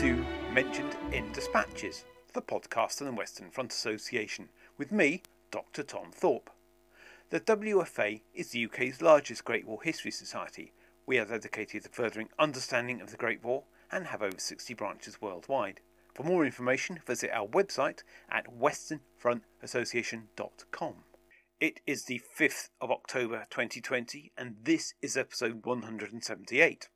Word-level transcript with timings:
Welcome 0.00 0.24
to 0.24 0.54
Mentioned 0.54 0.96
in 1.12 1.32
Dispatches, 1.32 2.04
the 2.32 2.40
podcast 2.40 3.00
of 3.00 3.08
the 3.08 3.12
Western 3.12 3.50
Front 3.50 3.72
Association, 3.72 4.48
with 4.76 4.92
me, 4.92 5.22
Dr. 5.50 5.82
Tom 5.82 6.12
Thorpe. 6.12 6.50
The 7.30 7.40
WFA 7.40 8.20
is 8.32 8.50
the 8.50 8.64
UK's 8.66 9.02
largest 9.02 9.44
Great 9.44 9.66
War 9.66 9.82
History 9.82 10.12
Society. 10.12 10.72
We 11.04 11.18
are 11.18 11.24
dedicated 11.24 11.82
to 11.82 11.88
furthering 11.88 12.28
understanding 12.38 13.00
of 13.00 13.10
the 13.10 13.16
Great 13.16 13.42
War 13.42 13.64
and 13.90 14.06
have 14.06 14.22
over 14.22 14.38
60 14.38 14.72
branches 14.74 15.20
worldwide. 15.20 15.80
For 16.14 16.22
more 16.22 16.46
information, 16.46 17.00
visit 17.04 17.32
our 17.32 17.48
website 17.48 18.04
at 18.30 18.56
westernfrontassociation.com. 18.56 20.94
It 21.58 21.80
is 21.88 22.04
the 22.04 22.22
5th 22.38 22.68
of 22.80 22.92
October 22.92 23.46
2020, 23.50 24.30
and 24.38 24.58
this 24.62 24.94
is 25.02 25.16
episode 25.16 25.66
178. 25.66 26.88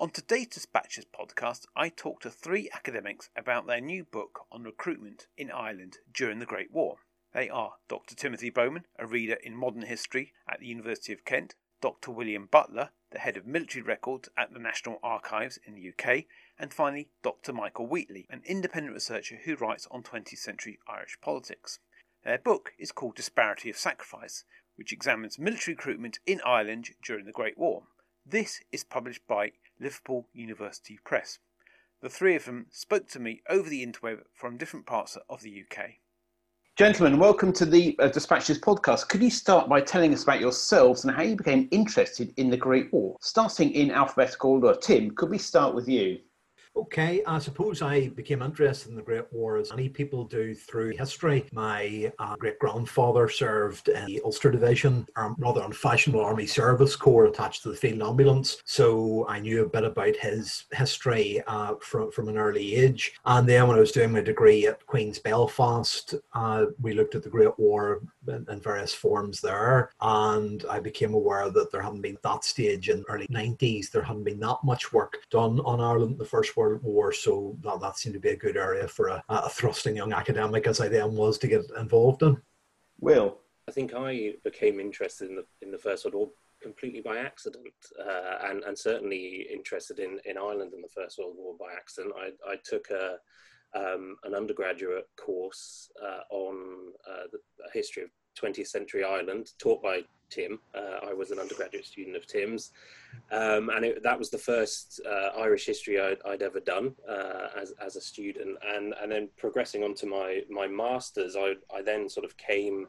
On 0.00 0.10
today's 0.10 0.46
Dispatches 0.46 1.06
podcast, 1.06 1.66
I 1.74 1.88
talk 1.88 2.20
to 2.20 2.30
three 2.30 2.70
academics 2.72 3.30
about 3.34 3.66
their 3.66 3.80
new 3.80 4.04
book 4.04 4.46
on 4.52 4.62
recruitment 4.62 5.26
in 5.36 5.50
Ireland 5.50 5.98
during 6.14 6.38
the 6.38 6.46
Great 6.46 6.70
War. 6.70 6.98
They 7.34 7.50
are 7.50 7.72
Dr. 7.88 8.14
Timothy 8.14 8.48
Bowman, 8.48 8.84
a 8.96 9.08
reader 9.08 9.34
in 9.42 9.56
modern 9.56 9.82
history 9.82 10.34
at 10.48 10.60
the 10.60 10.68
University 10.68 11.12
of 11.12 11.24
Kent, 11.24 11.56
Dr. 11.80 12.12
William 12.12 12.46
Butler, 12.46 12.90
the 13.10 13.18
head 13.18 13.36
of 13.36 13.44
military 13.44 13.82
records 13.82 14.28
at 14.36 14.52
the 14.52 14.60
National 14.60 15.00
Archives 15.02 15.58
in 15.66 15.74
the 15.74 15.88
UK, 15.88 16.26
and 16.60 16.72
finally 16.72 17.10
Dr. 17.24 17.52
Michael 17.52 17.88
Wheatley, 17.88 18.28
an 18.30 18.42
independent 18.44 18.94
researcher 18.94 19.40
who 19.46 19.56
writes 19.56 19.88
on 19.90 20.04
20th 20.04 20.38
century 20.38 20.78
Irish 20.86 21.18
politics. 21.20 21.80
Their 22.22 22.38
book 22.38 22.70
is 22.78 22.92
called 22.92 23.16
Disparity 23.16 23.68
of 23.68 23.76
Sacrifice, 23.76 24.44
which 24.76 24.92
examines 24.92 25.40
military 25.40 25.74
recruitment 25.74 26.20
in 26.24 26.40
Ireland 26.46 26.90
during 27.02 27.24
the 27.24 27.32
Great 27.32 27.58
War. 27.58 27.82
This 28.24 28.60
is 28.70 28.84
published 28.84 29.26
by 29.26 29.52
Liverpool 29.80 30.28
University 30.32 30.98
Press. 31.04 31.38
The 32.00 32.08
three 32.08 32.36
of 32.36 32.44
them 32.44 32.66
spoke 32.70 33.08
to 33.08 33.20
me 33.20 33.42
over 33.48 33.68
the 33.68 33.84
interweb 33.84 34.20
from 34.32 34.56
different 34.56 34.86
parts 34.86 35.16
of 35.28 35.42
the 35.42 35.62
UK. 35.62 35.90
Gentlemen, 36.76 37.18
welcome 37.18 37.52
to 37.54 37.66
the 37.66 37.98
uh, 37.98 38.06
Dispatches 38.08 38.60
podcast. 38.60 39.08
Could 39.08 39.22
you 39.22 39.30
start 39.30 39.68
by 39.68 39.80
telling 39.80 40.14
us 40.14 40.22
about 40.22 40.40
yourselves 40.40 41.04
and 41.04 41.12
how 41.12 41.22
you 41.22 41.34
became 41.34 41.68
interested 41.72 42.32
in 42.36 42.50
the 42.50 42.56
Great 42.56 42.92
War? 42.92 43.16
Starting 43.20 43.72
in 43.72 43.90
alphabetical 43.90 44.52
order, 44.52 44.78
Tim, 44.80 45.10
could 45.10 45.28
we 45.28 45.38
start 45.38 45.74
with 45.74 45.88
you? 45.88 46.18
Okay, 46.78 47.24
I 47.26 47.40
suppose 47.40 47.82
I 47.82 48.08
became 48.10 48.40
interested 48.40 48.90
in 48.90 48.94
the 48.94 49.02
Great 49.02 49.24
War 49.32 49.56
as 49.56 49.70
many 49.70 49.88
people 49.88 50.24
do 50.24 50.54
through 50.54 50.90
history. 50.90 51.44
My 51.52 52.12
uh, 52.20 52.36
great 52.36 52.60
grandfather 52.60 53.28
served 53.28 53.88
in 53.88 54.06
the 54.06 54.20
Ulster 54.24 54.52
Division, 54.52 55.04
or 55.16 55.34
rather 55.38 55.62
unfashionable 55.62 56.20
Army 56.20 56.46
Service 56.46 56.94
Corps 56.94 57.26
attached 57.26 57.64
to 57.64 57.70
the 57.70 57.76
Field 57.76 58.00
Ambulance. 58.00 58.62
So 58.64 59.26
I 59.28 59.40
knew 59.40 59.64
a 59.64 59.68
bit 59.68 59.82
about 59.82 60.14
his 60.14 60.66
history 60.70 61.42
uh, 61.48 61.74
from, 61.80 62.12
from 62.12 62.28
an 62.28 62.38
early 62.38 62.76
age. 62.76 63.12
And 63.24 63.48
then 63.48 63.66
when 63.66 63.76
I 63.76 63.80
was 63.80 63.90
doing 63.90 64.12
my 64.12 64.20
degree 64.20 64.68
at 64.68 64.86
Queen's 64.86 65.18
Belfast, 65.18 66.14
uh, 66.34 66.66
we 66.80 66.94
looked 66.94 67.16
at 67.16 67.24
the 67.24 67.28
Great 67.28 67.58
War 67.58 68.02
in, 68.28 68.46
in, 68.48 68.60
various 68.60 68.94
forms 68.94 69.40
there. 69.40 69.90
And 70.00 70.64
I 70.70 70.78
became 70.78 71.14
aware 71.14 71.50
that 71.50 71.72
there 71.72 71.82
hadn't 71.82 72.02
been 72.02 72.18
that 72.22 72.44
stage 72.44 72.88
in 72.88 73.04
early 73.08 73.26
90s, 73.28 73.90
there 73.90 74.02
hadn't 74.02 74.24
been 74.24 74.40
that 74.40 74.58
much 74.62 74.92
work 74.92 75.16
done 75.30 75.60
on 75.60 75.80
Ireland 75.80 76.12
in 76.12 76.18
the 76.18 76.24
First 76.24 76.56
World 76.56 76.68
World 76.68 76.82
War, 76.82 77.12
so 77.12 77.56
that, 77.62 77.80
that 77.80 77.98
seemed 77.98 78.14
to 78.14 78.20
be 78.20 78.30
a 78.30 78.36
good 78.36 78.56
area 78.56 78.86
for 78.86 79.08
a, 79.08 79.22
a 79.28 79.48
thrusting 79.48 79.96
young 79.96 80.12
academic 80.12 80.66
as 80.66 80.80
I 80.80 80.88
then 80.88 81.14
was 81.14 81.38
to 81.38 81.48
get 81.48 81.62
involved 81.78 82.22
in. 82.22 82.40
Will, 83.00 83.38
I 83.68 83.72
think 83.72 83.92
I 83.94 84.34
became 84.44 84.80
interested 84.80 85.30
in 85.30 85.36
the 85.36 85.44
in 85.62 85.70
the 85.70 85.78
First 85.78 86.04
World 86.04 86.14
War 86.14 86.28
completely 86.62 87.00
by 87.00 87.18
accident, 87.18 87.72
uh, 87.98 88.50
and 88.50 88.64
and 88.64 88.76
certainly 88.76 89.46
interested 89.52 89.98
in 89.98 90.20
in 90.24 90.36
Ireland 90.36 90.72
in 90.74 90.82
the 90.82 90.88
First 90.88 91.18
World 91.18 91.36
War 91.36 91.54
by 91.58 91.72
accident. 91.74 92.14
I 92.18 92.30
I 92.50 92.56
took 92.64 92.90
a 92.90 93.18
um, 93.74 94.16
an 94.24 94.34
undergraduate 94.34 95.08
course 95.16 95.90
uh, 96.02 96.22
on 96.30 96.92
uh, 97.08 97.26
the 97.30 97.38
history 97.72 98.04
of 98.04 98.10
20th 98.40 98.68
century 98.68 99.04
Ireland, 99.04 99.52
taught 99.58 99.82
by 99.82 100.02
Tim. 100.30 100.60
Uh, 100.74 101.08
I 101.08 101.12
was 101.12 101.30
an 101.30 101.38
undergraduate 101.38 101.86
student 101.86 102.16
of 102.16 102.26
Tim's, 102.26 102.72
um, 103.30 103.70
and 103.70 103.84
it, 103.84 104.02
that 104.02 104.18
was 104.18 104.30
the 104.30 104.38
first 104.38 105.00
uh, 105.06 105.38
Irish 105.38 105.66
history 105.66 106.00
I'd, 106.00 106.18
I'd 106.26 106.42
ever 106.42 106.60
done 106.60 106.94
uh, 107.08 107.48
as, 107.60 107.72
as 107.84 107.96
a 107.96 108.00
student. 108.00 108.56
And, 108.66 108.94
and 109.00 109.10
then 109.10 109.28
progressing 109.36 109.84
on 109.84 109.94
to 109.94 110.06
my, 110.06 110.42
my 110.50 110.66
master's, 110.66 111.36
I, 111.36 111.54
I 111.74 111.82
then 111.82 112.08
sort 112.08 112.24
of 112.24 112.36
came 112.36 112.86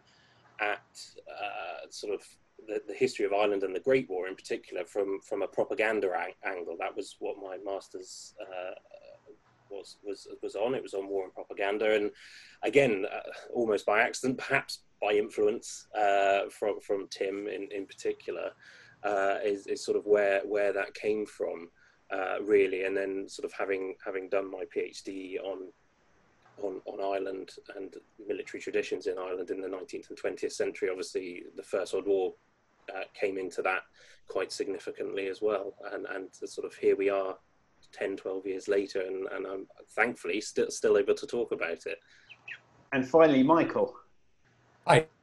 at 0.59 0.99
uh, 1.29 1.89
sort 1.89 2.13
of 2.13 2.21
the, 2.67 2.81
the, 2.87 2.93
history 2.93 3.25
of 3.25 3.33
Ireland 3.33 3.63
and 3.63 3.73
the 3.73 3.79
Great 3.79 4.09
War 4.09 4.27
in 4.27 4.35
particular 4.35 4.83
from, 4.85 5.19
from 5.21 5.41
a 5.41 5.47
propaganda 5.47 6.09
ang- 6.15 6.57
angle. 6.57 6.75
That 6.77 6.95
was 6.95 7.15
what 7.19 7.37
my 7.37 7.57
master's 7.63 8.33
uh, 8.41 8.75
was, 9.69 9.97
was, 10.03 10.27
was 10.41 10.55
on. 10.55 10.75
It 10.75 10.83
was 10.83 10.93
on 10.93 11.07
war 11.07 11.23
and 11.23 11.33
propaganda. 11.33 11.95
And 11.95 12.11
again, 12.63 13.05
uh, 13.11 13.31
almost 13.53 13.85
by 13.85 14.01
accident, 14.01 14.37
perhaps 14.37 14.79
by 15.01 15.13
influence 15.13 15.87
uh, 15.97 16.41
from 16.49 16.79
from 16.81 17.07
Tim 17.09 17.47
in 17.47 17.67
in 17.71 17.85
particular 17.85 18.51
uh, 19.03 19.37
is 19.43 19.67
is 19.67 19.83
sort 19.83 19.97
of 19.97 20.05
where 20.05 20.41
where 20.45 20.73
that 20.73 20.93
came 20.93 21.25
from 21.25 21.69
uh, 22.11 22.41
really, 22.41 22.85
and 22.85 22.95
then 22.95 23.27
sort 23.27 23.45
of 23.45 23.53
having 23.53 23.95
having 24.03 24.29
done 24.29 24.49
my 24.49 24.63
PhD 24.75 25.39
on 25.43 25.71
on 26.61 26.81
on 26.85 26.99
Ireland 27.01 27.51
and 27.75 27.95
military 28.27 28.61
traditions 28.61 29.07
in 29.07 29.17
Ireland 29.17 29.51
in 29.51 29.61
the 29.61 29.67
19th 29.67 30.09
and 30.09 30.19
20th 30.21 30.51
century. 30.51 30.89
Obviously, 30.89 31.43
the 31.55 31.63
First 31.63 31.93
World 31.93 32.07
War 32.07 32.33
uh, 32.93 33.03
came 33.13 33.37
into 33.37 33.61
that 33.61 33.83
quite 34.27 34.51
significantly 34.51 35.27
as 35.27 35.41
well, 35.41 35.75
and 35.93 36.05
and 36.07 36.29
sort 36.33 36.65
of 36.65 36.75
here 36.75 36.95
we 36.95 37.09
are. 37.09 37.37
10 37.91 38.17
12 38.17 38.45
years 38.45 38.67
later 38.67 39.01
and, 39.01 39.25
and 39.31 39.47
i'm 39.47 39.65
thankfully 39.95 40.39
still 40.39 40.69
still 40.69 40.95
able 40.95 41.15
to 41.15 41.25
talk 41.25 41.51
about 41.51 41.87
it 41.87 41.97
and 42.93 43.07
finally 43.07 43.41
michael 43.41 43.95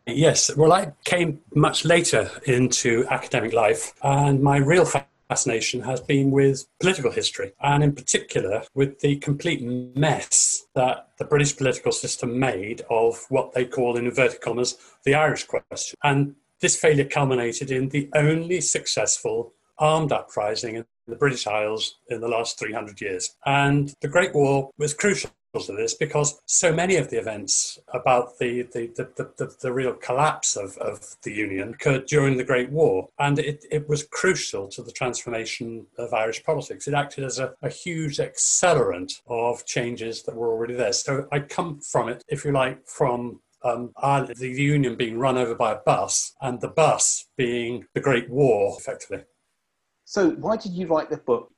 Yes, 0.09 0.57
well, 0.57 0.73
I 0.73 0.93
came 1.05 1.41
much 1.53 1.85
later 1.85 2.31
into 2.47 3.05
academic 3.11 3.53
life, 3.53 3.93
and 4.05 4.41
my 4.41 4.59
real 4.59 4.85
fascination 5.29 5.81
has 5.81 6.01
been 6.01 6.31
with 6.31 6.65
political 6.79 7.11
history, 7.11 7.53
and 7.61 7.83
in 7.83 7.93
particular 7.93 8.63
with 8.73 9.01
the 9.01 9.17
complete 9.17 9.63
mess 9.63 10.65
that 10.77 11.09
the 11.19 11.25
British 11.25 11.57
political 11.57 11.91
system 11.91 12.39
made 12.39 12.83
of 12.89 13.27
what 13.31 13.53
they 13.53 13.65
call, 13.65 13.97
in 13.97 14.07
inverted 14.07 14.41
commas, 14.41 14.79
the 15.05 15.17
Irish 15.17 15.43
question. 15.45 15.97
And 16.05 16.37
this 16.61 16.77
failure 16.77 17.05
culminated 17.05 17.73
in 17.73 17.89
the 17.89 18.09
only 18.15 18.61
successful 18.61 19.55
armed 19.79 20.13
uprising 20.13 20.77
in 20.77 20.85
the 21.09 21.17
British 21.17 21.49
Isles 21.49 21.97
in 22.09 22.21
the 22.21 22.29
last 22.29 22.61
300 22.61 23.01
years. 23.01 23.37
And 23.45 23.93
the 24.01 24.09
Great 24.09 24.35
War 24.35 24.71
was 24.79 24.95
crucial 24.95 25.31
of 25.57 25.77
this 25.77 25.95
because 25.95 26.41
so 26.47 26.73
many 26.73 26.97
of 26.97 27.11
the 27.11 27.19
events 27.19 27.79
about 27.93 28.39
the, 28.39 28.63
the, 28.63 28.87
the, 28.97 29.31
the, 29.37 29.57
the 29.61 29.73
real 29.73 29.95
collapse 29.95 30.57
of, 30.57 30.77
of 30.79 31.17
the 31.23 31.33
Union 31.33 31.71
occurred 31.75 32.07
during 32.07 32.37
the 32.37 32.45
Great 32.45 32.71
War. 32.71 33.09
And 33.19 33.39
it, 33.39 33.65
it 33.71 33.89
was 33.89 34.05
crucial 34.05 34.69
to 34.69 34.83
the 34.83 34.93
transformation 34.93 35.87
of 35.99 36.13
Irish 36.13 36.45
politics. 36.45 36.87
It 36.87 36.95
acted 36.95 37.25
as 37.25 37.39
a, 37.39 37.55
a 37.63 37.69
huge 37.69 38.19
accelerant 38.19 39.21
of 39.27 39.65
changes 39.65 40.23
that 40.25 40.37
were 40.37 40.51
already 40.51 40.75
there. 40.75 40.93
So 40.93 41.27
I 41.33 41.41
come 41.41 41.81
from 41.81 42.09
it, 42.09 42.23
if 42.29 42.45
you 42.45 42.53
like, 42.53 42.87
from 42.87 43.41
um, 43.65 43.93
Ireland, 43.97 44.37
the 44.37 44.49
Union 44.49 44.97
being 44.97 45.19
run 45.19 45.37
over 45.37 45.55
by 45.55 45.73
a 45.73 45.79
bus, 45.85 46.35
and 46.41 46.61
the 46.61 46.69
bus 46.69 47.27
being 47.37 47.87
the 47.95 48.01
Great 48.01 48.31
War, 48.31 48.77
effectively. 48.79 49.25
So, 50.05 50.31
why 50.31 50.57
did 50.57 50.73
you 50.73 50.87
write 50.87 51.11
the 51.11 51.17
book? 51.17 51.51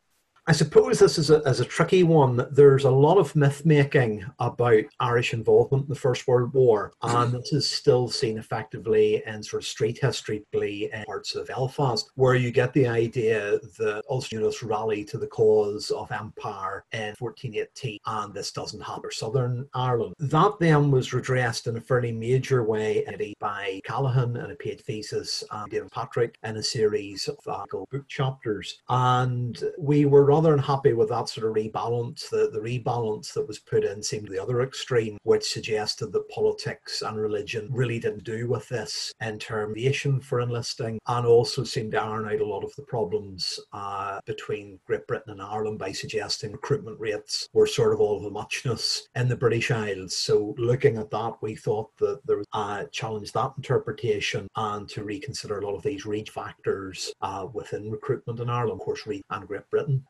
I 0.48 0.52
suppose 0.52 0.98
this 0.98 1.18
is 1.18 1.28
a, 1.28 1.42
is 1.42 1.60
a 1.60 1.64
tricky 1.66 2.04
one. 2.04 2.48
There's 2.50 2.84
a 2.84 2.90
lot 2.90 3.18
of 3.18 3.36
myth 3.36 3.66
making 3.66 4.24
about 4.38 4.82
Irish 4.98 5.34
involvement 5.34 5.82
in 5.82 5.88
the 5.90 5.94
First 5.94 6.26
World 6.26 6.54
War, 6.54 6.94
and 7.02 7.34
this 7.34 7.52
is 7.52 7.70
still 7.70 8.08
seen 8.08 8.38
effectively 8.38 9.22
in 9.26 9.42
sort 9.42 9.62
of 9.62 9.68
street 9.68 9.98
history 10.00 10.46
in 10.54 11.04
parts 11.04 11.34
of 11.34 11.48
Belfast, 11.48 12.10
where 12.14 12.34
you 12.34 12.50
get 12.50 12.72
the 12.72 12.86
idea 12.86 13.58
that 13.78 14.02
Ulster 14.08 14.36
units 14.36 14.62
rally 14.62 15.04
to 15.04 15.18
the 15.18 15.26
cause 15.26 15.90
of 15.90 16.10
empire 16.10 16.86
in 16.92 17.14
1418, 17.18 17.98
and 18.06 18.32
this 18.32 18.50
doesn't 18.50 18.80
happen 18.80 19.04
in 19.04 19.10
Southern 19.10 19.68
Ireland. 19.74 20.14
That 20.18 20.54
then 20.58 20.90
was 20.90 21.12
redressed 21.12 21.66
in 21.66 21.76
a 21.76 21.80
fairly 21.82 22.10
major 22.10 22.64
way 22.64 23.04
by 23.38 23.82
Callaghan 23.84 24.34
in 24.36 24.50
a 24.50 24.54
PhD 24.54 24.80
thesis 24.80 25.44
and 25.50 25.70
David 25.70 25.90
Patrick 25.90 26.38
in 26.42 26.56
a 26.56 26.62
series 26.62 27.28
of 27.28 27.68
book 27.70 28.08
chapters, 28.08 28.80
and 28.88 29.62
we 29.78 30.06
were 30.06 30.37
rather 30.38 30.54
unhappy 30.54 30.92
with 30.92 31.08
that 31.08 31.28
sort 31.28 31.48
of 31.48 31.56
rebalance. 31.56 32.30
The, 32.30 32.48
the 32.52 32.60
rebalance 32.60 33.32
that 33.32 33.48
was 33.48 33.58
put 33.58 33.82
in 33.82 34.00
seemed 34.00 34.28
the 34.28 34.40
other 34.40 34.62
extreme, 34.62 35.18
which 35.24 35.42
suggested 35.42 36.12
that 36.12 36.28
politics 36.28 37.02
and 37.02 37.16
religion 37.16 37.68
really 37.72 37.98
didn't 37.98 38.22
do 38.22 38.48
with 38.48 38.68
this 38.68 39.12
in 39.20 39.40
termination 39.40 40.20
for 40.20 40.40
enlisting, 40.40 41.00
and 41.08 41.26
also 41.26 41.64
seemed 41.64 41.90
to 41.92 42.00
iron 42.00 42.26
out 42.26 42.40
a 42.40 42.46
lot 42.46 42.62
of 42.62 42.72
the 42.76 42.82
problems 42.82 43.58
uh, 43.72 44.20
between 44.26 44.78
Great 44.86 45.08
Britain 45.08 45.32
and 45.32 45.42
Ireland 45.42 45.80
by 45.80 45.90
suggesting 45.90 46.52
recruitment 46.52 47.00
rates 47.00 47.48
were 47.52 47.66
sort 47.66 47.92
of 47.92 48.00
all 48.00 48.18
of 48.18 48.24
a 48.24 48.30
muchness 48.30 49.08
in 49.16 49.26
the 49.26 49.34
British 49.34 49.72
Isles. 49.72 50.14
So 50.14 50.54
looking 50.56 50.98
at 50.98 51.10
that, 51.10 51.34
we 51.40 51.56
thought 51.56 51.90
that 51.96 52.24
there 52.26 52.38
was 52.38 52.46
a 52.54 52.58
uh, 52.58 52.84
challenge 52.92 53.32
that 53.32 53.54
interpretation 53.56 54.46
and 54.54 54.88
to 54.90 55.02
reconsider 55.02 55.58
a 55.58 55.66
lot 55.66 55.74
of 55.74 55.82
these 55.82 56.06
reach 56.06 56.30
factors 56.30 57.12
uh, 57.22 57.48
within 57.52 57.90
recruitment 57.90 58.38
in 58.38 58.48
Ireland, 58.48 58.80
of 58.80 58.84
course, 58.84 59.04
and 59.04 59.48
Great 59.48 59.68
Britain. 59.70 60.04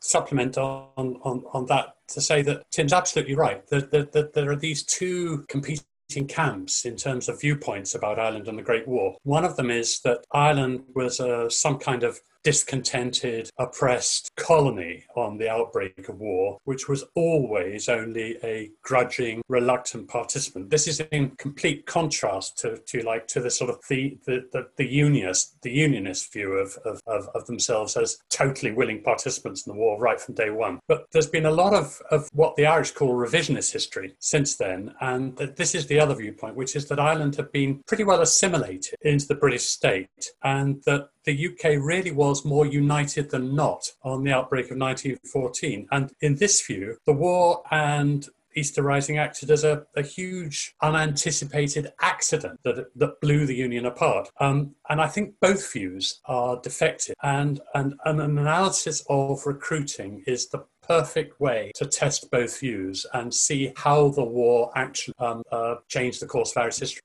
Supplement 0.00 0.58
on, 0.58 1.16
on, 1.22 1.44
on 1.52 1.66
that 1.66 1.94
to 2.08 2.20
say 2.20 2.42
that 2.42 2.62
Tim's 2.70 2.92
absolutely 2.92 3.34
right. 3.34 3.66
That 3.68 3.90
there, 3.90 4.28
there 4.34 4.50
are 4.50 4.56
these 4.56 4.82
two 4.82 5.44
competing 5.48 5.84
camps 6.28 6.84
in 6.84 6.96
terms 6.96 7.28
of 7.28 7.40
viewpoints 7.40 7.94
about 7.94 8.18
Ireland 8.18 8.48
and 8.48 8.58
the 8.58 8.62
Great 8.62 8.88
War. 8.88 9.16
One 9.22 9.44
of 9.44 9.56
them 9.56 9.70
is 9.70 10.00
that 10.00 10.24
Ireland 10.32 10.82
was 10.94 11.20
uh, 11.20 11.48
some 11.48 11.78
kind 11.78 12.02
of 12.02 12.20
discontented, 12.42 13.50
oppressed 13.58 14.30
colony 14.36 15.04
on 15.16 15.38
the 15.38 15.48
outbreak 15.48 16.08
of 16.08 16.18
war, 16.18 16.58
which 16.64 16.88
was 16.88 17.04
always 17.14 17.88
only 17.88 18.36
a 18.42 18.70
grudging, 18.82 19.42
reluctant 19.48 20.08
participant. 20.08 20.70
This 20.70 20.88
is 20.88 21.00
in 21.12 21.30
complete 21.36 21.86
contrast 21.86 22.58
to, 22.58 22.78
to 22.86 23.02
like 23.02 23.26
to 23.28 23.40
the 23.40 23.50
sort 23.50 23.70
of 23.70 23.78
the 23.88 24.18
the, 24.26 24.48
the, 24.52 24.68
the 24.76 24.86
unionist 24.86 25.60
the 25.62 25.70
unionist 25.70 26.32
view 26.32 26.52
of, 26.52 26.76
of, 26.84 27.00
of, 27.06 27.28
of, 27.34 27.46
themselves 27.46 27.96
as 27.96 28.18
totally 28.30 28.72
willing 28.72 29.02
participants 29.02 29.66
in 29.66 29.72
the 29.72 29.78
war 29.78 29.98
right 29.98 30.20
from 30.20 30.34
day 30.34 30.50
one. 30.50 30.78
But 30.88 31.06
there's 31.12 31.26
been 31.26 31.46
a 31.46 31.50
lot 31.50 31.74
of, 31.74 32.00
of 32.10 32.28
what 32.32 32.56
the 32.56 32.66
Irish 32.66 32.92
call 32.92 33.14
revisionist 33.14 33.72
history 33.72 34.14
since 34.18 34.56
then, 34.56 34.94
and 35.00 35.36
this 35.36 35.74
is 35.74 35.86
the 35.86 35.98
other 35.98 36.14
viewpoint, 36.14 36.56
which 36.56 36.76
is 36.76 36.88
that 36.88 37.00
Ireland 37.00 37.36
had 37.36 37.52
been 37.52 37.82
pretty 37.86 38.04
well 38.04 38.20
assimilated 38.20 38.94
into 39.02 39.26
the 39.26 39.34
British 39.34 39.64
state, 39.64 40.30
and 40.42 40.82
that 40.84 41.08
the 41.24 41.48
UK 41.48 41.82
really 41.82 42.10
was 42.10 42.44
more 42.44 42.66
united 42.66 43.30
than 43.30 43.54
not 43.54 43.90
on 44.02 44.24
the 44.24 44.32
outbreak 44.32 44.66
of 44.66 44.78
1914. 44.78 45.88
And 45.90 46.12
in 46.20 46.36
this 46.36 46.64
view, 46.66 46.96
the 47.06 47.12
war 47.12 47.62
and 47.70 48.28
Easter 48.56 48.82
Rising 48.82 49.18
acted 49.18 49.50
as 49.50 49.64
a, 49.64 49.84
a 49.96 50.02
huge 50.02 50.74
unanticipated 50.82 51.92
accident 52.00 52.60
that, 52.64 52.86
that 52.96 53.20
blew 53.20 53.46
the 53.46 53.54
Union 53.54 53.86
apart. 53.86 54.30
Um, 54.40 54.74
and 54.88 55.00
I 55.00 55.06
think 55.06 55.34
both 55.40 55.72
views 55.72 56.20
are 56.24 56.60
defective. 56.60 57.14
And, 57.22 57.60
and, 57.74 57.94
and 58.04 58.20
an 58.20 58.38
analysis 58.38 59.04
of 59.08 59.46
recruiting 59.46 60.24
is 60.26 60.48
the 60.48 60.64
perfect 60.82 61.40
way 61.40 61.70
to 61.76 61.86
test 61.86 62.30
both 62.30 62.58
views 62.58 63.06
and 63.14 63.32
see 63.32 63.72
how 63.76 64.08
the 64.08 64.24
war 64.24 64.72
actually 64.74 65.14
um, 65.20 65.42
uh, 65.52 65.76
changed 65.88 66.20
the 66.20 66.26
course 66.26 66.50
of 66.50 66.62
Irish 66.62 66.78
history. 66.78 67.02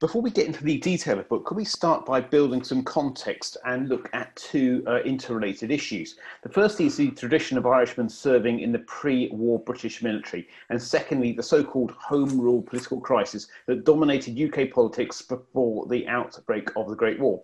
Before 0.00 0.22
we 0.22 0.30
get 0.30 0.46
into 0.46 0.64
the 0.64 0.78
detail 0.78 1.18
of 1.18 1.24
the 1.24 1.28
book, 1.28 1.44
could 1.44 1.58
we 1.58 1.64
start 1.66 2.06
by 2.06 2.22
building 2.22 2.64
some 2.64 2.82
context 2.82 3.58
and 3.66 3.86
look 3.86 4.08
at 4.14 4.34
two 4.34 4.82
uh, 4.86 5.00
interrelated 5.02 5.70
issues? 5.70 6.16
The 6.42 6.48
first 6.48 6.80
is 6.80 6.96
the 6.96 7.10
tradition 7.10 7.58
of 7.58 7.66
Irishmen 7.66 8.08
serving 8.08 8.60
in 8.60 8.72
the 8.72 8.78
pre 8.78 9.28
war 9.28 9.58
British 9.58 10.02
military, 10.02 10.48
and 10.70 10.80
secondly, 10.80 11.32
the 11.32 11.42
so 11.42 11.62
called 11.62 11.90
Home 11.90 12.40
Rule 12.40 12.62
political 12.62 12.98
crisis 12.98 13.46
that 13.66 13.84
dominated 13.84 14.40
UK 14.40 14.72
politics 14.72 15.20
before 15.20 15.84
the 15.88 16.08
outbreak 16.08 16.70
of 16.76 16.88
the 16.88 16.96
Great 16.96 17.20
War. 17.20 17.42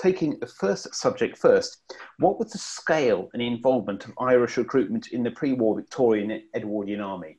Taking 0.00 0.38
the 0.38 0.46
first 0.46 0.94
subject 0.94 1.36
first, 1.36 1.92
what 2.18 2.38
was 2.38 2.52
the 2.52 2.56
scale 2.56 3.28
and 3.34 3.42
involvement 3.42 4.06
of 4.06 4.14
Irish 4.18 4.56
recruitment 4.56 5.08
in 5.08 5.22
the 5.22 5.32
pre 5.32 5.52
war 5.52 5.76
Victorian 5.76 6.44
Edwardian 6.54 7.02
Army? 7.02 7.36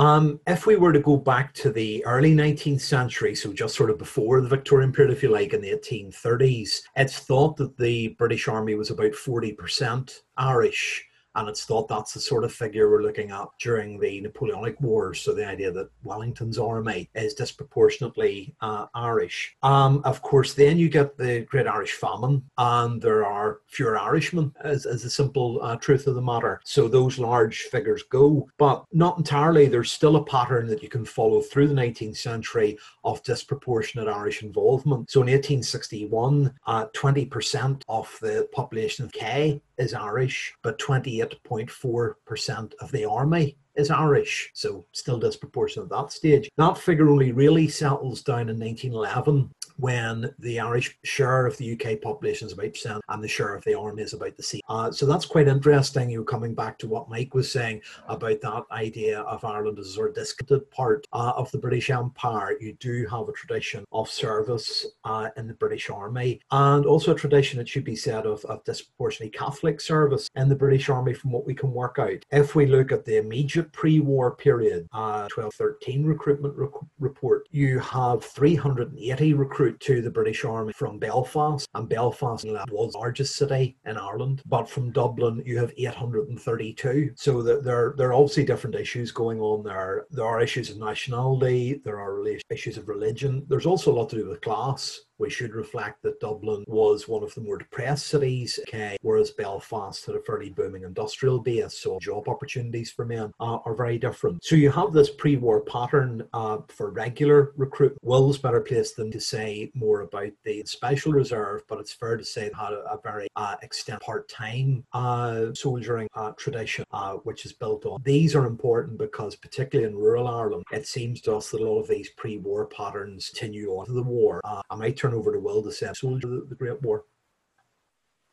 Um, 0.00 0.40
if 0.46 0.64
we 0.64 0.76
were 0.76 0.94
to 0.94 0.98
go 0.98 1.18
back 1.18 1.52
to 1.56 1.70
the 1.70 2.02
early 2.06 2.34
19th 2.34 2.80
century, 2.80 3.34
so 3.34 3.52
just 3.52 3.74
sort 3.74 3.90
of 3.90 3.98
before 3.98 4.40
the 4.40 4.48
Victorian 4.48 4.92
period, 4.92 5.12
if 5.12 5.22
you 5.22 5.28
like, 5.28 5.52
in 5.52 5.60
the 5.60 5.76
1830s, 5.76 6.80
it's 6.96 7.18
thought 7.18 7.58
that 7.58 7.76
the 7.76 8.08
British 8.16 8.48
Army 8.48 8.76
was 8.76 8.88
about 8.88 9.12
40% 9.12 10.20
Irish 10.38 11.06
and 11.34 11.48
it's 11.48 11.64
thought 11.64 11.88
that's 11.88 12.14
the 12.14 12.20
sort 12.20 12.44
of 12.44 12.52
figure 12.52 12.90
we're 12.90 13.02
looking 13.02 13.30
at 13.30 13.46
during 13.60 13.98
the 13.98 14.20
Napoleonic 14.20 14.80
Wars. 14.80 15.20
So 15.20 15.34
the 15.34 15.46
idea 15.46 15.70
that 15.72 15.90
Wellington's 16.02 16.58
army 16.58 17.08
is 17.14 17.34
disproportionately 17.34 18.54
uh, 18.60 18.86
Irish. 18.94 19.56
Um, 19.62 20.02
of 20.04 20.22
course, 20.22 20.54
then 20.54 20.78
you 20.78 20.88
get 20.88 21.16
the 21.16 21.42
Great 21.42 21.66
Irish 21.66 21.92
Famine, 21.92 22.42
and 22.58 23.00
there 23.00 23.24
are 23.24 23.60
fewer 23.66 23.98
Irishmen, 23.98 24.54
as, 24.62 24.86
as 24.86 25.02
the 25.02 25.10
simple 25.10 25.60
uh, 25.62 25.76
truth 25.76 26.06
of 26.06 26.14
the 26.14 26.22
matter. 26.22 26.60
So 26.64 26.88
those 26.88 27.18
large 27.18 27.62
figures 27.62 28.02
go, 28.02 28.48
but 28.58 28.84
not 28.92 29.18
entirely. 29.18 29.66
There's 29.66 29.92
still 29.92 30.16
a 30.16 30.24
pattern 30.24 30.66
that 30.68 30.82
you 30.82 30.88
can 30.88 31.04
follow 31.04 31.40
through 31.40 31.68
the 31.68 31.74
19th 31.74 32.16
century 32.16 32.78
of 33.04 33.22
disproportionate 33.22 34.08
Irish 34.08 34.42
involvement. 34.42 35.10
So 35.10 35.20
in 35.20 35.28
1861, 35.28 36.52
uh, 36.66 36.86
20% 36.96 37.82
of 37.88 38.18
the 38.20 38.48
population 38.52 39.04
of 39.04 39.12
K 39.12 39.60
is 39.80 39.94
Irish, 39.94 40.54
but 40.62 40.78
28.4% 40.78 42.72
of 42.80 42.92
the 42.92 43.04
army 43.04 43.56
is 43.76 43.90
Irish, 43.90 44.50
so 44.52 44.84
still 44.92 45.18
disproportionate 45.18 45.90
at 45.90 45.96
that 45.96 46.12
stage. 46.12 46.50
That 46.56 46.76
figure 46.76 47.08
only 47.08 47.32
really 47.32 47.66
settles 47.66 48.22
down 48.22 48.48
in 48.48 48.58
1911 48.58 49.50
when 49.80 50.32
the 50.38 50.60
Irish 50.60 50.98
share 51.04 51.46
of 51.46 51.56
the 51.56 51.72
UK 51.72 52.00
population 52.00 52.46
is 52.46 52.52
about 52.52 52.70
percent 52.72 53.02
and 53.08 53.24
the 53.24 53.28
share 53.28 53.54
of 53.54 53.64
the 53.64 53.78
army 53.78 54.02
is 54.02 54.12
about 54.12 54.36
the 54.36 54.42
same. 54.42 54.60
Uh, 54.68 54.90
so 54.90 55.06
that's 55.06 55.26
quite 55.26 55.48
interesting. 55.48 56.10
You 56.10 56.22
are 56.22 56.24
coming 56.24 56.54
back 56.54 56.78
to 56.78 56.88
what 56.88 57.08
Mike 57.08 57.34
was 57.34 57.50
saying 57.50 57.80
about 58.08 58.40
that 58.42 58.64
idea 58.70 59.20
of 59.20 59.44
Ireland 59.44 59.78
as 59.78 59.88
a 59.88 59.92
sort 59.92 60.10
of 60.10 60.14
discontented 60.14 60.70
part 60.70 61.06
uh, 61.12 61.32
of 61.36 61.50
the 61.50 61.58
British 61.58 61.90
Empire. 61.90 62.56
You 62.60 62.74
do 62.74 63.06
have 63.10 63.28
a 63.28 63.32
tradition 63.32 63.84
of 63.92 64.10
service 64.10 64.86
uh, 65.04 65.30
in 65.36 65.46
the 65.46 65.54
British 65.54 65.90
Army 65.90 66.40
and 66.50 66.86
also 66.86 67.12
a 67.12 67.16
tradition, 67.16 67.60
it 67.60 67.68
should 67.68 67.84
be 67.84 67.96
said, 67.96 68.26
of, 68.26 68.44
of 68.46 68.64
disproportionately 68.64 69.30
Catholic 69.30 69.80
service 69.80 70.28
in 70.36 70.48
the 70.48 70.56
British 70.56 70.88
Army 70.88 71.14
from 71.14 71.32
what 71.32 71.46
we 71.46 71.54
can 71.54 71.72
work 71.72 71.96
out. 71.98 72.24
If 72.30 72.54
we 72.54 72.66
look 72.66 72.92
at 72.92 73.04
the 73.04 73.18
immediate 73.18 73.72
pre-war 73.72 74.36
period, 74.36 74.88
uh, 74.92 75.28
1213 75.34 76.04
recruitment 76.04 76.56
rec- 76.56 76.70
report, 76.98 77.48
you 77.50 77.78
have 77.78 78.24
380 78.24 79.34
recruits 79.34 79.69
to 79.78 80.02
the 80.02 80.10
British 80.10 80.44
Army 80.44 80.72
from 80.72 80.98
Belfast, 80.98 81.68
and 81.74 81.88
Belfast 81.88 82.44
was 82.44 82.92
the 82.92 82.98
largest 82.98 83.36
city 83.36 83.76
in 83.86 83.96
Ireland. 83.96 84.42
But 84.46 84.68
from 84.68 84.92
Dublin, 84.92 85.42
you 85.44 85.58
have 85.58 85.72
832. 85.76 87.12
So 87.16 87.42
there, 87.42 87.94
there 87.96 88.08
are 88.08 88.14
obviously 88.14 88.44
different 88.44 88.76
issues 88.76 89.12
going 89.12 89.40
on 89.40 89.62
there. 89.62 90.06
There 90.10 90.26
are 90.26 90.40
issues 90.40 90.70
of 90.70 90.78
nationality, 90.78 91.80
there 91.84 92.00
are 92.00 92.24
issues 92.50 92.76
of 92.76 92.88
religion. 92.88 93.44
There's 93.48 93.66
also 93.66 93.92
a 93.92 93.96
lot 93.96 94.10
to 94.10 94.16
do 94.16 94.28
with 94.28 94.40
class 94.40 95.00
we 95.20 95.30
should 95.30 95.54
reflect 95.54 96.02
that 96.02 96.18
Dublin 96.18 96.64
was 96.66 97.06
one 97.06 97.22
of 97.22 97.34
the 97.34 97.42
more 97.42 97.58
depressed 97.58 98.06
cities, 98.06 98.58
okay, 98.66 98.96
whereas 99.02 99.30
Belfast 99.30 100.06
had 100.06 100.16
a 100.16 100.20
fairly 100.22 100.50
booming 100.50 100.84
industrial 100.84 101.38
base, 101.38 101.74
so 101.74 101.98
job 102.00 102.26
opportunities 102.28 102.90
for 102.90 103.04
men 103.04 103.32
uh, 103.38 103.58
are 103.66 103.74
very 103.74 103.98
different. 103.98 104.42
So 104.42 104.56
you 104.56 104.70
have 104.70 104.92
this 104.92 105.10
pre-war 105.10 105.60
pattern 105.60 106.26
uh, 106.32 106.58
for 106.68 106.90
regular 106.90 107.52
recruitment. 107.56 108.02
Will's 108.02 108.38
better 108.38 108.60
placed 108.60 108.96
than 108.96 109.10
to 109.10 109.20
say 109.20 109.70
more 109.74 110.00
about 110.00 110.32
the 110.44 110.62
special 110.64 111.12
reserve, 111.12 111.62
but 111.68 111.78
it's 111.78 111.92
fair 111.92 112.16
to 112.16 112.24
say 112.24 112.46
it 112.46 112.54
had 112.54 112.72
a, 112.72 112.82
a 112.90 112.98
very 113.02 113.28
uh, 113.36 113.56
extent 113.62 114.00
part-time 114.00 114.82
uh, 114.94 115.52
soldiering 115.52 116.08
uh, 116.14 116.32
tradition, 116.38 116.84
uh, 116.92 117.14
which 117.24 117.44
is 117.44 117.52
built 117.52 117.84
on. 117.84 118.00
These 118.04 118.34
are 118.34 118.46
important 118.46 118.96
because, 118.96 119.36
particularly 119.36 119.90
in 119.90 119.98
rural 119.98 120.26
Ireland, 120.26 120.64
it 120.72 120.86
seems 120.86 121.20
to 121.22 121.36
us 121.36 121.50
that 121.50 121.60
a 121.60 121.64
lot 121.64 121.80
of 121.80 121.88
these 121.88 122.08
pre-war 122.10 122.66
patterns 122.66 123.28
continue 123.28 123.70
on 123.72 123.86
to 123.86 123.92
the 123.92 124.02
war. 124.02 124.40
I 124.44 124.74
might 124.76 124.96
turn 124.96 125.09
turn 125.10 125.18
over 125.18 125.32
to 125.32 125.40
Will 125.40 125.62
to 125.62 125.72
say 125.72 125.90
soldier 125.92 126.28
the, 126.28 126.46
the 126.48 126.54
Great 126.54 126.80
War. 126.82 127.04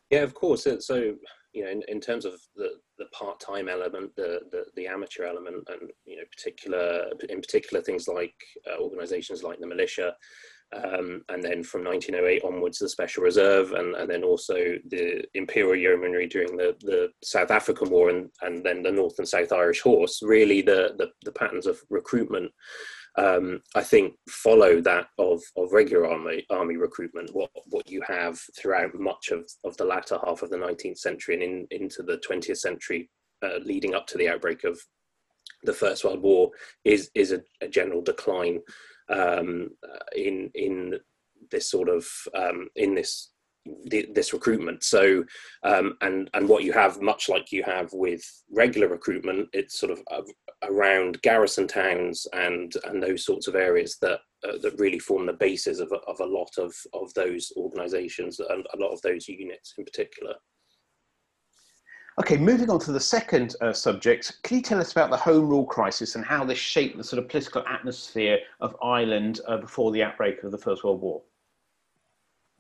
Yeah, 0.10 0.22
of 0.22 0.34
course. 0.34 0.68
So 0.80 1.16
you 1.54 1.64
know, 1.64 1.72
in, 1.72 1.82
in 1.88 2.00
terms 2.00 2.26
of 2.26 2.34
the, 2.56 2.74
the 2.98 3.06
part-time 3.14 3.68
element, 3.68 4.12
the, 4.16 4.42
the, 4.52 4.66
the 4.76 4.88
amateur 4.88 5.26
element, 5.26 5.68
and 5.70 5.90
you 6.06 6.18
know, 6.18 6.24
particular 6.32 7.06
in 7.30 7.42
particular 7.42 7.84
things 7.84 8.08
like 8.08 8.36
uh, 8.70 8.82
organisations 8.82 9.44
like 9.44 9.60
the 9.60 9.68
militia, 9.68 10.14
um, 10.76 11.24
and 11.30 11.42
then 11.42 11.64
from 11.64 11.84
1908 11.84 12.44
onwards 12.44 12.80
the 12.80 12.90
Special 12.90 13.24
Reserve, 13.24 13.72
and, 13.72 13.96
and 13.96 14.10
then 14.10 14.24
also 14.24 14.56
the 14.90 15.24
Imperial 15.34 15.76
Yeomanry 15.76 16.28
during 16.28 16.58
the, 16.58 16.76
the 16.82 17.10
South 17.24 17.52
African 17.52 17.90
War, 17.90 18.10
and, 18.10 18.30
and 18.42 18.64
then 18.64 18.84
the 18.84 18.92
North 18.92 19.18
and 19.18 19.28
South 19.28 19.52
Irish 19.52 19.82
Horse. 19.82 20.22
Really, 20.22 20.62
the, 20.62 20.94
the, 20.98 21.08
the 21.24 21.32
patterns 21.32 21.66
of 21.66 21.80
recruitment 21.90 22.52
um, 23.18 23.62
I 23.74 23.82
think 23.82 24.14
follow 24.30 24.80
that 24.82 25.08
of, 25.18 25.42
of 25.56 25.72
regular 25.72 26.08
army 26.08 26.46
army 26.52 26.78
recruitment. 26.78 27.34
What 27.34 27.50
what 27.66 27.90
you 27.90 28.02
have 28.08 28.40
throughout 28.58 28.94
much 28.94 29.32
of, 29.32 29.50
of 29.64 29.76
the 29.78 29.86
latter 29.86 30.18
half 30.26 30.44
of 30.44 30.50
the 30.50 30.58
19th 30.58 31.00
century 31.00 31.36
and 31.36 31.44
in, 31.44 31.68
into 31.72 32.04
the 32.04 32.20
20th 32.30 32.58
century, 32.58 33.10
uh, 33.44 33.58
leading 33.64 33.96
up 33.96 34.06
to 34.08 34.18
the 34.18 34.30
outbreak 34.30 34.64
of 34.64 34.80
the 35.64 35.74
First 35.74 36.04
World 36.04 36.22
War, 36.22 36.52
is 36.84 37.10
is 37.16 37.32
a, 37.32 37.42
a 37.62 37.68
general 37.68 38.02
decline 38.02 38.60
um, 39.10 39.70
in 40.16 40.52
in 40.54 41.00
this 41.50 41.72
sort 41.72 41.90
of 41.90 42.08
um, 42.36 42.68
in 42.76 42.94
this 42.94 43.32
this 43.86 44.34
recruitment. 44.34 44.84
So, 44.84 45.24
um, 45.64 45.98
and 46.02 46.30
and 46.34 46.48
what 46.48 46.64
you 46.64 46.74
have, 46.74 47.02
much 47.02 47.30
like 47.30 47.52
you 47.52 47.64
have 47.64 47.92
with 47.94 48.24
regular 48.52 48.88
recruitment, 48.88 49.50
it's 49.54 49.80
sort 49.80 49.92
of 49.92 50.28
around 50.64 51.22
garrison 51.22 51.68
towns 51.68 52.28
and 52.34 52.74
and 52.86 53.02
those 53.02 53.26
sorts 53.26 53.48
of 53.48 53.56
areas 53.56 53.98
that 54.02 54.20
uh, 54.48 54.58
that 54.62 54.80
really 54.80 55.00
form 55.00 55.26
the 55.26 55.34
basis 55.34 55.80
of 55.80 55.92
of 56.08 56.20
a 56.20 56.26
lot 56.26 56.52
of 56.58 56.74
of 56.94 57.14
those 57.14 57.52
organisations 57.58 58.40
and 58.40 58.66
a 58.74 58.78
lot 58.78 58.92
of 58.92 59.02
those 59.02 59.28
units 59.28 59.74
in 59.78 59.86
particular. 59.86 60.34
Okay, 62.20 62.36
moving 62.36 62.72
on 62.72 62.80
to 62.80 62.92
the 62.92 63.00
second 63.00 63.56
uh, 63.62 63.72
subject, 63.72 64.42
can 64.42 64.58
you 64.58 64.64
tell 64.64 64.80
us 64.80 64.92
about 64.92 65.12
the 65.12 65.18
Home 65.18 65.48
Rule 65.48 65.66
crisis 65.66 66.16
and 66.16 66.26
how 66.26 66.44
this 66.44 66.58
shaped 66.58 66.98
the 66.98 67.04
sort 67.04 67.22
of 67.22 67.30
political 67.30 67.64
atmosphere 67.68 68.40
of 68.60 68.76
Ireland 68.82 69.40
uh, 69.48 69.58
before 69.58 69.92
the 69.92 70.02
outbreak 70.02 70.42
of 70.42 70.50
the 70.50 70.58
First 70.58 70.84
World 70.84 71.02
War? 71.02 71.22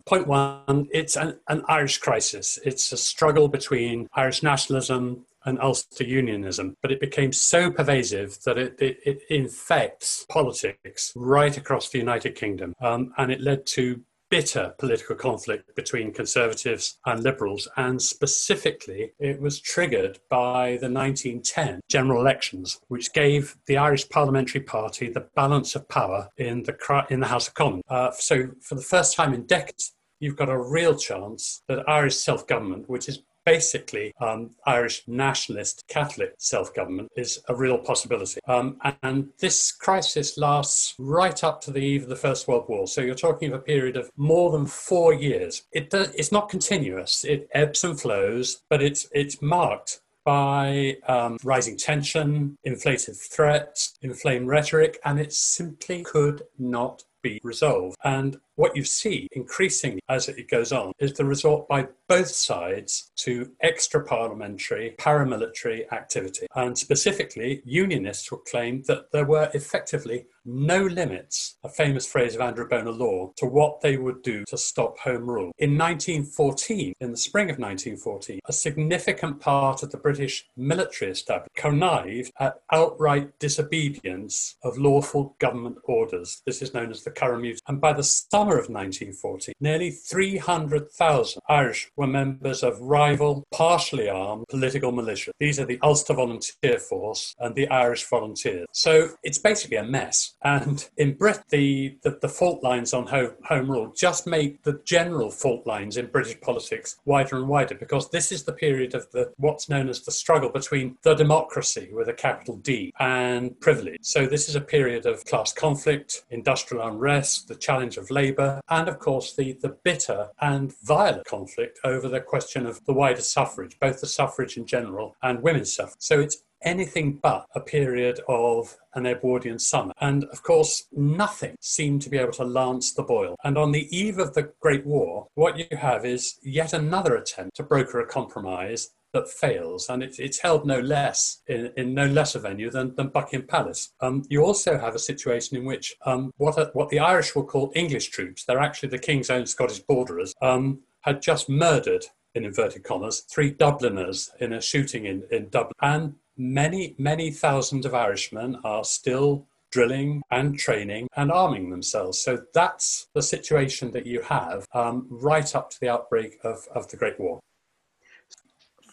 Point 0.07 0.27
one, 0.27 0.87
it's 0.91 1.15
an, 1.15 1.39
an 1.47 1.63
Irish 1.67 1.97
crisis. 1.99 2.57
It's 2.63 2.91
a 2.91 2.97
struggle 2.97 3.47
between 3.47 4.07
Irish 4.13 4.41
nationalism 4.41 5.25
and 5.45 5.59
Ulster 5.61 6.03
unionism, 6.03 6.75
but 6.81 6.91
it 6.91 6.99
became 6.99 7.31
so 7.31 7.71
pervasive 7.71 8.37
that 8.45 8.57
it, 8.57 8.75
it, 8.79 8.99
it 9.05 9.19
infects 9.29 10.25
politics 10.29 11.13
right 11.15 11.55
across 11.55 11.89
the 11.89 11.99
United 11.99 12.35
Kingdom. 12.35 12.73
Um, 12.81 13.13
and 13.17 13.31
it 13.31 13.41
led 13.41 13.65
to 13.67 14.01
bitter 14.29 14.73
political 14.77 15.15
conflict 15.15 15.73
between 15.75 16.13
conservatives 16.13 16.99
and 17.05 17.23
liberals, 17.23 17.67
and 17.77 18.01
specifically, 18.01 19.13
it 19.19 19.39
was 19.39 19.59
triggered 19.59 20.19
by 20.29 20.77
the 20.81 20.89
1910 20.89 21.79
general 21.89 22.21
elections, 22.21 22.79
which 22.87 23.13
gave 23.13 23.55
the 23.67 23.77
Irish 23.77 24.09
Parliamentary 24.09 24.61
Party 24.61 25.09
the 25.09 25.27
balance 25.35 25.75
of 25.75 25.87
power 25.87 26.29
in 26.37 26.63
the 26.63 27.05
in 27.09 27.19
the 27.19 27.27
House 27.27 27.47
of 27.47 27.53
Commons. 27.53 27.83
Uh, 27.89 28.11
so, 28.11 28.49
for 28.61 28.75
the 28.75 28.81
first 28.81 29.15
time 29.15 29.33
in 29.33 29.45
decades, 29.45 29.93
you've 30.19 30.35
got 30.35 30.49
a 30.49 30.57
real 30.57 30.95
chance 30.95 31.61
that 31.67 31.87
Irish 31.89 32.15
self 32.15 32.47
government, 32.47 32.89
which 32.89 33.07
is 33.07 33.23
basically 33.47 34.11
um, 34.19 34.49
Irish 34.65 35.03
nationalist 35.07 35.81
Catholic 35.87 36.33
self 36.37 36.73
government 36.73 37.09
is 37.15 37.39
a 37.47 37.55
real 37.55 37.77
possibility. 37.77 38.41
Um, 38.45 38.77
and 39.03 39.29
this 39.39 39.71
crisis 39.71 40.37
lasts 40.37 40.95
right 40.99 41.41
up 41.45 41.61
to 41.61 41.71
the 41.71 41.79
eve 41.79 42.03
of 42.03 42.09
the 42.09 42.17
First 42.17 42.49
World 42.49 42.65
War. 42.67 42.87
So 42.87 42.99
you're 42.99 43.15
talking 43.15 43.53
of 43.53 43.59
a 43.61 43.63
period 43.63 43.95
of 43.95 44.09
more 44.17 44.51
than 44.51 44.65
four 44.65 45.13
years. 45.13 45.63
It 45.71 45.89
does, 45.89 46.13
it's 46.13 46.31
not 46.31 46.49
continuous, 46.49 47.23
it 47.23 47.47
ebbs 47.53 47.85
and 47.85 47.99
flows, 47.99 48.61
but 48.69 48.81
it's, 48.81 49.07
it's 49.13 49.41
marked 49.41 50.01
by 50.25 50.97
um, 51.07 51.37
rising 51.41 51.77
tension, 51.77 52.57
inflated 52.65 53.15
threats, 53.15 53.93
inflamed 54.01 54.49
rhetoric, 54.49 54.99
and 55.05 55.21
it 55.21 55.31
simply 55.31 56.03
could 56.03 56.43
not 56.59 57.05
be 57.23 57.39
resolved. 57.45 57.95
And 58.03 58.37
what 58.57 58.75
you 58.75 58.83
see 58.83 59.27
increasingly 59.31 60.01
as 60.09 60.27
it 60.27 60.49
goes 60.49 60.73
on 60.73 60.91
is 60.99 61.13
the 61.13 61.23
resort 61.23 61.67
by 61.67 61.87
both 62.09 62.27
sides 62.27 63.11
to 63.15 63.51
extra 63.61 64.03
parliamentary 64.03 64.95
paramilitary 64.99 65.91
activity. 65.93 66.47
And 66.55 66.77
specifically, 66.77 67.61
unionists 67.65 68.29
will 68.31 68.39
claim 68.39 68.83
that 68.87 69.11
there 69.11 69.25
were 69.25 69.49
effectively 69.53 70.25
no 70.47 70.85
limits, 70.85 71.57
a 71.63 71.69
famous 71.69 72.07
phrase 72.07 72.33
of 72.33 72.41
Andrew 72.41 72.67
Bonar 72.67 72.93
Law, 72.93 73.33
to 73.35 73.45
what 73.45 73.81
they 73.81 73.97
would 73.97 74.23
do 74.23 74.45
to 74.45 74.57
stop 74.57 74.97
Home 74.99 75.29
Rule. 75.29 75.51
In 75.59 75.77
1914, 75.77 76.93
in 77.01 77.11
the 77.11 77.17
spring 77.17 77.49
of 77.49 77.59
1914, 77.59 78.39
a 78.45 78.53
significant 78.53 79.41
part 79.41 79.83
of 79.83 79.91
the 79.91 79.97
British 79.97 80.47
military 80.55 81.11
establishment 81.11 81.53
connived 81.55 82.31
at 82.39 82.61
outright 82.71 83.37
disobedience 83.39 84.55
of 84.63 84.77
lawful 84.77 85.35
government 85.39 85.77
orders. 85.83 86.41
This 86.45 86.61
is 86.61 86.73
known 86.73 86.91
as 86.91 87.03
the 87.03 87.11
Curragh 87.11 87.59
And 87.67 87.81
by 87.81 87.91
the 87.91 88.03
summer 88.03 88.46
summer 88.47 88.59
of 88.59 88.69
1940, 88.69 89.53
nearly 89.59 89.91
300,000 89.91 91.41
Irish 91.49 91.91
were 91.97 92.07
members 92.07 92.63
of 92.63 92.79
rival, 92.79 93.43
partially 93.51 94.07
armed 94.07 94.45
political 94.47 94.93
militias. 94.93 95.31
These 95.37 95.59
are 95.59 95.65
the 95.65 95.79
Ulster 95.83 96.13
Volunteer 96.13 96.79
Force 96.79 97.35
and 97.39 97.55
the 97.55 97.67
Irish 97.67 98.05
Volunteers. 98.05 98.65
So 98.71 99.09
it's 99.21 99.37
basically 99.37 99.77
a 99.77 99.83
mess. 99.83 100.35
And 100.43 100.87
in 100.95 101.15
Britain, 101.15 101.43
the, 101.49 101.97
the, 102.03 102.17
the 102.21 102.29
fault 102.29 102.63
lines 102.63 102.93
on 102.93 103.07
home, 103.07 103.31
home 103.43 103.69
rule 103.69 103.91
just 103.93 104.25
make 104.25 104.63
the 104.63 104.79
general 104.85 105.29
fault 105.29 105.67
lines 105.67 105.97
in 105.97 106.05
British 106.07 106.39
politics 106.39 106.95
wider 107.03 107.35
and 107.35 107.49
wider 107.49 107.75
because 107.75 108.09
this 108.11 108.31
is 108.31 108.43
the 108.43 108.53
period 108.53 108.95
of 108.95 109.11
the 109.11 109.33
what's 109.37 109.67
known 109.67 109.89
as 109.89 110.01
the 110.01 110.11
struggle 110.11 110.49
between 110.49 110.97
the 111.01 111.15
democracy 111.15 111.89
with 111.91 112.07
a 112.07 112.13
capital 112.13 112.55
D 112.57 112.93
and 112.99 113.59
privilege. 113.59 113.97
So 114.03 114.25
this 114.25 114.47
is 114.47 114.55
a 114.55 114.61
period 114.61 115.05
of 115.05 115.25
class 115.25 115.51
conflict, 115.51 116.23
industrial 116.29 116.87
unrest, 116.87 117.49
the 117.49 117.55
challenge 117.55 117.97
of 117.97 118.09
labour 118.09 118.36
and 118.37 118.87
of 118.87 118.99
course 118.99 119.35
the, 119.35 119.53
the 119.53 119.75
bitter 119.83 120.29
and 120.41 120.73
violent 120.83 121.25
conflict 121.25 121.79
over 121.83 122.07
the 122.07 122.21
question 122.21 122.65
of 122.65 122.83
the 122.85 122.93
wider 122.93 123.21
suffrage, 123.21 123.77
both 123.79 124.01
the 124.01 124.07
suffrage 124.07 124.57
in 124.57 124.65
general 124.65 125.15
and 125.21 125.41
women's 125.41 125.73
suffrage. 125.73 125.97
So 125.99 126.19
it's 126.19 126.43
anything 126.61 127.19
but 127.21 127.45
a 127.55 127.59
period 127.59 128.19
of 128.27 128.77
an 128.95 129.05
Edwardian 129.05 129.59
summer. 129.59 129.93
And 130.01 130.23
of 130.25 130.43
course, 130.43 130.83
nothing 130.91 131.55
seemed 131.61 132.01
to 132.03 132.09
be 132.09 132.17
able 132.17 132.31
to 132.33 132.43
lance 132.43 132.93
the 132.93 133.03
boil. 133.03 133.35
And 133.43 133.57
on 133.57 133.71
the 133.71 133.87
eve 133.95 134.17
of 134.17 134.33
the 134.33 134.51
Great 134.59 134.85
War, 134.85 135.27
what 135.35 135.57
you 135.57 135.77
have 135.77 136.05
is 136.05 136.39
yet 136.41 136.73
another 136.73 137.15
attempt 137.15 137.55
to 137.57 137.63
broker 137.63 137.99
a 137.99 138.07
compromise 138.07 138.89
that 139.13 139.29
fails, 139.29 139.89
and 139.89 140.03
it's, 140.03 140.19
it's 140.19 140.39
held 140.39 140.65
no 140.65 140.79
less 140.79 141.41
in, 141.47 141.71
in 141.77 141.93
no 141.93 142.05
less 142.05 142.35
a 142.35 142.39
venue 142.39 142.69
than, 142.69 142.95
than 142.95 143.09
Buckingham 143.09 143.47
Palace. 143.47 143.93
Um, 144.01 144.23
you 144.29 144.43
also 144.43 144.77
have 144.77 144.95
a 144.95 144.99
situation 144.99 145.57
in 145.57 145.65
which 145.65 145.95
um, 146.05 146.31
what, 146.37 146.57
a, 146.57 146.69
what 146.73 146.89
the 146.89 146.99
Irish 146.99 147.35
will 147.35 147.45
call 147.45 147.71
English 147.75 148.09
troops, 148.09 148.43
they're 148.43 148.59
actually 148.59 148.89
the 148.89 148.99
King's 148.99 149.29
own 149.29 149.45
Scottish 149.45 149.79
borderers, 149.79 150.33
um, 150.41 150.79
had 151.01 151.21
just 151.21 151.49
murdered, 151.49 152.05
in 152.35 152.45
inverted 152.45 152.83
commas, 152.83 153.21
three 153.21 153.49
Dubliners 153.51 154.29
in 154.39 154.53
a 154.53 154.61
shooting 154.61 155.05
in, 155.05 155.23
in 155.31 155.49
Dublin. 155.49 155.73
And 155.81 156.15
many, 156.37 156.95
many 156.97 157.31
thousands 157.31 157.85
of 157.85 157.95
Irishmen 157.95 158.59
are 158.63 158.83
still 158.83 159.47
drilling 159.71 160.21
and 160.31 160.57
training 160.57 161.07
and 161.15 161.31
arming 161.31 161.69
themselves. 161.69 162.19
So 162.19 162.43
that's 162.53 163.07
the 163.13 163.21
situation 163.21 163.91
that 163.91 164.05
you 164.05 164.21
have 164.21 164.65
um, 164.73 165.07
right 165.09 165.53
up 165.55 165.69
to 165.71 165.79
the 165.79 165.89
outbreak 165.89 166.37
of, 166.43 166.67
of 166.73 166.87
the 166.89 166.97
Great 166.97 167.19
War 167.19 167.39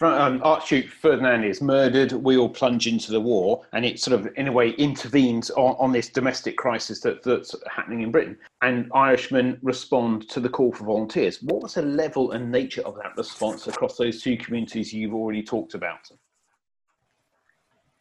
um, 0.04 0.40
Archduke 0.42 0.88
Ferdinand 0.88 1.44
is 1.44 1.60
murdered, 1.60 2.12
we 2.12 2.36
all 2.36 2.48
plunge 2.48 2.86
into 2.86 3.12
the 3.12 3.20
war, 3.20 3.64
and 3.72 3.84
it 3.84 4.00
sort 4.00 4.18
of, 4.18 4.28
in 4.36 4.48
a 4.48 4.52
way, 4.52 4.70
intervenes 4.70 5.50
on, 5.50 5.76
on 5.78 5.92
this 5.92 6.08
domestic 6.08 6.56
crisis 6.56 7.00
that, 7.00 7.22
that's 7.22 7.54
happening 7.70 8.02
in 8.02 8.10
Britain. 8.10 8.36
And 8.62 8.90
Irishmen 8.94 9.58
respond 9.62 10.28
to 10.30 10.40
the 10.40 10.48
call 10.48 10.72
for 10.72 10.84
volunteers. 10.84 11.42
What 11.42 11.62
was 11.62 11.74
the 11.74 11.82
level 11.82 12.32
and 12.32 12.50
nature 12.50 12.82
of 12.82 12.96
that 12.96 13.16
response 13.16 13.66
across 13.66 13.96
those 13.96 14.22
two 14.22 14.36
communities 14.36 14.92
you've 14.92 15.14
already 15.14 15.42
talked 15.42 15.74
about? 15.74 16.10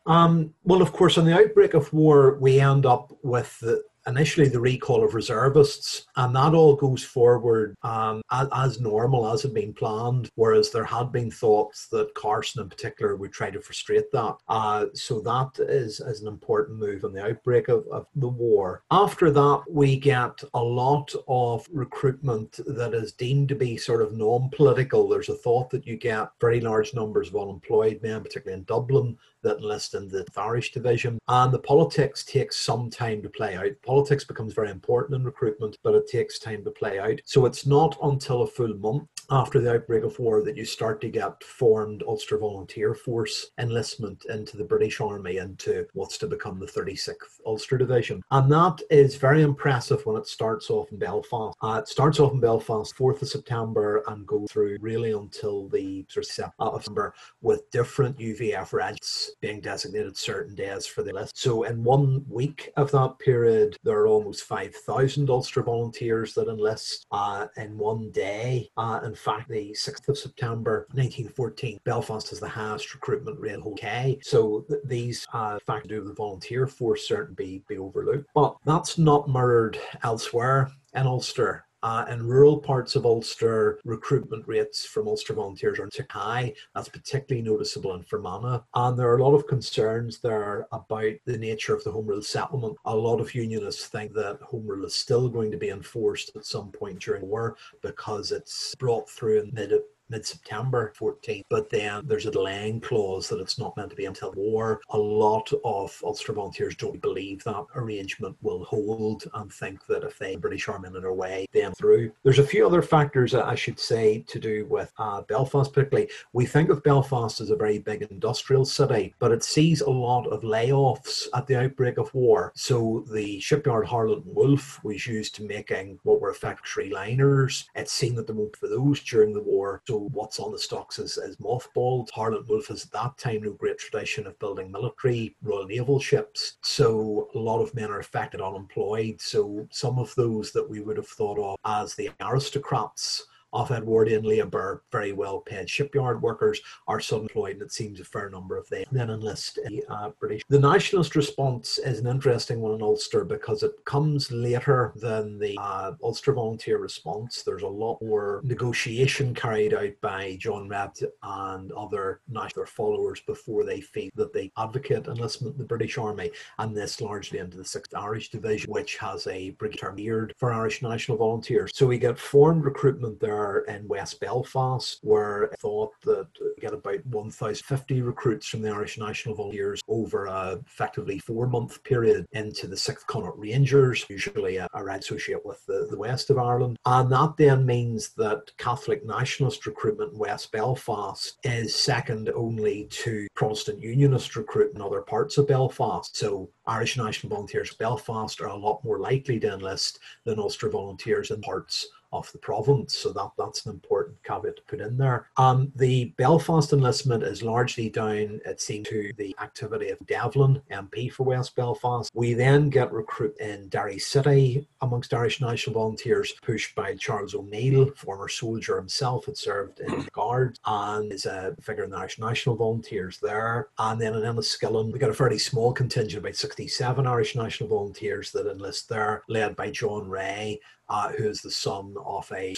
Um, 0.05 0.53
well, 0.63 0.81
of 0.81 0.91
course, 0.91 1.17
on 1.17 1.25
the 1.25 1.33
outbreak 1.33 1.73
of 1.73 1.91
war, 1.93 2.37
we 2.39 2.59
end 2.59 2.85
up 2.85 3.17
with 3.23 3.57
the, 3.61 3.83
initially 4.07 4.47
the 4.47 4.59
recall 4.59 5.03
of 5.03 5.13
reservists, 5.13 6.05
and 6.15 6.35
that 6.35 6.53
all 6.53 6.75
goes 6.75 7.03
forward 7.03 7.75
um, 7.83 8.21
as, 8.31 8.47
as, 8.53 8.79
normal 8.79 9.31
as 9.31 9.41
had 9.41 9.53
been 9.53 9.73
planned. 9.73 10.29
Whereas 10.35 10.71
there 10.71 10.83
had 10.83 11.11
been 11.11 11.31
thoughts 11.31 11.87
that 11.87 12.13
Carson, 12.15 12.61
in 12.61 12.69
particular, 12.69 13.15
would 13.15 13.31
try 13.31 13.49
to 13.49 13.61
frustrate 13.61 14.11
that. 14.11 14.35
Uh, 14.47 14.85
so 14.93 15.19
that 15.21 15.51
is, 15.59 15.99
is 15.99 16.21
an 16.21 16.27
important 16.27 16.79
move 16.79 17.03
in 17.03 17.13
the 17.13 17.23
outbreak 17.23 17.67
of, 17.67 17.85
of 17.87 18.07
the 18.15 18.27
war. 18.27 18.83
After 18.91 19.31
that, 19.31 19.63
we 19.69 19.97
get 19.97 20.43
a 20.53 20.63
lot 20.63 21.13
of 21.27 21.67
recruitment 21.71 22.59
that 22.65 22.93
is 22.93 23.13
deemed 23.13 23.49
to 23.49 23.55
be 23.55 23.77
sort 23.77 24.01
of 24.01 24.13
non-political. 24.13 25.07
There's 25.07 25.29
a 25.29 25.35
thought 25.35 25.69
that 25.69 25.87
you 25.87 25.97
get 25.97 26.29
very 26.41 26.59
large 26.59 26.93
numbers 26.93 27.29
of 27.29 27.35
unemployed 27.35 28.01
men, 28.01 28.21
particularly 28.21 28.59
in 28.59 28.65
Dublin, 28.65 29.17
that 29.43 29.57
enlist 29.57 29.93
in 29.93 30.07
the 30.07 30.25
Irish 30.35 30.71
division. 30.71 31.19
And 31.27 31.53
the 31.53 31.59
politics 31.59 32.23
takes 32.23 32.57
some 32.57 32.89
time 32.89 33.21
to 33.21 33.29
play 33.29 33.55
out. 33.55 33.71
Politics 33.93 34.23
becomes 34.23 34.55
very 34.55 34.71
important 34.71 35.15
in 35.15 35.23
recruitment, 35.23 35.77
but 35.83 35.93
it 35.93 36.07
takes 36.07 36.39
time 36.39 36.63
to 36.63 36.71
play 36.71 36.97
out. 36.97 37.19
So 37.25 37.45
it's 37.45 37.67
not 37.67 37.95
until 38.01 38.41
a 38.41 38.47
full 38.47 38.73
month 38.73 39.07
after 39.29 39.59
the 39.59 39.75
outbreak 39.75 40.03
of 40.03 40.17
war 40.19 40.43
that 40.43 40.57
you 40.57 40.65
start 40.65 41.01
to 41.01 41.09
get 41.09 41.43
formed 41.43 42.03
Ulster 42.03 42.37
Volunteer 42.37 42.93
Force 42.93 43.51
enlistment 43.57 44.25
into 44.25 44.57
the 44.57 44.63
British 44.63 45.01
Army 45.01 45.37
into 45.37 45.85
what's 45.93 46.17
to 46.19 46.27
become 46.27 46.59
the 46.59 46.65
36th 46.65 47.39
Ulster 47.45 47.77
Division. 47.77 48.21
And 48.31 48.51
that 48.51 48.81
is 48.89 49.15
very 49.15 49.41
impressive 49.41 50.05
when 50.05 50.17
it 50.17 50.27
starts 50.27 50.69
off 50.69 50.91
in 50.91 50.99
Belfast. 50.99 51.55
Uh, 51.61 51.79
it 51.81 51.87
starts 51.87 52.19
off 52.19 52.33
in 52.33 52.39
Belfast 52.39 52.95
4th 52.95 53.21
of 53.21 53.29
September 53.29 54.03
and 54.07 54.27
goes 54.27 54.51
through 54.51 54.77
really 54.81 55.11
until 55.11 55.69
the 55.69 56.05
sort 56.09 56.25
of 56.25 56.31
September 56.31 57.13
with 57.41 57.69
different 57.71 58.17
UVF 58.17 58.73
regiments 58.73 59.31
being 59.41 59.61
designated 59.61 60.17
certain 60.17 60.55
days 60.55 60.85
for 60.85 61.03
the 61.03 61.13
list. 61.13 61.37
So 61.37 61.63
in 61.63 61.83
one 61.83 62.25
week 62.29 62.71
of 62.77 62.91
that 62.91 63.19
period, 63.19 63.77
there 63.83 63.97
are 63.97 64.07
almost 64.07 64.43
5,000 64.43 65.29
Ulster 65.29 65.63
volunteers 65.63 66.33
that 66.33 66.47
enlist 66.47 67.05
uh, 67.11 67.47
in 67.57 67.77
one 67.77 68.11
day. 68.11 68.69
Uh, 68.77 68.99
in 69.13 69.17
fact, 69.17 69.47
the 69.47 69.69
6th 69.73 70.09
of 70.09 70.17
September 70.17 70.87
1914, 70.93 71.79
Belfast 71.83 72.31
has 72.31 72.39
the 72.39 72.47
highest 72.47 72.95
recruitment 72.95 73.39
rate 73.39 73.53
in 73.53 73.61
the 73.61 73.69
UK. 73.69 74.17
So 74.23 74.65
th- 74.67 74.81
these 74.85 75.23
uh, 75.33 75.59
factors 75.67 75.83
to 75.83 75.99
do 75.99 76.03
the 76.03 76.15
volunteer 76.15 76.65
force 76.65 77.07
certainly 77.07 77.35
be, 77.35 77.63
be 77.67 77.77
overlooked. 77.77 78.27
But 78.33 78.55
that's 78.65 78.97
not 78.97 79.29
mirrored 79.29 79.79
elsewhere 80.01 80.71
in 80.95 81.05
Ulster. 81.05 81.63
Uh, 81.83 82.05
in 82.09 82.25
rural 82.25 82.57
parts 82.57 82.95
of 82.95 83.05
Ulster, 83.05 83.77
recruitment 83.83 84.47
rates 84.47 84.85
from 84.85 85.05
Ulster 85.05 85.33
volunteers 85.33 85.79
are 85.79 85.89
too 85.89 86.05
high. 86.09 86.53
That's 86.73 86.87
particularly 86.87 87.45
noticeable 87.45 87.93
in 87.93 88.03
Fermanagh. 88.03 88.61
And 88.73 88.97
there 88.97 89.09
are 89.09 89.17
a 89.17 89.23
lot 89.23 89.35
of 89.35 89.47
concerns 89.47 90.19
there 90.19 90.65
about 90.71 91.11
the 91.25 91.37
nature 91.37 91.75
of 91.75 91.83
the 91.83 91.91
Home 91.91 92.07
Rule 92.07 92.21
settlement. 92.21 92.77
A 92.85 92.95
lot 92.95 93.19
of 93.19 93.35
unionists 93.35 93.87
think 93.87 94.13
that 94.13 94.39
Home 94.43 94.65
Rule 94.65 94.85
is 94.85 94.95
still 94.95 95.27
going 95.27 95.51
to 95.51 95.57
be 95.57 95.71
enforced 95.71 96.31
at 96.37 96.45
some 96.45 96.71
point 96.71 97.01
during 97.01 97.27
war 97.27 97.57
because 97.81 98.31
it's 98.31 98.73
brought 98.75 99.09
through 99.09 99.41
in 99.41 99.53
mid 99.53 99.73
mid 100.09 100.25
September 100.25 100.93
14th, 100.97 101.43
but 101.49 101.69
then 101.69 102.05
there's 102.05 102.25
a 102.25 102.31
delaying 102.31 102.81
clause 102.81 103.27
that 103.29 103.39
it's 103.39 103.59
not 103.59 103.75
meant 103.77 103.89
to 103.89 103.95
be 103.95 104.05
until 104.05 104.31
war. 104.33 104.81
A 104.89 104.97
lot 104.97 105.51
of 105.63 105.99
Ulster 106.03 106.33
volunteers 106.33 106.75
don't 106.75 107.01
believe 107.01 107.43
that 107.43 107.65
arrangement 107.75 108.35
will 108.41 108.63
hold 108.63 109.23
and 109.33 109.51
think 109.51 109.85
that 109.87 110.03
if 110.03 110.17
they 110.19 110.35
British 110.35 110.67
Army 110.67 110.87
in 110.87 110.93
their 110.93 111.13
way, 111.13 111.47
then 111.53 111.73
through. 111.73 112.11
There's 112.23 112.39
a 112.39 112.43
few 112.43 112.65
other 112.65 112.81
factors 112.81 113.31
that 113.31 113.45
I 113.45 113.55
should 113.55 113.79
say 113.79 114.19
to 114.27 114.39
do 114.39 114.65
with 114.69 114.91
uh, 114.97 115.21
Belfast, 115.21 115.71
particularly. 115.71 116.09
We 116.33 116.45
think 116.45 116.69
of 116.69 116.83
Belfast 116.83 117.41
as 117.41 117.49
a 117.49 117.55
very 117.55 117.79
big 117.79 118.03
industrial 118.03 118.65
city, 118.65 119.13
but 119.19 119.31
it 119.31 119.43
sees 119.43 119.81
a 119.81 119.89
lot 119.89 120.27
of 120.27 120.41
layoffs 120.41 121.27
at 121.33 121.47
the 121.47 121.59
outbreak 121.59 121.97
of 121.97 122.13
war. 122.13 122.51
So 122.55 123.05
the 123.11 123.39
shipyard 123.39 123.85
Harland 123.85 124.23
Wolff 124.25 124.83
was 124.83 125.07
used 125.07 125.35
to 125.35 125.43
making 125.43 125.99
what 126.03 126.21
were 126.21 126.33
factory 126.33 126.89
liners. 126.89 127.69
It's 127.75 127.93
seen 127.93 128.15
that 128.15 128.27
the 128.27 128.33
move 128.33 128.55
for 128.55 128.67
those 128.67 129.01
during 129.01 129.33
the 129.33 129.41
war. 129.41 129.81
So 129.87 129.92
what's 129.97 130.39
on 130.39 130.51
the 130.51 130.59
stocks 130.59 130.99
is, 130.99 131.17
is 131.17 131.37
mothballed. 131.37 132.09
Harland 132.11 132.47
Wolff 132.47 132.67
has 132.67 132.85
at 132.85 132.91
that 132.91 133.17
time 133.17 133.43
no 133.43 133.53
great 133.53 133.77
tradition 133.77 134.27
of 134.27 134.37
building 134.39 134.71
military 134.71 135.35
Royal 135.41 135.65
Naval 135.65 135.99
ships. 135.99 136.57
So 136.61 137.29
a 137.35 137.39
lot 137.39 137.61
of 137.61 137.73
men 137.75 137.91
are 137.91 137.99
affected 137.99 138.41
unemployed. 138.41 139.19
So 139.21 139.67
some 139.71 139.99
of 139.99 140.13
those 140.15 140.51
that 140.51 140.67
we 140.67 140.81
would 140.81 140.97
have 140.97 141.07
thought 141.07 141.39
of 141.39 141.57
as 141.65 141.95
the 141.95 142.09
aristocrats 142.21 143.25
of 143.53 143.71
Edwardian 143.71 144.23
labour, 144.23 144.83
very 144.91 145.13
well 145.13 145.39
paid 145.39 145.69
shipyard 145.69 146.21
workers 146.21 146.59
are 146.87 147.01
employed, 147.11 147.53
and 147.53 147.61
it 147.61 147.71
seems 147.71 147.99
a 147.99 148.03
fair 148.03 148.29
number 148.29 148.57
of 148.57 148.67
them 148.69 148.83
then 148.91 149.09
enlist 149.09 149.59
in 149.59 149.81
uh, 149.89 150.09
British. 150.19 150.41
The 150.49 150.59
nationalist 150.59 151.15
response 151.15 151.77
is 151.79 151.99
an 151.99 152.07
interesting 152.07 152.59
one 152.59 152.75
in 152.75 152.81
Ulster 152.81 153.23
because 153.23 153.63
it 153.63 153.73
comes 153.85 154.31
later 154.31 154.93
than 154.95 155.37
the 155.37 155.57
uh, 155.59 155.93
Ulster 156.03 156.33
volunteer 156.33 156.77
response. 156.77 157.43
There's 157.43 157.63
a 157.63 157.67
lot 157.67 158.01
more 158.01 158.41
negotiation 158.43 159.33
carried 159.33 159.73
out 159.73 159.93
by 160.01 160.37
John 160.39 160.69
Rebb 160.69 161.03
and 161.23 161.71
other 161.73 162.21
national 162.27 162.65
followers 162.65 163.21
before 163.21 163.63
they 163.63 163.81
feel 163.81 164.09
that 164.15 164.33
they 164.33 164.51
advocate 164.57 165.07
enlistment 165.07 165.53
in 165.53 165.59
the 165.59 165.65
British 165.65 165.97
Army, 165.97 166.31
and 166.59 166.75
this 166.75 167.01
largely 167.01 167.39
into 167.39 167.57
the 167.57 167.63
6th 167.63 167.95
Irish 167.95 168.29
Division, 168.29 168.71
which 168.71 168.97
has 168.97 169.27
a 169.27 169.51
brigade 169.51 170.33
for 170.37 170.53
Irish 170.53 170.81
National 170.81 171.17
Volunteers. 171.17 171.71
So 171.73 171.85
we 171.85 171.97
get 171.97 172.17
formed 172.17 172.65
recruitment 172.65 173.19
there 173.19 173.42
in 173.67 173.87
West 173.87 174.19
Belfast, 174.19 174.99
where 175.01 175.51
I 175.51 175.55
thought 175.57 175.91
that 176.03 176.27
get 176.59 176.73
about 176.73 177.05
1,050 177.05 178.01
recruits 178.01 178.47
from 178.47 178.61
the 178.61 178.69
Irish 178.69 178.97
National 178.97 179.35
Volunteers 179.35 179.81
over 179.87 180.25
a 180.25 180.59
effectively 180.65 181.19
four 181.19 181.47
month 181.47 181.83
period 181.83 182.25
into 182.31 182.67
the 182.67 182.75
6th 182.75 183.05
Connaught 183.07 183.37
Rangers, 183.37 184.05
usually 184.09 184.57
a, 184.57 184.67
a 184.73 184.83
associate 184.93 185.45
with 185.45 185.65
the, 185.65 185.87
the 185.89 185.97
west 185.97 186.29
of 186.29 186.37
Ireland. 186.37 186.77
And 186.85 187.11
that 187.11 187.33
then 187.37 187.65
means 187.65 188.09
that 188.17 188.51
Catholic 188.57 189.05
nationalist 189.05 189.65
recruitment 189.65 190.13
in 190.13 190.19
West 190.19 190.51
Belfast 190.51 191.37
is 191.43 191.75
second 191.75 192.29
only 192.35 192.87
to 192.91 193.27
Protestant 193.35 193.81
Unionist 193.81 194.35
recruitment 194.35 194.77
in 194.77 194.81
other 194.81 195.01
parts 195.01 195.37
of 195.37 195.47
Belfast. 195.47 196.15
So 196.15 196.49
Irish 196.65 196.97
National 196.97 197.31
Volunteers 197.31 197.73
Belfast 197.73 198.39
are 198.41 198.47
a 198.47 198.55
lot 198.55 198.83
more 198.83 198.99
likely 198.99 199.39
to 199.39 199.53
enlist 199.53 199.99
than 200.25 200.39
Ulster 200.39 200.69
volunteers 200.69 201.31
in 201.31 201.41
parts 201.41 201.87
of 202.13 202.31
the 202.31 202.37
province. 202.37 202.95
So 202.95 203.11
that, 203.11 203.31
that's 203.37 203.65
an 203.65 203.71
important 203.71 204.23
caveat 204.23 204.55
to 204.57 204.61
put 204.63 204.79
in 204.79 204.97
there. 204.97 205.27
Um, 205.37 205.71
the 205.75 206.05
Belfast 206.17 206.71
enlistment 206.71 207.23
is 207.23 207.43
largely 207.43 207.89
down, 207.89 208.39
it 208.45 208.61
seems, 208.61 208.87
to 208.89 209.11
the 209.17 209.35
activity 209.41 209.89
of 209.89 210.05
Devlin, 210.05 210.61
MP 210.71 211.11
for 211.11 211.23
West 211.23 211.55
Belfast. 211.55 212.11
We 212.13 212.33
then 212.33 212.69
get 212.69 212.93
recruit 212.93 213.35
in 213.39 213.67
Derry 213.69 213.99
City 213.99 214.67
amongst 214.81 215.13
Irish 215.13 215.41
National 215.41 215.73
Volunteers, 215.73 216.33
pushed 216.43 216.75
by 216.75 216.95
Charles 216.95 217.33
O'Neill, 217.33 217.91
former 217.95 218.29
soldier 218.29 218.77
himself, 218.77 219.25
had 219.25 219.37
served 219.37 219.79
in 219.79 220.03
the 220.03 220.11
Guards 220.11 220.59
and 220.65 221.11
is 221.11 221.25
a 221.25 221.55
figure 221.61 221.83
in 221.83 221.89
the 221.89 221.97
Irish 221.97 222.19
National 222.19 222.55
Volunteers 222.55 223.17
there. 223.21 223.69
And 223.79 223.99
then 223.99 224.13
in 224.13 224.21
Enniskillen, 224.21 224.91
we 224.93 224.99
got 224.99 225.09
a 225.09 225.13
fairly 225.13 225.39
small 225.39 225.73
contingent, 225.73 226.23
about 226.23 226.35
67 226.35 227.07
Irish 227.07 227.35
National 227.35 227.69
Volunteers 227.69 228.31
that 228.31 228.49
enlist 228.49 228.89
there, 228.89 229.23
led 229.27 229.55
by 229.55 229.71
John 229.71 230.07
Ray 230.07 230.59
uh, 230.93 231.11
who 231.13 231.27
is 231.27 231.41
the 231.41 231.49
son 231.49 231.95
of 232.05 232.31
a 232.31 232.55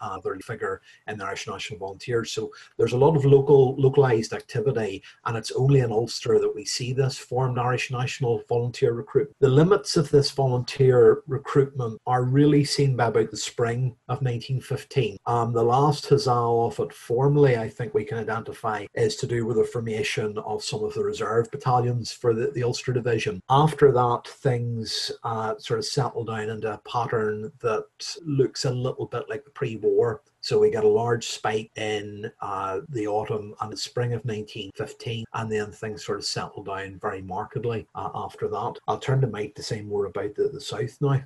uh, 0.00 0.20
figure 0.42 0.82
in 1.06 1.16
the 1.16 1.24
Irish 1.24 1.48
National 1.48 1.78
Volunteers. 1.78 2.30
So 2.32 2.50
there's 2.76 2.92
a 2.92 2.98
lot 2.98 3.16
of 3.16 3.24
local 3.24 3.74
localized 3.76 4.34
activity, 4.34 5.02
and 5.24 5.38
it's 5.38 5.52
only 5.52 5.80
in 5.80 5.90
Ulster 5.90 6.38
that 6.38 6.54
we 6.54 6.66
see 6.66 6.92
this 6.92 7.16
formed 7.16 7.58
Irish 7.58 7.90
National 7.90 8.42
Volunteer 8.46 8.92
recruitment. 8.92 9.36
The 9.40 9.48
limits 9.48 9.96
of 9.96 10.10
this 10.10 10.30
volunteer 10.30 11.22
recruitment 11.26 11.98
are 12.06 12.24
really 12.24 12.62
seen 12.62 12.94
by 12.94 13.06
about 13.06 13.30
the 13.30 13.38
spring 13.38 13.96
of 14.08 14.18
1915. 14.18 15.16
Um, 15.24 15.54
the 15.54 15.62
last 15.62 16.06
huzzah 16.08 16.30
of 16.30 16.78
it 16.80 16.92
formally, 16.92 17.56
I 17.56 17.70
think 17.70 17.94
we 17.94 18.04
can 18.04 18.18
identify, 18.18 18.84
is 18.92 19.16
to 19.16 19.26
do 19.26 19.46
with 19.46 19.56
the 19.56 19.64
formation 19.64 20.36
of 20.38 20.62
some 20.62 20.84
of 20.84 20.92
the 20.92 21.04
reserve 21.04 21.50
battalions 21.50 22.12
for 22.12 22.34
the, 22.34 22.50
the 22.50 22.64
Ulster 22.64 22.92
Division. 22.92 23.42
After 23.48 23.92
that, 23.92 24.22
things 24.26 25.10
uh, 25.24 25.54
sort 25.56 25.78
of 25.78 25.86
settle 25.86 26.24
down 26.24 26.50
into 26.50 26.70
a 26.74 26.78
pattern 26.78 27.50
that 27.60 27.77
that 27.78 28.16
looks 28.24 28.64
a 28.64 28.70
little 28.70 29.06
bit 29.06 29.28
like 29.28 29.44
the 29.44 29.50
pre-war. 29.50 30.22
So 30.40 30.58
we 30.58 30.70
got 30.70 30.84
a 30.84 30.88
large 30.88 31.26
spike 31.26 31.70
in 31.76 32.30
uh, 32.40 32.80
the 32.88 33.06
autumn 33.06 33.54
and 33.60 33.72
the 33.72 33.76
spring 33.76 34.12
of 34.12 34.24
1915, 34.24 35.24
and 35.34 35.52
then 35.52 35.72
things 35.72 36.04
sort 36.04 36.18
of 36.18 36.24
settled 36.24 36.66
down 36.66 36.98
very 37.00 37.22
markedly 37.22 37.86
uh, 37.94 38.10
after 38.14 38.48
that. 38.48 38.74
I'll 38.86 38.98
turn 38.98 39.20
to 39.22 39.26
Mike 39.26 39.54
to 39.56 39.62
say 39.62 39.82
more 39.82 40.06
about 40.06 40.34
the, 40.34 40.48
the 40.48 40.60
South 40.60 40.96
now. 41.00 41.22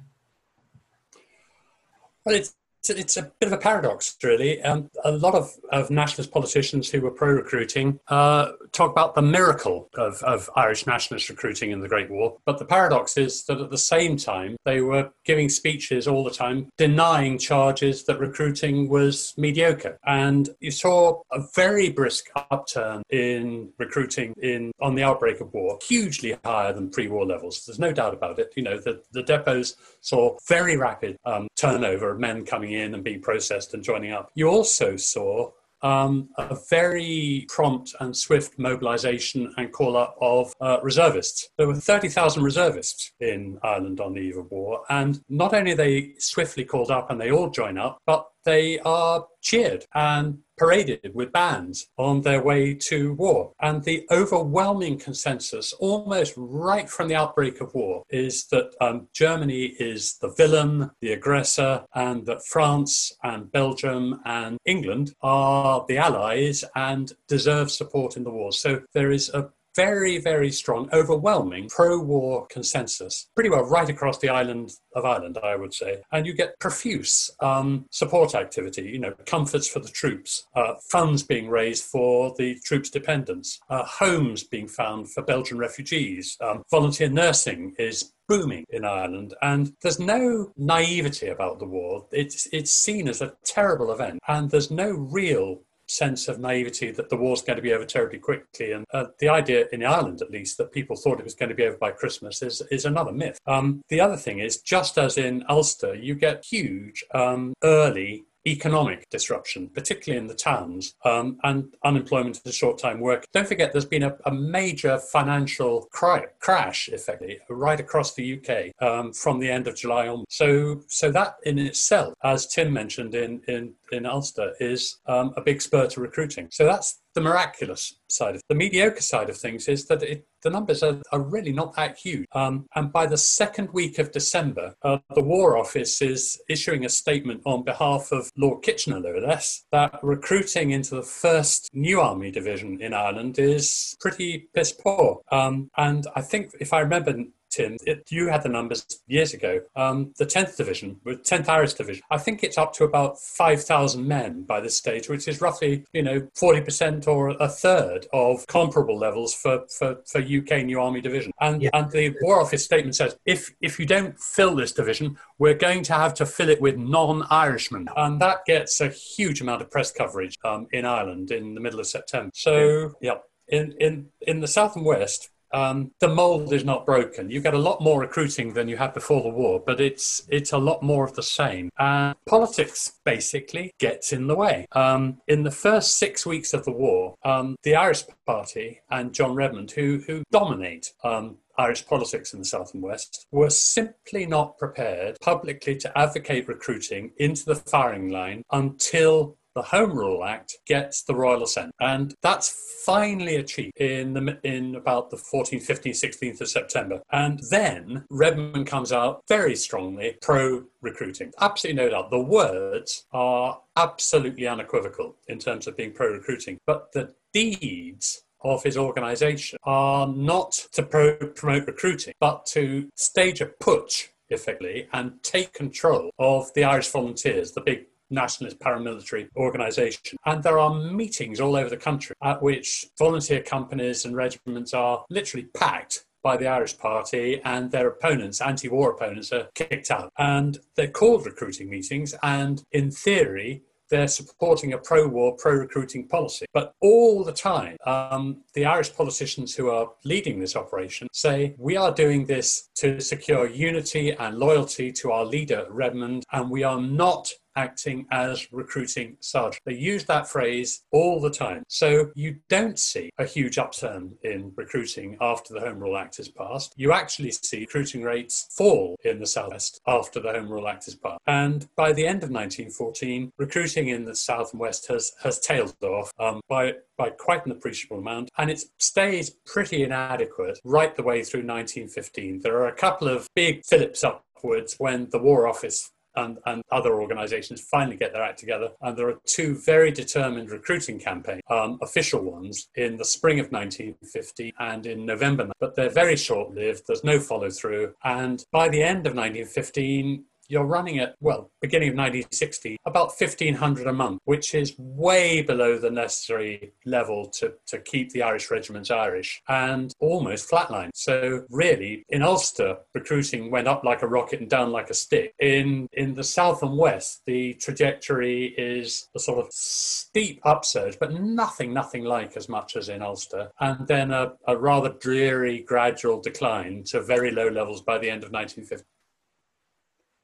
Well, 2.25 2.37
it's 2.37 2.55
it's 2.91 3.17
a 3.17 3.23
bit 3.41 3.47
of 3.47 3.53
a 3.53 3.59
paradox, 3.59 4.17
really. 4.23 4.61
Um, 4.63 4.91
a 5.05 5.13
lot 5.13 5.35
of, 5.35 5.53
of 5.71 5.91
nationalist 5.91 6.33
politicians 6.33 6.91
who 6.91 7.01
were 7.01 7.11
pro 7.11 7.33
recruiting 7.33 8.01
uh, 8.09 8.53
talk 8.73 8.91
about 8.91 9.15
the 9.15 9.23
miracle 9.23 9.89
of, 9.97 10.23
of 10.23 10.51
Irish 10.57 10.87
nationalist 10.87 11.29
recruiting 11.29 11.71
in 11.71 11.81
the 11.81 11.89
Great 11.89 12.11
War. 12.11 12.39
But 12.45 12.59
the 12.59 12.65
paradox 12.65 13.17
is 13.17 13.45
that 13.45 13.61
at 13.61 13.71
the 13.71 13.79
same 13.79 14.17
time, 14.17 14.57
they 14.65 14.81
were 14.81 15.11
giving 15.25 15.49
speeches 15.49 16.09
all 16.09 16.25
the 16.25 16.31
time 16.31 16.69
denying 16.77 17.39
charges 17.39 18.05
that 18.05 18.19
recruiting 18.19 18.89
was 18.89 19.35
mediocre. 19.37 19.99
And 20.07 20.49
you 20.61 20.71
saw 20.71 21.23
a 21.31 21.43
very 21.55 21.91
brisk 21.91 22.31
upturn 22.51 23.03
in 23.11 23.71
recruiting 23.79 24.35
in 24.43 24.73
on 24.81 24.95
the 24.95 25.03
outbreak 25.03 25.41
of 25.41 25.53
war, 25.53 25.79
hugely 25.87 26.37
higher 26.45 26.73
than 26.73 26.91
pre 26.91 27.09
war 27.09 27.25
levels. 27.25 27.65
There's 27.67 27.79
no 27.79 27.93
doubt 27.93 28.15
about 28.15 28.39
it. 28.39 28.53
You 28.57 28.63
know, 28.63 28.79
the, 28.79 29.03
the 29.13 29.23
depots 29.23 29.77
saw 30.01 30.37
very 30.49 30.77
rapid 30.77 31.17
um, 31.25 31.49
turnover 31.57 32.11
of 32.11 32.19
men 32.19 32.45
coming 32.45 32.72
in 32.75 32.95
and 32.95 33.05
being 33.05 33.21
processed 33.21 33.75
and 33.75 33.83
joining 33.83 34.13
up. 34.13 34.31
You 34.35 34.49
also 34.49 34.97
saw 34.97 35.51
um, 35.83 36.29
a 36.39 36.57
very 36.71 37.47
prompt 37.49 37.95
and 38.01 38.17
swift 38.17 38.59
mobilization 38.59 39.53
and 39.57 39.73
call 39.73 39.97
up 39.97 40.17
of 40.21 40.55
uh, 40.61 40.79
reservists. 40.83 41.49
There 41.59 41.67
were 41.67 41.75
30,000 41.75 42.43
reservists 42.43 43.13
in 43.21 43.59
Ireland 43.63 44.01
on 44.01 44.15
the 44.15 44.21
eve 44.21 44.37
of 44.37 44.51
war, 44.51 44.83
and 44.89 45.21
not 45.29 45.55
only 45.55 45.75
they 45.75 46.15
swiftly 46.19 46.65
called 46.65 46.91
up 46.91 47.11
and 47.11 47.21
they 47.21 47.31
all 47.31 47.51
join 47.51 47.79
up, 47.79 47.99
but 48.07 48.27
they 48.45 48.79
are 48.81 49.27
cheered 49.41 49.87
and 49.95 50.39
paraded 50.59 51.11
with 51.15 51.33
bands 51.33 51.89
on 51.99 52.21
their 52.21 52.43
way 52.43 52.75
to 52.75 53.15
war. 53.15 53.53
And 53.61 53.83
the 53.83 54.07
overwhelming 54.11 54.99
consensus, 54.99 55.73
almost 55.73 56.35
right 56.37 56.89
from 56.89 57.09
the 57.09 57.17
outbreak 57.17 57.61
of 57.61 57.75
war, 57.75 58.05
is 58.11 58.47
that 58.49 58.73
um, 58.81 59.09
Germany 59.13 59.75
is 59.79 60.19
the 60.19 60.33
villain, 60.37 60.91
the 61.01 61.13
aggressor, 61.13 61.85
and 61.95 62.25
that 62.27 62.47
France 62.47 63.13
and 63.25 63.51
Belgium 63.51 64.21
and 64.25 64.59
England 64.65 65.15
are 65.23 65.85
the 65.89 65.99
allies 65.99 66.65
and 66.77 67.13
deserve 67.29 67.71
support 67.71 68.17
in 68.17 68.25
the 68.25 68.31
war. 68.31 68.53
So 68.53 68.83
there 68.93 69.11
is 69.11 69.31
a 69.31 69.51
very, 69.75 70.19
very 70.19 70.51
strong, 70.51 70.89
overwhelming 70.93 71.69
pro 71.69 71.99
war 71.99 72.47
consensus, 72.49 73.29
pretty 73.35 73.51
well 73.51 73.65
right 73.65 73.89
across 73.89 74.19
the 74.19 74.29
island 74.29 74.73
of 74.95 75.05
Ireland, 75.05 75.39
I 75.43 75.57
would 75.57 75.75
say. 75.75 76.03
And 76.13 76.27
you 76.27 76.35
get 76.35 76.59
profuse 76.61 77.31
um, 77.41 77.87
support 77.91 78.35
activity, 78.35 78.83
you 78.83 78.99
know, 78.99 79.15
comforts 79.27 79.69
for 79.69 79.81
the 79.81 79.89
troops, 79.89 80.47
uh, 80.55 80.75
funds 80.91 81.23
being 81.23 81.49
raised 81.49 81.85
for 81.85 82.35
the 82.37 82.59
troops' 82.65 82.91
dependents, 82.91 83.61
uh, 83.71 83.85
homes 83.85 84.45
being 84.45 84.69
found 84.69 85.11
for 85.11 85.23
Belgian 85.23 85.59
refugees, 85.59 86.37
um, 86.41 86.63
volunteer 86.71 87.09
nursing 87.09 87.75
is 87.79 88.13
booming 88.29 88.65
in 88.71 88.85
Ireland, 88.85 89.35
and 89.43 89.73
there's 89.83 89.99
no 89.99 90.53
naivety 90.57 91.29
about 91.29 91.59
the 91.59 91.67
war. 91.67 92.07
It's 92.13 92.47
it's 92.53 92.73
seen 92.73 93.09
as 93.09 93.21
a 93.21 93.35
terrible 93.45 93.93
event, 93.93 94.21
and 94.29 94.51
there's 94.51 94.71
no 94.71 94.91
real 94.91 95.63
sense 95.87 96.29
of 96.29 96.39
naivety 96.39 96.91
that 96.93 97.09
the 97.09 97.17
war's 97.17 97.43
going 97.43 97.57
to 97.57 97.63
be 97.63 97.73
over 97.73 97.85
terribly 97.85 98.19
quickly. 98.19 98.73
And 98.73 98.85
uh, 98.93 99.07
the 99.19 99.29
idea, 99.29 99.67
in 99.73 99.85
Ireland 99.85 100.23
at 100.23 100.31
least, 100.31 100.59
that 100.59 100.73
people 100.73 100.97
thought 100.97 101.19
it 101.19 101.25
was 101.25 101.35
going 101.35 101.49
to 101.49 101.55
be 101.55 101.65
over 101.65 101.77
by 101.77 101.91
Christmas 101.91 102.43
is, 102.43 102.63
is 102.71 102.85
another 102.85 103.13
myth. 103.13 103.39
Um, 103.47 103.83
the 103.89 104.01
other 104.01 104.17
thing 104.17 104.39
is, 104.39 104.59
just 104.59 104.99
as 104.99 105.19
in 105.19 105.45
Ulster, 105.49 105.95
you 105.95 106.15
get 106.15 106.45
huge 106.45 107.05
um, 107.15 107.55
early 107.63 108.25
economic 108.47 109.09
disruption, 109.11 109.69
particularly 109.69 110.21
in 110.21 110.27
the 110.27 110.35
towns, 110.35 110.95
um, 111.05 111.39
and 111.45 111.75
unemployment 111.85 112.41
and 112.45 112.53
short-time 112.53 113.01
work. 113.01 113.25
Don't 113.33 113.47
forget, 113.47 113.73
there's 113.73 113.85
been 113.85 114.03
a, 114.03 114.17
a 114.27 114.33
major 114.33 114.99
financial 114.99 115.89
cry, 115.93 116.25
crash, 116.41 116.89
effectively, 116.89 117.39
right 117.49 117.79
across 117.79 118.15
the 118.15 118.39
UK 118.39 118.73
um, 118.87 119.13
from 119.13 119.39
the 119.39 119.51
end 119.51 119.67
of 119.67 119.77
July 119.77 120.09
on. 120.09 120.25
So, 120.29 120.83
so 120.89 121.11
that 121.13 121.37
in 121.45 121.59
itself, 121.59 122.15
as 122.25 122.47
Tim 122.47 122.73
mentioned 122.73 123.15
in 123.15 123.43
in 123.49 123.75
in 123.93 124.07
Ulster 124.07 124.53
is 124.61 124.99
um, 125.07 125.33
a 125.37 125.41
big 125.41 125.63
spur 125.63 125.87
to 125.89 126.01
recruiting. 126.01 126.49
So 126.51 126.65
that's 126.65 127.01
the 127.15 127.21
miraculous 127.21 127.95
side 128.09 128.37
of 128.37 128.43
the 128.49 128.55
mediocre 128.55 129.03
side 129.03 129.29
of 129.29 129.37
things 129.37 129.69
is 129.69 129.87
that 129.87 130.03
it, 130.03 130.27
the 130.43 130.51
numbers 130.51 130.83
are, 130.83 131.01
are, 131.13 131.21
really 131.21 131.53
not 131.53 131.75
that 131.77 131.97
huge. 131.97 132.27
Um, 132.33 132.67
and 132.75 132.93
by 132.93 133.07
the 133.07 133.17
second 133.17 133.71
week 133.73 133.99
of 133.99 134.13
December, 134.13 134.75
uh, 134.83 134.99
the 135.15 135.23
War 135.23 135.57
Office 135.57 136.03
is 136.03 136.41
issuing 136.49 136.85
a 136.85 136.89
statement 136.89 137.43
on 137.45 137.65
behalf 137.65 138.13
of 138.13 138.31
Lord 138.37 138.63
Kitchener, 138.63 139.01
no 139.01 139.19
less, 139.27 139.65
that 139.73 139.99
recruiting 140.03 140.71
into 140.71 140.95
the 140.97 141.03
first 141.03 141.69
new 141.73 142.01
army 142.01 142.31
division 142.31 142.81
in 142.81 142.93
Ireland 142.93 143.39
is 143.39 143.95
pretty 144.01 144.49
piss 144.55 144.73
poor. 144.73 145.21
Um, 145.31 145.71
and 145.77 146.07
I 146.17 146.23
think, 146.23 146.53
if 146.61 146.73
I 146.73 146.81
remember 146.81 147.15
Tim, 147.53 147.77
it, 147.87 148.11
you 148.11 148.29
had 148.29 148.43
the 148.43 148.49
numbers 148.49 149.03
years 149.07 149.35
ago. 149.35 149.61
Um, 149.77 150.15
the 150.19 150.25
10th 150.25 150.57
Division, 150.57 150.99
the 151.05 151.17
10th 151.17 151.49
Irish 151.49 151.75
Division, 151.75 152.03
I 152.11 152.19
think 152.19 152.43
it's 152.43 152.57
up 152.57 152.73
to 152.75 152.85
about 152.85 153.21
5,000 153.21 154.07
men 154.07 154.43
by 154.45 154.61
this 154.61 154.77
stage, 154.77 155.09
which 155.09 155.29
is 155.29 155.41
roughly, 155.41 155.85
you 155.93 156.03
know, 156.03 156.21
40% 156.35 157.07
or 157.07 157.31
a 157.31 157.49
third 157.49 158.07
of 158.13 158.47
comparable 158.47 158.99
levels 158.99 159.35
for, 159.35 159.67
for, 159.69 159.99
for 160.07 160.19
UK 160.19 160.65
New 160.65 160.81
Army 160.81 161.03
Division. 161.03 161.33
And, 161.41 161.63
yeah. 161.63 161.71
and 161.75 161.91
the 161.91 162.15
War 162.23 162.41
Office 162.41 162.65
statement 162.65 162.97
says 162.97 163.17
if, 163.27 163.55
if 163.61 163.79
you 163.79 163.85
don't 163.85 164.19
fill 164.19 164.55
this 164.57 164.73
division, 164.73 165.19
we're 165.39 165.55
going 165.55 165.83
to 165.85 165.93
have 165.93 166.15
to 166.15 166.27
fill 166.27 166.49
it 166.49 166.61
with 166.61 166.77
non 166.79 167.25
Irishmen. 167.31 167.89
And 167.97 168.21
that 168.23 168.47
gets 168.47 168.81
a 168.81 168.89
huge 168.89 169.43
amount 169.43 169.61
of 169.61 169.71
press 169.71 169.93
coverage 169.93 170.39
um, 170.45 170.67
in 170.73 170.87
Ireland 170.87 171.31
in 171.31 171.55
the 171.55 171.61
middle 171.61 171.81
of 171.81 171.87
September. 171.87 172.31
So, 172.35 172.95
yeah. 173.01 173.17
In, 173.49 173.75
in, 173.81 174.07
in 174.23 174.41
the 174.41 174.47
south 174.47 174.77
and 174.77 174.85
west, 174.85 175.29
um, 175.53 175.93
the 176.01 176.09
mold 176.09 176.53
is 176.53 176.65
not 176.65 176.87
broken. 176.87 177.31
You 177.31 177.41
get 177.41 177.55
a 177.55 177.59
lot 177.59 177.81
more 177.81 178.01
recruiting 178.01 178.55
than 178.55 178.69
you 178.69 178.77
had 178.77 178.95
before 178.95 179.23
the 179.23 179.29
war, 179.29 179.63
but 179.65 179.81
it's 179.81 180.23
it's 180.29 180.53
a 180.53 180.59
lot 180.59 180.83
more 180.83 181.05
of 181.05 181.15
the 181.15 181.23
same. 181.23 181.71
And 181.79 182.15
politics 182.27 183.01
basically 183.05 183.73
gets 183.79 184.13
in 184.13 184.27
the 184.27 184.37
way. 184.37 184.67
Um, 184.73 185.19
in 185.29 185.43
the 185.43 185.51
first 185.51 185.99
six 185.99 186.27
weeks 186.27 186.55
of 186.55 186.65
the 186.65 186.73
war, 186.73 187.15
um, 187.25 187.57
the 187.63 187.77
Irish 187.77 188.05
Party 188.27 188.81
and 188.91 189.13
John 189.13 189.35
Redmond, 189.35 189.73
who 189.73 190.03
who 190.07 190.23
dominate 190.31 190.93
um, 191.05 191.39
Irish 191.59 191.87
politics 191.87 192.33
in 192.33 192.41
the 192.41 192.45
South 192.45 192.73
and 192.75 192.83
West 192.83 193.27
were 193.31 193.51
simply 193.51 194.27
not 194.27 194.59
prepared 194.59 195.19
publicly 195.21 195.77
to 195.77 195.99
advocate 195.99 196.49
recruiting 196.49 197.13
into 197.19 197.45
the 197.45 197.55
firing 197.55 198.09
line 198.09 198.43
until 198.51 199.37
the 199.55 199.63
Home 199.63 199.93
Rule 199.93 200.25
Act 200.25 200.57
gets 200.67 201.03
the 201.03 201.15
royal 201.15 201.43
assent. 201.43 201.73
And 201.81 202.15
that's 202.23 202.83
finally 202.85 203.37
achieved 203.37 203.77
in, 203.77 204.15
the, 204.15 204.39
in 204.43 204.75
about 204.75 205.11
the 205.11 205.17
14th, 205.17 205.67
15th, 205.67 206.03
16th 206.03 206.41
of 206.41 206.49
September. 206.49 207.03
And 207.11 207.41
then 207.51 208.05
Redmond 208.11 208.67
comes 208.67 208.93
out 208.93 209.23
very 209.29 209.57
strongly 209.57 210.17
pro 210.21 210.65
recruiting. 210.81 211.33
Absolutely 211.41 211.83
no 211.83 211.91
doubt. 211.91 212.11
The 212.11 212.21
words 212.21 213.07
are 213.13 213.61
absolutely 213.77 214.47
unequivocal 214.47 215.17
in 215.29 215.39
terms 215.39 215.67
of 215.67 215.77
being 215.77 215.93
pro 215.93 216.09
recruiting, 216.09 216.59
but 216.67 216.93
the 216.93 217.15
deeds 217.33 218.23
of 218.45 218.63
his 218.63 218.77
organization 218.77 219.59
are 219.65 220.07
not 220.07 220.53
to 220.73 220.83
pro- 220.83 221.17
promote 221.17 221.67
recruiting, 221.67 222.15
but 222.21 222.45
to 222.47 222.89
stage 222.97 223.41
a 223.41 223.47
putsch 223.47 224.09
effectively 224.29 224.89
and 224.93 225.23
take 225.23 225.53
control 225.53 226.11
of 226.19 226.53
the 226.55 226.65
Irish 226.65 226.89
volunteers, 226.89 227.53
the 227.53 227.61
big 227.61 227.87
nationalist 228.13 228.61
paramilitary 228.61 229.29
organisation. 229.37 230.17
And 230.27 230.43
there 230.43 230.59
are 230.59 230.75
meetings 230.75 231.41
all 231.41 231.57
over 231.57 231.69
the 231.69 231.77
country 231.77 232.15
at 232.23 232.43
which 232.43 232.87
volunteer 232.99 233.43
companies 233.43 234.05
and 234.05 234.15
regiments 234.15 234.75
are 234.75 235.05
literally 235.11 235.47
packed 235.55 236.05
by 236.23 236.37
the 236.37 236.47
Irish 236.47 236.79
Party 236.79 237.41
and 237.45 237.71
their 237.71 237.89
opponents, 237.89 238.41
anti 238.41 238.69
war 238.69 238.93
opponents, 238.93 239.33
are 239.33 239.49
kicked 239.55 239.91
out. 239.91 240.13
And 240.19 240.59
they're 240.77 240.89
called 240.89 241.27
recruiting 241.27 241.69
meetings, 241.69 242.15
and 242.23 242.63
in 242.71 242.91
theory, 242.91 243.63
they're 243.93 244.09
supporting 244.09 244.73
a 244.73 244.79
pro 244.79 245.07
war, 245.07 245.37
pro 245.37 245.53
recruiting 245.53 246.09
policy. 246.09 246.47
But 246.55 246.73
all 246.81 247.25
the 247.25 247.33
time, 247.33 247.77
um, 247.85 248.39
the 248.55 248.65
Irish 248.65 248.95
politicians 248.95 249.55
who 249.55 249.69
are 249.69 249.91
leading 250.05 250.41
this 250.41 250.57
operation 250.57 251.09
say, 251.13 251.55
We 251.59 251.77
are 251.77 251.93
doing 251.93 252.25
this 252.25 252.71
to 252.77 253.01
secure 253.01 253.47
unity 253.47 254.13
and 254.13 254.39
loyalty 254.39 254.93
to 254.93 255.13
our 255.13 255.27
leader, 255.27 255.67
Redmond, 255.69 256.25
and 256.33 256.51
we 256.51 256.63
are 256.63 256.81
not 256.81 257.31
acting 257.57 258.07
as 258.11 258.51
recruiting 258.53 259.17
sergeant. 259.21 259.63
They 259.65 259.75
use 259.75 260.05
that 260.05 260.29
phrase 260.29 260.85
all 260.93 261.21
the 261.21 261.31
time. 261.31 261.65
So 261.69 262.11
you 262.15 262.37
don't 262.49 262.79
see 262.79 263.11
a 263.19 263.25
huge 263.25 263.59
upturn 263.59 264.17
in 264.23 264.53
recruiting 264.57 265.17
after 265.21 265.55
the 265.55 265.61
Home 265.61 265.79
Rule 265.79 265.97
Act 265.97 266.19
is 266.19 266.29
passed. 266.29 266.75
You 266.77 266.93
actually 266.93 267.31
see 267.33 267.61
recruiting 267.61 268.03
rates 268.03 268.49
fall 268.57 268.97
in 269.05 269.19
the 269.19 269.27
Southwest 269.27 269.81
after 269.87 270.21
the 270.21 270.33
Home 270.33 270.49
Rule 270.49 270.69
Act 270.69 270.89
is 270.89 270.95
passed. 270.95 271.21
And 271.27 271.69
by 271.77 271.93
the 271.93 272.07
end 272.07 272.23
of 272.23 272.31
1914, 272.31 273.33
recruiting 273.39 273.89
in 273.89 274.05
the 274.05 274.17
South 274.17 274.53
and 274.53 274.61
West 274.61 274.89
has, 274.89 275.13
has 275.23 275.39
tailed 275.41 275.75
off 275.83 276.13
um, 276.19 276.41
by 276.49 276.75
by 276.97 277.11
quite 277.11 277.45
an 277.47 277.53
appreciable 277.53 277.99
amount, 277.99 278.31
and 278.39 278.51
it 278.51 278.63
stays 278.79 279.31
pretty 279.45 279.83
inadequate 279.83 280.61
right 280.65 280.95
the 280.95 281.03
way 281.03 281.25
through 281.25 281.41
1915. 281.41 282.41
There 282.41 282.57
are 282.59 282.69
a 282.69 282.75
couple 282.75 283.09
of 283.09 283.29
big 283.35 283.65
fillips 283.65 284.05
upwards 284.05 284.77
when 284.79 285.09
the 285.11 285.19
War 285.19 285.49
Office 285.49 285.91
and, 286.17 286.39
and 286.47 286.63
other 286.71 287.01
organizations 287.01 287.61
finally 287.61 287.97
get 287.97 288.13
their 288.13 288.23
act 288.23 288.39
together. 288.39 288.71
And 288.81 288.97
there 288.97 289.09
are 289.09 289.21
two 289.27 289.55
very 289.55 289.91
determined 289.91 290.51
recruiting 290.51 290.99
campaigns, 290.99 291.43
um, 291.51 291.79
official 291.83 292.23
ones, 292.23 292.69
in 292.77 292.97
the 292.97 293.05
spring 293.05 293.39
of 293.41 293.51
1950 293.53 294.55
and 294.59 294.87
in 294.87 295.07
November. 295.07 295.51
But 295.61 295.77
they're 295.77 295.91
very 295.91 296.17
short 296.17 296.55
lived, 296.55 296.85
there's 296.87 297.05
no 297.05 297.19
follow 297.19 297.51
through. 297.51 297.95
And 298.05 298.45
by 298.53 298.69
the 298.69 298.83
end 298.83 299.07
of 299.07 299.15
1915, 299.15 300.25
you're 300.53 300.67
running 300.67 300.99
at, 300.99 301.15
well, 301.21 301.51
beginning 301.63 301.89
of 301.89 301.95
1960, 301.95 302.77
about 302.85 303.07
1500 303.19 303.87
a 303.87 303.93
month, 303.93 304.21
which 304.27 304.55
is 304.55 304.75
way 304.77 305.41
below 305.41 305.79
the 305.79 305.91
necessary 305.91 306.75
level 306.85 307.25
to, 307.25 307.55
to 307.67 307.79
keep 307.79 308.11
the 308.11 308.23
Irish 308.23 308.51
regiments 308.51 308.91
Irish 308.91 309.41
and 309.49 309.95
almost 309.99 310.51
flatline. 310.51 310.91
So 310.95 311.47
really, 311.49 312.05
in 312.11 312.23
Ulster, 312.23 312.77
recruiting 312.95 313.51
went 313.51 313.67
up 313.67 313.83
like 313.83 314.03
a 314.03 314.07
rocket 314.07 314.41
and 314.41 314.51
down 314.51 314.73
like 314.73 314.91
a 314.91 314.95
stick. 314.95 315.33
In, 315.39 315.89
in 315.95 316.13
the 316.13 316.25
south 316.25 316.63
and 316.63 316.77
west, 316.77 317.23
the 317.25 317.55
trajectory 317.55 318.55
is 318.59 319.09
a 319.17 319.21
sort 319.21 319.39
of 319.39 319.51
steep 319.53 320.39
upsurge, 320.45 320.99
but 320.99 321.15
nothing, 321.15 321.73
nothing 321.73 322.05
like 322.05 322.37
as 322.37 322.51
much 322.51 322.77
as 322.77 322.91
in 322.91 323.01
Ulster. 323.01 323.51
And 323.59 323.87
then 323.87 324.11
a, 324.11 324.35
a 324.47 324.55
rather 324.55 324.91
dreary 324.91 325.63
gradual 325.63 326.21
decline 326.21 326.85
to 326.89 327.01
very 327.01 327.31
low 327.31 327.49
levels 327.49 327.81
by 327.81 327.97
the 327.97 328.11
end 328.11 328.23
of 328.23 328.33
1950 328.33 328.85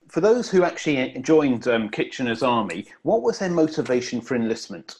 for 0.09 0.21
those 0.21 0.51
who 0.51 0.65
actually 0.65 1.17
joined 1.21 1.69
um, 1.69 1.89
Kitchener's 1.89 2.43
army, 2.43 2.87
what 3.03 3.23
was 3.23 3.39
their 3.39 3.51
motivation 3.51 4.21
for 4.21 4.35
enlistment? 4.35 4.97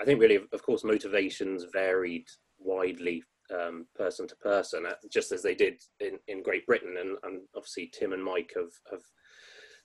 I 0.00 0.04
think 0.04 0.20
really, 0.20 0.38
of 0.52 0.62
course, 0.62 0.84
motivations 0.84 1.66
varied 1.72 2.26
widely 2.58 3.22
um, 3.52 3.86
person 3.94 4.28
to 4.28 4.36
person, 4.36 4.86
uh, 4.86 4.94
just 5.10 5.32
as 5.32 5.42
they 5.42 5.54
did 5.54 5.80
in, 5.98 6.18
in 6.28 6.42
Great 6.42 6.66
Britain. 6.66 6.96
And, 6.98 7.16
and, 7.24 7.42
obviously, 7.56 7.90
Tim 7.92 8.12
and 8.12 8.24
Mike 8.24 8.52
have, 8.56 8.72
have 8.90 9.02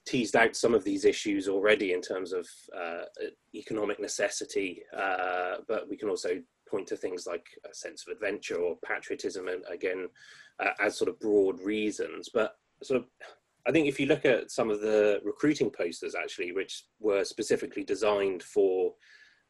teased 0.05 0.35
out 0.35 0.55
some 0.55 0.73
of 0.73 0.83
these 0.83 1.03
issues 1.03 1.47
already 1.47 1.93
in 1.93 2.01
terms 2.01 2.31
of 2.31 2.47
uh, 2.77 3.03
economic 3.55 3.99
necessity, 3.99 4.81
uh, 4.95 5.55
but 5.67 5.89
we 5.89 5.97
can 5.97 6.09
also 6.09 6.41
point 6.69 6.87
to 6.87 6.97
things 6.97 7.25
like 7.27 7.45
a 7.69 7.73
sense 7.73 8.05
of 8.07 8.13
adventure 8.13 8.57
or 8.57 8.77
patriotism, 8.85 9.47
and 9.47 9.63
again, 9.71 10.07
uh, 10.59 10.71
as 10.79 10.97
sort 10.97 11.09
of 11.09 11.19
broad 11.19 11.59
reasons. 11.61 12.29
But 12.33 12.55
sort 12.83 13.01
of 13.01 13.07
I 13.67 13.71
think 13.71 13.87
if 13.87 13.99
you 13.99 14.05
look 14.05 14.25
at 14.25 14.51
some 14.51 14.69
of 14.69 14.81
the 14.81 15.19
recruiting 15.23 15.71
posters, 15.71 16.15
actually, 16.15 16.51
which 16.51 16.83
were 16.99 17.23
specifically 17.23 17.83
designed 17.83 18.43
for 18.43 18.93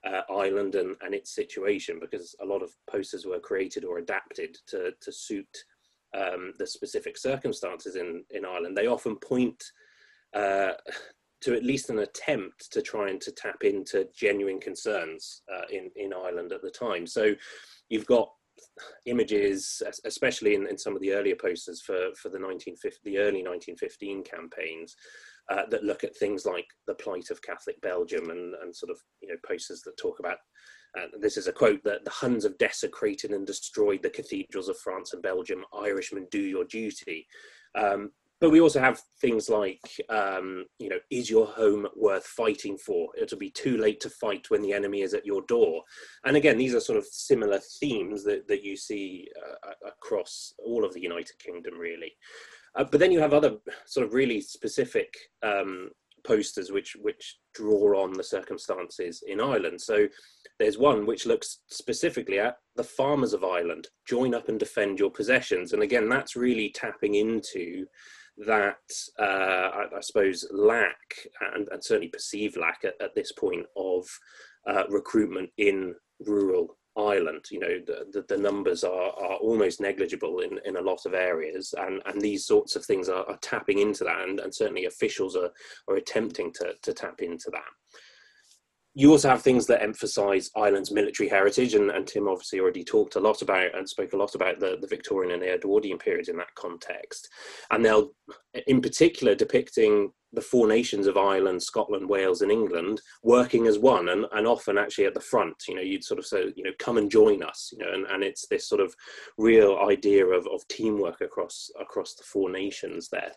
uh, 0.08 0.22
Ireland 0.34 0.76
and, 0.76 0.96
and 1.02 1.14
its 1.14 1.36
situation, 1.36 2.00
because 2.00 2.36
a 2.42 2.46
lot 2.46 2.62
of 2.62 2.72
posters 2.90 3.26
were 3.26 3.40
created 3.40 3.84
or 3.84 3.98
adapted 3.98 4.58
to, 4.68 4.92
to 5.02 5.12
suit 5.12 5.58
um, 6.16 6.54
the 6.60 6.68
specific 6.68 7.18
circumstances 7.18 7.96
in, 7.96 8.24
in 8.30 8.46
Ireland, 8.46 8.78
they 8.78 8.88
often 8.88 9.18
point 9.18 9.62
uh, 10.34 10.74
to 11.42 11.56
at 11.56 11.64
least 11.64 11.90
an 11.90 12.00
attempt 12.00 12.72
to 12.72 12.82
try 12.82 13.10
and 13.10 13.20
to 13.22 13.32
tap 13.32 13.64
into 13.64 14.08
genuine 14.16 14.60
concerns 14.60 15.42
uh, 15.54 15.66
in, 15.72 15.92
in 15.96 16.14
Ireland 16.14 16.52
at 16.54 16.62
the 16.62 16.72
time. 16.72 17.06
So 17.06 17.36
you've 17.90 18.06
got 18.06 18.30
images, 19.06 19.82
especially 20.04 20.56
in, 20.56 20.68
in 20.68 20.78
some 20.78 20.96
of 20.96 21.02
the 21.02 21.14
earlier 21.14 21.36
posters 21.36 21.82
for, 21.82 22.10
for 22.16 22.30
the 22.30 22.40
1950, 22.40 23.00
the 23.04 23.18
early 23.18 23.44
1915 23.44 24.24
campaigns, 24.24 24.96
uh, 25.50 25.64
that 25.70 25.84
look 25.84 26.04
at 26.04 26.16
things 26.16 26.46
like 26.46 26.68
the 26.88 26.96
plight 26.96 27.30
of 27.30 27.42
Catholic 27.42 27.80
Belgium 27.82 28.30
and, 28.32 28.56
and 28.56 28.76
sort 28.76 28.92
of 28.92 28.98
you 29.22 29.30
know 29.30 29.36
posters 29.48 29.82
that 29.82 29.98
talk 29.98 30.20
about. 30.20 30.38
Uh, 30.98 31.08
this 31.20 31.38
is 31.38 31.48
a 31.48 31.52
quote 31.52 31.84
that 31.84 32.04
the 32.06 32.12
Huns 32.12 32.44
have 32.44 32.58
desecrated 32.58 33.32
and 33.32 33.46
destroyed 33.46 34.02
the 34.02 34.10
cathedrals 34.10 34.70
of 34.70 34.78
France 34.78 35.14
and 35.14 35.22
Belgium. 35.22 35.64
Irishmen, 35.74 36.28
do 36.32 36.40
your 36.40 36.64
duty. 36.64 37.28
Um, 37.78 38.12
but 38.46 38.52
we 38.52 38.62
also 38.62 38.80
have 38.80 39.02
things 39.20 39.50
like, 39.50 39.82
um, 40.08 40.66
you 40.78 40.88
know, 40.88 41.00
is 41.10 41.32
your 41.32 41.48
home 41.48 41.88
worth 41.96 42.28
fighting 42.28 42.78
for? 42.78 43.08
It'll 43.20 43.40
be 43.40 43.50
too 43.50 43.76
late 43.76 44.00
to 44.02 44.10
fight 44.12 44.52
when 44.52 44.62
the 44.62 44.72
enemy 44.72 45.02
is 45.02 45.16
at 45.16 45.26
your 45.26 45.42
door. 45.48 45.82
And 46.26 46.38
again, 46.38 46.56
these 46.56 46.76
are 46.76 46.80
sort 46.80 47.00
of 47.00 47.08
similar 47.08 47.60
themes 47.80 48.24
that, 48.26 48.48
that 48.48 48.64
you 48.64 48.78
see 48.78 49.28
uh, 49.44 49.72
across 49.88 50.54
all 50.64 50.86
of 50.86 50.94
the 50.94 51.02
United 51.02 51.40
Kingdom, 51.40 51.74
really. 51.80 52.12
Uh, 52.76 52.84
but 52.84 53.00
then 53.00 53.12
you 53.12 53.20
have 53.20 53.34
other 53.34 53.56
sort 53.88 54.06
of 54.06 54.14
really 54.14 54.42
specific 54.42 55.12
um, 55.42 55.90
posters 56.24 56.72
which 56.72 56.96
which 57.02 57.38
draw 57.56 58.04
on 58.04 58.14
the 58.14 58.24
circumstances 58.24 59.24
in 59.28 59.40
Ireland. 59.42 59.82
So 59.82 60.08
there's 60.60 60.78
one 60.78 61.06
which 61.06 61.26
looks 61.26 61.62
specifically 61.68 62.40
at 62.40 62.58
the 62.76 62.84
farmers 62.84 63.34
of 63.34 63.44
Ireland 63.44 63.88
join 64.08 64.36
up 64.36 64.50
and 64.50 64.60
defend 64.60 65.00
your 65.00 65.10
possessions, 65.10 65.74
and 65.74 65.82
again 65.82 66.10
that's 66.10 66.36
really 66.36 66.70
tapping 66.70 67.16
into 67.16 67.86
that 68.38 68.78
uh, 69.20 69.24
I, 69.24 69.86
I, 69.96 70.02
suppose 70.02 70.46
lack 70.52 70.98
and, 71.54 71.68
and, 71.72 71.84
certainly 71.84 72.10
perceived 72.10 72.58
lack 72.58 72.82
at, 72.84 72.96
at 73.02 73.16
this 73.16 73.32
point 73.32 73.66
of 73.78 74.06
uh, 74.68 74.84
recruitment 74.90 75.50
in 75.58 75.96
rural 76.20 76.78
Ireland. 76.98 77.46
You 77.50 77.60
know, 77.60 77.80
the, 77.86 78.06
the, 78.12 78.26
the, 78.28 78.42
numbers 78.42 78.84
are, 78.84 79.12
are 79.12 79.38
almost 79.38 79.80
negligible 79.82 80.40
in, 80.40 80.60
in 80.66 80.78
a 80.78 80.82
lot 80.82 81.06
of 81.06 81.14
areas, 81.14 81.74
and, 81.78 82.02
and 82.06 82.22
these 82.22 82.46
sorts 82.46 82.76
of 82.76 82.86
things 82.86 83.10
are, 83.10 83.26
are 83.26 83.40
tapping 83.42 83.80
into 83.80 84.04
that, 84.04 84.28
and, 84.28 84.40
and 84.40 84.54
certainly 84.54 84.86
officials 84.86 85.36
are, 85.36 85.52
are 85.88 85.96
attempting 85.96 86.52
to, 86.54 86.74
to 86.82 86.94
tap 86.94 87.22
into 87.22 87.50
that 87.52 87.64
you 88.98 89.12
also 89.12 89.28
have 89.28 89.42
things 89.42 89.68
that 89.68 89.84
emphasize 89.84 90.50
Ireland's 90.56 90.90
military 90.90 91.28
heritage, 91.28 91.74
and, 91.74 91.92
and, 91.92 92.08
Tim 92.08 92.30
obviously 92.30 92.62
already 92.62 92.84
talked 92.84 93.16
a 93.16 93.20
lot 93.20 93.42
about 93.42 93.78
and 93.78 93.88
spoke 93.88 94.14
a 94.14 94.18
lot 94.18 94.36
about 94.36 94.62
the, 94.62 94.78
the 94.80 94.88
Victorian 94.88 95.34
and 95.34 95.44
Edwardian 95.44 95.98
periods 95.98 96.30
in 96.30 96.38
that 96.38 96.56
context. 96.56 97.28
And 97.72 97.84
they'll, 97.84 98.12
in 98.68 98.82
particular, 98.82 99.36
depicting 99.36 100.12
the 100.32 100.42
four 100.42 100.66
nations 100.66 101.08
of 101.08 101.18
Ireland, 101.18 101.62
Scotland, 101.62 102.08
Wales, 102.08 102.42
and 102.42 102.52
England 102.52 103.02
working 103.22 103.68
as 103.68 103.78
one, 103.78 104.10
and, 104.10 104.26
and 104.32 104.48
often 104.48 104.78
actually 104.78 105.06
at 105.06 105.14
the 105.14 105.20
front. 105.20 105.56
You 105.68 105.76
know, 105.76 105.82
you'd 105.82 106.06
sort 106.06 106.20
of 106.20 106.26
say, 106.26 106.54
you 106.56 106.64
know, 106.64 106.72
come 106.80 106.98
and 106.98 107.12
join 107.12 107.44
us. 107.44 107.74
You 107.74 107.86
know, 107.86 107.92
and, 107.92 108.06
and 108.06 108.24
it's 108.24 108.48
this 108.48 108.70
sort 108.70 108.80
of 108.80 108.96
real 109.38 109.78
idea 109.90 110.26
of, 110.26 110.48
of 110.48 110.66
teamwork 110.70 111.20
across 111.20 111.70
across 111.82 112.14
the 112.16 112.24
four 112.24 112.50
nations 112.50 113.10
there 113.12 113.34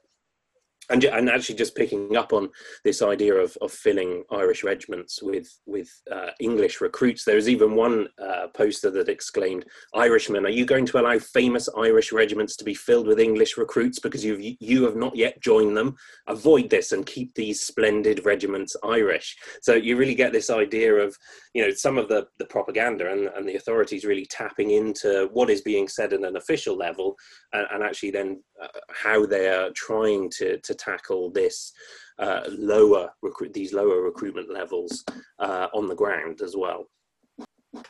and, 0.90 1.04
and 1.04 1.28
actually 1.28 1.54
just 1.56 1.74
picking 1.74 2.16
up 2.16 2.32
on 2.32 2.48
this 2.84 3.02
idea 3.02 3.34
of, 3.34 3.56
of 3.60 3.72
filling 3.72 4.24
Irish 4.30 4.64
regiments 4.64 5.22
with 5.22 5.48
with 5.66 5.90
uh, 6.10 6.30
English 6.40 6.80
recruits. 6.80 7.24
There 7.24 7.36
was 7.36 7.48
even 7.48 7.74
one 7.74 8.08
uh, 8.22 8.48
poster 8.54 8.90
that 8.90 9.08
exclaimed, 9.08 9.66
"Irishmen, 9.94 10.46
are 10.46 10.50
you 10.50 10.64
going 10.64 10.86
to 10.86 11.00
allow 11.00 11.18
famous 11.18 11.68
Irish 11.76 12.12
regiments 12.12 12.56
to 12.56 12.64
be 12.64 12.74
filled 12.74 13.06
with 13.06 13.20
English 13.20 13.56
recruits 13.56 13.98
because 13.98 14.24
you 14.24 14.56
you 14.60 14.84
have 14.84 14.96
not 14.96 15.16
yet 15.16 15.40
joined 15.40 15.76
them? 15.76 15.96
Avoid 16.26 16.70
this 16.70 16.92
and 16.92 17.06
keep 17.06 17.34
these 17.34 17.62
splendid 17.62 18.24
regiments 18.24 18.76
Irish." 18.82 19.36
So 19.62 19.74
you 19.74 19.96
really 19.96 20.14
get 20.14 20.32
this 20.32 20.50
idea 20.50 20.94
of 20.94 21.16
you 21.54 21.62
know 21.62 21.70
some 21.70 21.98
of 21.98 22.08
the 22.08 22.26
the 22.38 22.46
propaganda 22.46 23.12
and, 23.12 23.28
and 23.36 23.48
the 23.48 23.56
authorities 23.56 24.04
really 24.04 24.26
tapping 24.26 24.70
into 24.70 25.28
what 25.32 25.50
is 25.50 25.60
being 25.60 25.88
said 25.88 26.12
at 26.12 26.24
an 26.24 26.36
official 26.36 26.76
level, 26.76 27.16
and, 27.52 27.66
and 27.72 27.82
actually 27.82 28.10
then 28.10 28.42
uh, 28.62 28.68
how 28.90 29.26
they 29.26 29.48
are 29.48 29.70
trying 29.74 30.30
to 30.30 30.58
to 30.58 30.74
tackle 30.78 31.30
this 31.30 31.72
uh, 32.18 32.42
lower 32.48 33.10
recruit 33.22 33.52
these 33.52 33.72
lower 33.72 34.02
recruitment 34.02 34.50
levels 34.52 35.04
uh, 35.38 35.68
on 35.74 35.86
the 35.86 35.94
ground 35.94 36.40
as 36.42 36.56
well. 36.56 36.88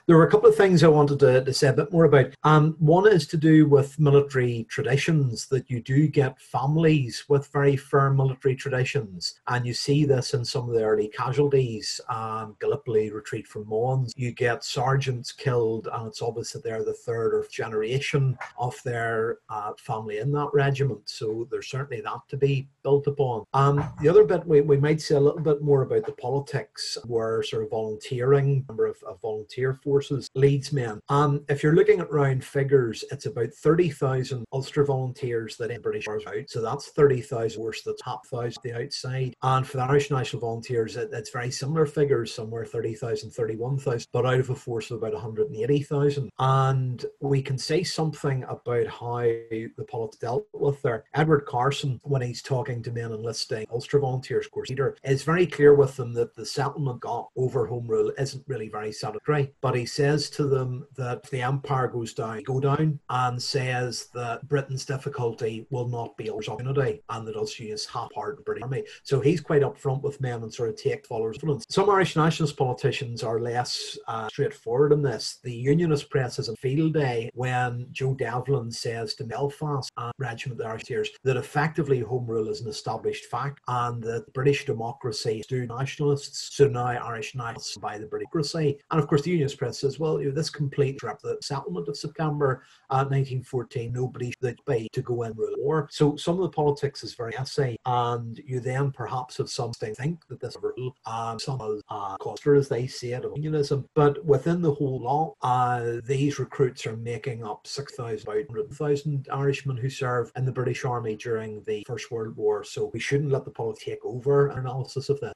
There 0.06 0.16
were 0.16 0.26
a 0.26 0.30
couple 0.30 0.48
of 0.48 0.56
things 0.56 0.82
I 0.82 0.88
wanted 0.88 1.18
to, 1.20 1.44
to 1.44 1.52
say 1.52 1.68
a 1.68 1.72
bit 1.72 1.92
more 1.92 2.04
about. 2.04 2.34
Um, 2.44 2.76
one 2.78 3.06
is 3.06 3.26
to 3.28 3.36
do 3.36 3.68
with 3.68 3.98
military 3.98 4.66
traditions, 4.68 5.46
that 5.48 5.70
you 5.70 5.82
do 5.82 6.08
get 6.08 6.40
families 6.40 7.24
with 7.28 7.46
very 7.48 7.76
firm 7.76 8.16
military 8.16 8.56
traditions. 8.56 9.40
And 9.46 9.66
you 9.66 9.74
see 9.74 10.04
this 10.04 10.34
in 10.34 10.44
some 10.44 10.68
of 10.68 10.74
the 10.74 10.84
early 10.84 11.08
casualties, 11.08 12.00
um, 12.08 12.56
Gallipoli 12.60 13.10
retreat 13.10 13.46
from 13.46 13.68
Mons. 13.68 14.12
You 14.16 14.32
get 14.32 14.64
sergeants 14.64 15.32
killed, 15.32 15.88
and 15.92 16.06
it's 16.06 16.22
obvious 16.22 16.52
that 16.52 16.64
they're 16.64 16.84
the 16.84 16.92
third 16.92 17.34
or 17.34 17.46
generation 17.50 18.38
of 18.58 18.80
their 18.84 19.38
uh, 19.48 19.72
family 19.78 20.18
in 20.18 20.32
that 20.32 20.50
regiment. 20.52 21.08
So 21.08 21.46
there's 21.50 21.68
certainly 21.68 22.02
that 22.02 22.20
to 22.28 22.36
be 22.36 22.68
built 22.82 23.06
upon. 23.06 23.44
Um, 23.54 23.84
the 24.00 24.08
other 24.08 24.24
bit, 24.24 24.46
we, 24.46 24.60
we 24.60 24.76
might 24.76 25.00
say 25.00 25.14
a 25.14 25.20
little 25.20 25.40
bit 25.40 25.62
more 25.62 25.82
about 25.82 26.06
the 26.06 26.12
politics, 26.12 26.98
where 27.06 27.42
sort 27.42 27.64
of 27.64 27.70
volunteering, 27.70 28.64
number 28.68 28.86
of, 28.86 29.02
of 29.02 29.20
volunteers 29.20 29.76
forces 29.82 30.28
leads 30.34 30.72
men. 30.72 31.00
Um, 31.08 31.44
if 31.48 31.62
you're 31.62 31.74
looking 31.74 32.00
at 32.00 32.10
round 32.12 32.44
figures, 32.44 33.04
it's 33.10 33.26
about 33.26 33.52
30,000 33.52 34.44
Ulster 34.52 34.84
volunteers 34.84 35.56
that 35.56 35.70
in 35.70 35.80
British 35.80 36.08
Arms 36.08 36.24
out. 36.26 36.48
So 36.48 36.62
that's 36.62 36.88
30,000 36.88 37.60
worse 37.60 37.82
the 37.82 37.96
top 38.02 38.26
thousand 38.26 38.62
the 38.62 38.82
outside. 38.82 39.34
And 39.42 39.66
for 39.66 39.76
the 39.76 39.84
Irish 39.84 40.10
National 40.10 40.40
Volunteers, 40.40 40.96
it, 40.96 41.10
it's 41.12 41.30
very 41.30 41.50
similar 41.50 41.86
figures, 41.86 42.34
somewhere 42.34 42.64
30,000, 42.64 43.30
31,000, 43.30 44.06
but 44.12 44.26
out 44.26 44.40
of 44.40 44.50
a 44.50 44.54
force 44.54 44.90
of 44.90 44.98
about 44.98 45.12
180,000. 45.12 46.30
And 46.38 47.04
we 47.20 47.42
can 47.42 47.58
say 47.58 47.82
something 47.82 48.44
about 48.44 48.86
how 48.86 49.20
the 49.20 49.86
politics 49.88 50.18
dealt 50.18 50.46
with 50.52 50.80
there. 50.82 51.04
Edward 51.14 51.46
Carson, 51.46 52.00
when 52.04 52.22
he's 52.22 52.42
talking 52.42 52.82
to 52.82 52.92
men 52.92 53.12
enlisting 53.12 53.66
Ulster 53.70 53.98
volunteers, 53.98 54.46
of 54.46 54.52
course, 54.52 54.70
leader, 54.70 54.96
is 55.04 55.22
very 55.22 55.46
clear 55.46 55.74
with 55.74 55.96
them 55.96 56.12
that 56.14 56.34
the 56.34 56.46
settlement 56.46 57.00
got 57.00 57.28
over 57.36 57.66
Home 57.66 57.86
Rule 57.86 58.12
isn't 58.18 58.44
really 58.46 58.68
very 58.68 58.92
satisfactory 58.92 59.52
but 59.60 59.74
he 59.74 59.86
says 59.86 60.30
to 60.30 60.44
them 60.44 60.86
that 60.96 61.22
the 61.30 61.42
empire 61.42 61.88
goes 61.88 62.14
down, 62.14 62.42
go 62.42 62.60
down, 62.60 62.98
and 63.10 63.42
says 63.42 64.08
that 64.14 64.46
Britain's 64.48 64.84
difficulty 64.84 65.66
will 65.70 65.88
not 65.88 66.16
be 66.16 66.30
opportunity, 66.30 67.02
and 67.08 67.26
that 67.26 67.36
Ulster 67.36 67.64
is 67.64 67.86
half-hearted 67.86 68.44
British 68.44 68.62
army. 68.62 68.84
So 69.02 69.20
he's 69.20 69.40
quite 69.40 69.62
upfront 69.62 70.02
with 70.02 70.20
men 70.20 70.42
and 70.42 70.52
sort 70.52 70.68
of 70.68 70.76
take 70.76 71.06
followers 71.06 71.36
influence. 71.36 71.64
Some 71.68 71.90
Irish 71.90 72.16
nationalist 72.16 72.56
politicians 72.56 73.22
are 73.22 73.40
less 73.40 73.98
uh, 74.06 74.28
straightforward 74.28 74.92
in 74.92 75.02
this. 75.02 75.38
The 75.42 75.52
Unionist 75.52 76.10
press 76.10 76.38
is 76.38 76.48
a 76.48 76.56
field 76.56 76.94
day 76.94 77.30
when 77.34 77.88
Joe 77.92 78.14
Devlin 78.14 78.70
says 78.70 79.14
to 79.14 79.24
Belfast 79.24 79.90
and 79.96 80.12
Regiment 80.18 80.60
of 80.60 80.64
the 80.64 80.70
Irish 80.70 81.10
that 81.24 81.36
effectively 81.36 82.00
Home 82.00 82.26
Rule 82.26 82.48
is 82.48 82.60
an 82.60 82.68
established 82.68 83.26
fact 83.26 83.60
and 83.68 84.02
that 84.02 84.32
British 84.32 84.64
democracy 84.64 85.42
do 85.48 85.66
nationalists, 85.66 86.54
so 86.54 86.68
now 86.68 86.86
Irish 86.86 87.34
nationalists 87.34 87.76
by 87.76 87.98
the 87.98 88.06
British 88.06 88.26
democracy. 88.26 88.78
And 88.90 89.00
of 89.00 89.08
course, 89.08 89.22
the 89.22 89.30
Union 89.30 89.47
Press 89.54 89.80
says, 89.80 89.98
well, 89.98 90.20
you 90.20 90.28
know, 90.28 90.34
this 90.34 90.50
complete 90.50 90.98
trap, 90.98 91.20
the 91.20 91.38
settlement 91.40 91.88
of 91.88 91.96
September 91.96 92.62
uh, 92.90 93.04
1914, 93.04 93.92
nobody 93.92 94.32
should 94.42 94.58
pay 94.66 94.88
to 94.92 95.02
go 95.02 95.22
in 95.22 95.32
rule 95.34 95.54
war. 95.58 95.88
So 95.90 96.16
some 96.16 96.36
of 96.36 96.42
the 96.42 96.48
politics 96.48 97.02
is 97.04 97.14
very 97.14 97.36
essay, 97.36 97.76
and 97.86 98.40
you 98.44 98.60
then 98.60 98.90
perhaps 98.90 99.36
have 99.38 99.50
something 99.50 99.94
think 99.94 100.26
that 100.28 100.40
this 100.40 100.56
rule, 100.60 100.94
um, 101.06 101.38
some 101.38 101.60
of 101.60 101.80
uh, 101.88 102.16
cluster, 102.16 102.54
as 102.54 102.68
they 102.68 102.86
see 102.86 103.12
it, 103.12 103.24
of 103.24 103.32
unionism. 103.36 103.86
But 103.94 104.24
within 104.24 104.62
the 104.62 104.74
whole 104.74 105.00
lot, 105.00 105.34
uh, 105.42 106.00
these 106.04 106.38
recruits 106.38 106.86
are 106.86 106.96
making 106.96 107.44
up 107.44 107.66
6,000, 107.66 108.22
about 108.22 108.48
100,000 108.48 109.28
Irishmen 109.32 109.76
who 109.76 109.90
serve 109.90 110.32
in 110.36 110.44
the 110.44 110.52
British 110.52 110.84
Army 110.84 111.16
during 111.16 111.62
the 111.64 111.84
First 111.86 112.10
World 112.10 112.36
War. 112.36 112.64
So 112.64 112.90
we 112.92 113.00
shouldn't 113.00 113.32
let 113.32 113.44
the 113.44 113.50
politics 113.50 113.84
take 113.84 114.04
over 114.04 114.48
an 114.48 114.58
analysis 114.58 115.08
of 115.08 115.20
this. 115.20 115.32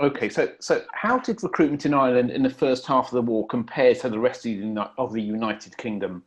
Okay, 0.00 0.28
so 0.28 0.50
so 0.60 0.82
how 0.92 1.18
did 1.18 1.42
recruitment 1.42 1.86
in 1.86 1.94
Ireland 1.94 2.30
in 2.30 2.42
the 2.42 2.50
first 2.50 2.84
half 2.84 3.06
of 3.06 3.12
the 3.12 3.22
war 3.22 3.46
compare 3.46 3.94
to 3.94 4.08
the 4.08 4.18
rest 4.18 4.44
of 4.44 4.52
the, 4.52 4.90
of 4.98 5.12
the 5.12 5.22
United 5.22 5.76
Kingdom? 5.76 6.24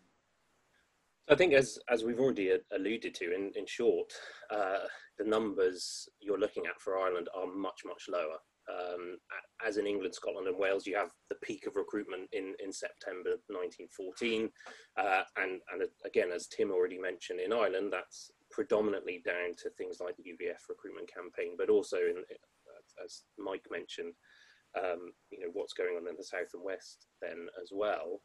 I 1.30 1.36
think, 1.36 1.54
as 1.54 1.78
as 1.90 2.06
we've 2.06 2.20
already 2.20 2.54
alluded 2.74 3.14
to, 3.16 3.36
in 3.36 3.52
in 3.56 3.66
short, 3.66 4.14
uh, 4.50 4.88
the 5.18 5.26
numbers 5.26 6.08
you're 6.22 6.40
looking 6.40 6.66
at 6.66 6.80
for 6.80 6.98
Ireland 6.98 7.28
are 7.36 7.48
much 7.48 7.82
much 7.86 8.06
lower. 8.10 8.38
Um, 8.70 9.18
as 9.66 9.78
in 9.78 9.88
England, 9.88 10.14
Scotland, 10.14 10.48
and 10.48 10.58
Wales, 10.58 10.86
you 10.86 10.96
have 10.98 11.12
the 11.30 11.38
peak 11.44 11.68
of 11.68 11.76
recruitment 11.76 12.30
in 12.32 12.56
in 12.64 12.72
September 12.72 13.32
1914, 13.48 14.50
uh, 14.98 15.24
and 15.36 15.60
and 15.74 15.84
again, 16.06 16.32
as 16.34 16.48
Tim 16.48 16.72
already 16.72 16.98
mentioned, 16.98 17.42
in 17.42 17.52
Ireland, 17.52 17.92
that's 17.92 18.32
predominantly 18.50 19.22
down 19.26 19.56
to 19.58 19.70
things 19.72 20.00
like 20.00 20.16
the 20.16 20.24
UVF 20.24 20.70
recruitment 20.70 21.12
campaign, 21.14 21.56
but 21.58 21.70
also 21.70 21.98
in 21.98 22.24
as 23.04 23.24
Mike 23.38 23.66
mentioned, 23.72 24.14
um, 24.78 25.14
you 25.32 25.40
know 25.40 25.52
what's 25.54 25.74
going 25.74 25.96
on 25.96 26.08
in 26.08 26.16
the 26.18 26.24
south 26.24 26.52
and 26.54 26.64
west 26.64 27.08
then 27.22 27.48
as 27.62 27.70
well. 27.72 28.22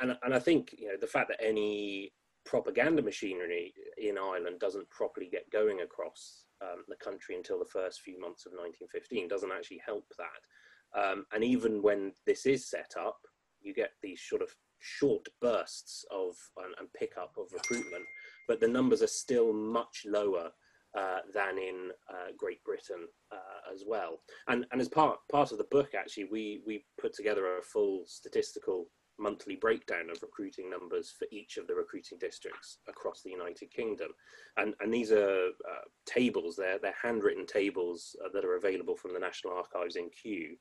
And 0.00 0.16
and 0.22 0.34
I 0.34 0.38
think 0.38 0.74
you 0.76 0.88
know 0.88 0.96
the 1.00 1.06
fact 1.06 1.28
that 1.28 1.44
any 1.44 2.12
propaganda 2.44 3.02
machinery 3.02 3.72
in 3.98 4.18
Ireland 4.18 4.58
doesn't 4.58 4.90
properly 4.90 5.28
get 5.30 5.50
going 5.50 5.80
across 5.80 6.44
um, 6.62 6.84
the 6.88 6.96
country 6.96 7.36
until 7.36 7.58
the 7.58 7.64
first 7.64 8.00
few 8.00 8.20
months 8.20 8.46
of 8.46 8.52
1915 8.52 9.28
doesn't 9.28 9.52
actually 9.52 9.80
help 9.84 10.04
that. 10.18 11.00
Um, 11.00 11.24
and 11.32 11.44
even 11.44 11.82
when 11.82 12.12
this 12.26 12.46
is 12.46 12.68
set 12.68 12.94
up, 12.98 13.18
you 13.60 13.72
get 13.72 13.92
these 14.02 14.20
sort 14.28 14.42
of 14.42 14.48
short 14.80 15.28
bursts 15.40 16.04
of 16.10 16.34
and, 16.58 16.74
and 16.78 16.92
pickup 16.94 17.32
of 17.38 17.52
recruitment, 17.52 18.04
but 18.48 18.60
the 18.60 18.68
numbers 18.68 19.02
are 19.02 19.06
still 19.06 19.52
much 19.52 20.02
lower 20.04 20.50
uh, 20.98 21.20
than 21.32 21.58
in 21.58 21.90
uh, 22.10 22.32
Great 22.36 22.62
Britain 22.64 23.06
uh, 23.32 23.72
as 23.72 23.84
well. 23.86 24.20
And, 24.48 24.66
and 24.72 24.80
as 24.80 24.88
part, 24.88 25.18
part 25.30 25.52
of 25.52 25.58
the 25.58 25.64
book, 25.70 25.90
actually, 25.98 26.28
we, 26.30 26.62
we 26.66 26.84
put 27.00 27.14
together 27.14 27.58
a 27.58 27.62
full 27.62 28.02
statistical 28.06 28.86
monthly 29.18 29.56
breakdown 29.56 30.10
of 30.10 30.22
recruiting 30.22 30.68
numbers 30.68 31.14
for 31.16 31.26
each 31.30 31.56
of 31.56 31.66
the 31.66 31.74
recruiting 31.74 32.18
districts 32.18 32.78
across 32.88 33.22
the 33.22 33.30
United 33.30 33.70
Kingdom. 33.70 34.08
And, 34.56 34.74
and 34.80 34.92
these 34.92 35.12
are 35.12 35.46
uh, 35.48 35.84
tables, 36.06 36.56
they're, 36.56 36.78
they're 36.78 36.94
handwritten 37.00 37.46
tables 37.46 38.16
uh, 38.24 38.28
that 38.32 38.44
are 38.44 38.56
available 38.56 38.96
from 38.96 39.12
the 39.12 39.20
National 39.20 39.54
Archives 39.54 39.96
in 39.96 40.10
Kew. 40.10 40.56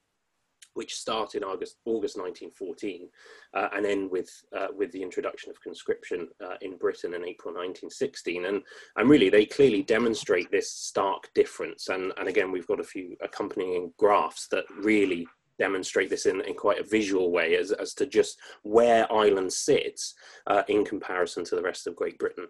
Which 0.74 0.96
start 0.96 1.36
in 1.36 1.44
August, 1.44 1.78
August 1.86 2.18
1914 2.18 3.10
uh, 3.54 3.68
and 3.74 3.86
end 3.86 4.10
with, 4.10 4.30
uh, 4.58 4.68
with 4.76 4.92
the 4.92 5.02
introduction 5.02 5.52
of 5.52 5.62
conscription 5.62 6.28
uh, 6.44 6.56
in 6.62 6.78
Britain 6.78 7.14
in 7.14 7.26
April 7.26 7.54
1916. 7.54 8.46
And, 8.46 8.64
and 8.96 9.10
really, 9.10 9.30
they 9.30 9.46
clearly 9.46 9.84
demonstrate 9.84 10.50
this 10.52 10.72
stark 10.72 11.30
difference. 11.34 11.90
And, 11.90 12.14
and 12.18 12.28
again, 12.28 12.52
we've 12.52 12.68
got 12.68 12.80
a 12.80 12.86
few 12.86 13.16
accompanying 13.22 13.94
graphs 13.98 14.48
that 14.50 14.66
really 14.80 15.28
demonstrate 15.60 16.10
this 16.10 16.26
in, 16.26 16.42
in 16.42 16.56
quite 16.56 16.80
a 16.80 16.90
visual 16.90 17.32
way 17.32 17.56
as, 17.56 17.72
as 17.72 17.94
to 17.94 18.06
just 18.06 18.40
where 18.64 19.12
Ireland 19.14 19.54
sits 19.54 20.16
uh, 20.48 20.64
in 20.68 20.84
comparison 20.84 21.44
to 21.46 21.56
the 21.56 21.62
rest 21.62 21.86
of 21.86 21.96
Great 21.96 22.18
Britain. 22.18 22.48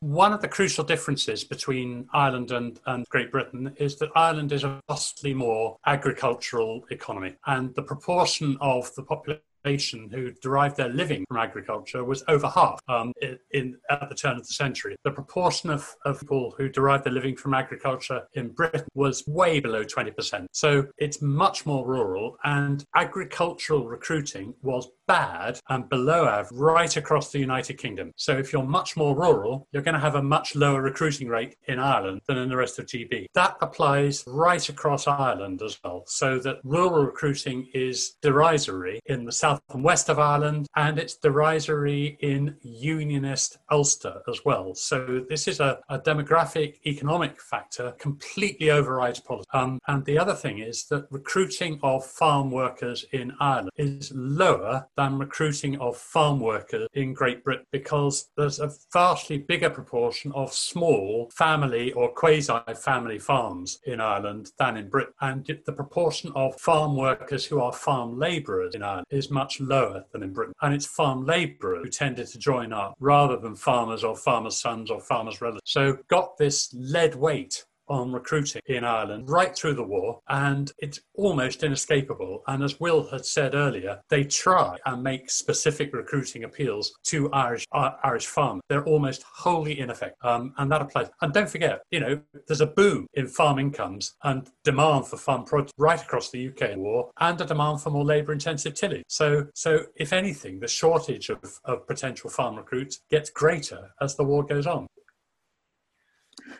One 0.00 0.32
of 0.32 0.42
the 0.42 0.48
crucial 0.48 0.84
differences 0.84 1.42
between 1.42 2.06
Ireland 2.12 2.50
and, 2.50 2.78
and 2.86 3.06
Great 3.08 3.32
Britain 3.32 3.74
is 3.76 3.96
that 3.96 4.10
Ireland 4.14 4.52
is 4.52 4.62
a 4.62 4.80
vastly 4.88 5.34
more 5.34 5.78
agricultural 5.86 6.84
economy, 6.90 7.34
and 7.46 7.74
the 7.74 7.82
proportion 7.82 8.58
of 8.60 8.94
the 8.94 9.02
population 9.02 10.10
who 10.12 10.30
derived 10.42 10.76
their 10.76 10.88
living 10.88 11.24
from 11.26 11.38
agriculture 11.38 12.04
was 12.04 12.22
over 12.28 12.46
half 12.46 12.80
um, 12.88 13.12
in, 13.20 13.38
in, 13.50 13.76
at 13.90 14.08
the 14.08 14.14
turn 14.14 14.36
of 14.36 14.46
the 14.46 14.54
century. 14.54 14.94
The 15.02 15.10
proportion 15.10 15.70
of, 15.70 15.92
of 16.04 16.20
people 16.20 16.54
who 16.56 16.68
derived 16.68 17.04
their 17.04 17.12
living 17.12 17.36
from 17.36 17.52
agriculture 17.52 18.22
in 18.34 18.50
Britain 18.50 18.86
was 18.94 19.26
way 19.26 19.58
below 19.58 19.82
20%. 19.84 20.46
So 20.52 20.86
it's 20.98 21.20
much 21.20 21.66
more 21.66 21.84
rural, 21.84 22.36
and 22.44 22.84
agricultural 22.94 23.88
recruiting 23.88 24.54
was 24.62 24.88
bad 25.06 25.60
and 25.68 25.88
below 25.88 26.26
average 26.26 26.58
right 26.58 26.96
across 26.96 27.30
the 27.30 27.38
United 27.38 27.74
Kingdom. 27.78 28.12
So 28.16 28.36
if 28.36 28.52
you're 28.52 28.62
much 28.62 28.96
more 28.96 29.16
rural, 29.16 29.66
you're 29.72 29.82
going 29.82 29.94
to 29.94 30.00
have 30.00 30.14
a 30.14 30.22
much 30.22 30.54
lower 30.54 30.82
recruiting 30.82 31.28
rate 31.28 31.56
in 31.68 31.78
Ireland 31.78 32.20
than 32.26 32.38
in 32.38 32.48
the 32.48 32.56
rest 32.56 32.78
of 32.78 32.86
GB. 32.86 33.26
That 33.34 33.56
applies 33.60 34.24
right 34.26 34.68
across 34.68 35.06
Ireland 35.06 35.62
as 35.62 35.78
well, 35.82 36.04
so 36.06 36.38
that 36.40 36.58
rural 36.64 37.04
recruiting 37.04 37.68
is 37.74 38.16
derisory 38.22 39.00
in 39.06 39.24
the 39.24 39.32
south 39.32 39.60
and 39.70 39.84
west 39.84 40.08
of 40.08 40.18
Ireland, 40.18 40.66
and 40.76 40.98
it's 40.98 41.16
derisory 41.16 42.16
in 42.20 42.56
unionist 42.62 43.58
Ulster 43.70 44.22
as 44.28 44.44
well. 44.44 44.74
So 44.74 45.24
this 45.28 45.48
is 45.48 45.60
a, 45.60 45.78
a 45.88 45.98
demographic 45.98 46.76
economic 46.86 47.40
factor 47.40 47.92
completely 47.98 48.70
overrides 48.70 49.20
politics. 49.20 49.50
Um, 49.52 49.78
and 49.86 50.04
the 50.04 50.18
other 50.18 50.34
thing 50.34 50.58
is 50.58 50.86
that 50.86 51.06
recruiting 51.10 51.78
of 51.82 52.04
farm 52.04 52.50
workers 52.50 53.04
in 53.12 53.32
Ireland 53.40 53.70
is 53.76 54.12
lower 54.14 54.86
than 54.96 55.18
recruiting 55.18 55.78
of 55.80 55.96
farm 55.96 56.40
workers 56.40 56.88
in 56.94 57.12
Great 57.12 57.44
Britain 57.44 57.66
because 57.72 58.30
there's 58.36 58.58
a 58.58 58.72
vastly 58.92 59.38
bigger 59.38 59.70
proportion 59.70 60.32
of 60.32 60.52
small 60.52 61.30
family 61.34 61.92
or 61.92 62.12
quasi 62.12 62.52
family 62.74 63.18
farms 63.18 63.78
in 63.84 64.00
Ireland 64.00 64.52
than 64.58 64.76
in 64.76 64.88
Britain. 64.88 65.14
And 65.20 65.46
the 65.46 65.72
proportion 65.72 66.32
of 66.34 66.58
farm 66.60 66.96
workers 66.96 67.44
who 67.44 67.60
are 67.60 67.72
farm 67.72 68.18
labourers 68.18 68.74
in 68.74 68.82
Ireland 68.82 69.06
is 69.10 69.30
much 69.30 69.60
lower 69.60 70.04
than 70.12 70.22
in 70.22 70.32
Britain. 70.32 70.54
And 70.62 70.74
it's 70.74 70.86
farm 70.86 71.24
labourers 71.24 71.82
who 71.82 71.90
tended 71.90 72.28
to 72.28 72.38
join 72.38 72.72
up 72.72 72.94
rather 73.00 73.36
than 73.36 73.54
farmers 73.54 74.04
or 74.04 74.16
farmers' 74.16 74.60
sons 74.60 74.90
or 74.90 75.00
farmers' 75.00 75.40
relatives. 75.40 75.62
So 75.64 75.98
got 76.08 76.36
this 76.36 76.72
lead 76.74 77.14
weight 77.14 77.64
on 77.88 78.12
recruiting 78.12 78.62
in 78.66 78.84
Ireland 78.84 79.28
right 79.28 79.54
through 79.54 79.74
the 79.74 79.82
war, 79.82 80.20
and 80.28 80.72
it's 80.78 81.00
almost 81.14 81.62
inescapable. 81.62 82.42
And 82.46 82.62
as 82.62 82.80
Will 82.80 83.08
had 83.08 83.24
said 83.24 83.54
earlier, 83.54 84.00
they 84.08 84.24
try 84.24 84.76
and 84.86 85.02
make 85.02 85.30
specific 85.30 85.92
recruiting 85.92 86.44
appeals 86.44 86.92
to 87.04 87.30
Irish 87.32 87.66
uh, 87.72 87.92
Irish 88.04 88.26
farmers. 88.26 88.62
They're 88.68 88.84
almost 88.84 89.22
wholly 89.22 89.78
ineffective, 89.78 90.16
um, 90.22 90.52
and 90.58 90.70
that 90.70 90.82
applies. 90.82 91.08
And 91.20 91.32
don't 91.32 91.48
forget, 91.48 91.80
you 91.90 92.00
know, 92.00 92.20
there's 92.46 92.60
a 92.60 92.66
boom 92.66 93.06
in 93.14 93.26
farm 93.26 93.58
incomes 93.58 94.14
and 94.24 94.48
demand 94.64 95.06
for 95.06 95.16
farm 95.16 95.44
products 95.44 95.72
right 95.78 96.00
across 96.00 96.30
the 96.30 96.48
UK 96.48 96.76
war, 96.76 97.10
and 97.20 97.40
a 97.40 97.44
demand 97.44 97.80
for 97.80 97.90
more 97.90 98.04
labour-intensive 98.04 98.74
tillage. 98.74 99.04
So, 99.08 99.46
so 99.54 99.86
if 99.96 100.12
anything, 100.12 100.60
the 100.60 100.68
shortage 100.68 101.28
of, 101.28 101.60
of 101.64 101.86
potential 101.86 102.30
farm 102.30 102.56
recruits 102.56 103.00
gets 103.10 103.30
greater 103.30 103.90
as 104.00 104.16
the 104.16 104.24
war 104.24 104.44
goes 104.44 104.66
on. 104.66 104.86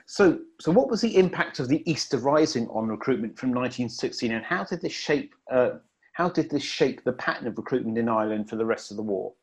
So, 0.06 0.40
so 0.60 0.72
what 0.72 0.88
was 0.88 1.00
the 1.00 1.16
impact 1.16 1.58
of 1.58 1.68
the 1.68 1.88
Easter 1.90 2.18
Rising 2.18 2.68
on 2.68 2.88
recruitment 2.88 3.38
from 3.38 3.50
1916, 3.50 4.32
and 4.32 4.44
how 4.44 4.64
did 4.64 4.80
this 4.80 4.92
shape 4.92 5.34
uh, 5.50 5.70
how 6.12 6.30
did 6.30 6.48
this 6.48 6.62
shape 6.62 7.04
the 7.04 7.12
pattern 7.12 7.46
of 7.46 7.58
recruitment 7.58 7.98
in 7.98 8.08
Ireland 8.08 8.48
for 8.48 8.56
the 8.56 8.64
rest 8.64 8.90
of 8.90 8.96
the 8.96 9.02
war? 9.02 9.34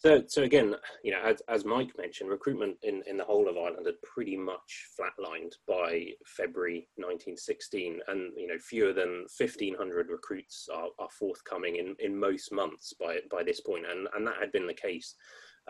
So, 0.00 0.22
so 0.26 0.42
again, 0.42 0.74
you 1.04 1.12
know, 1.12 1.20
as, 1.22 1.42
as 1.48 1.64
Mike 1.64 1.90
mentioned, 1.98 2.30
recruitment 2.30 2.76
in, 2.82 3.02
in 3.06 3.18
the 3.18 3.24
whole 3.24 3.48
of 3.48 3.56
Ireland 3.56 3.84
had 3.84 4.00
pretty 4.02 4.34
much 4.34 4.88
flatlined 4.98 5.52
by 5.68 6.08
February 6.26 6.88
1916, 6.96 8.00
and 8.08 8.32
you 8.36 8.46
know, 8.46 8.58
fewer 8.58 8.94
than 8.94 9.26
1,500 9.38 10.08
recruits 10.08 10.68
are, 10.72 10.88
are 10.98 11.08
forthcoming 11.10 11.76
in, 11.76 11.94
in 11.98 12.18
most 12.18 12.50
months 12.52 12.94
by 12.98 13.18
by 13.30 13.42
this 13.42 13.60
point, 13.60 13.84
and 13.90 14.08
and 14.14 14.26
that 14.26 14.36
had 14.40 14.52
been 14.52 14.66
the 14.66 14.74
case 14.74 15.14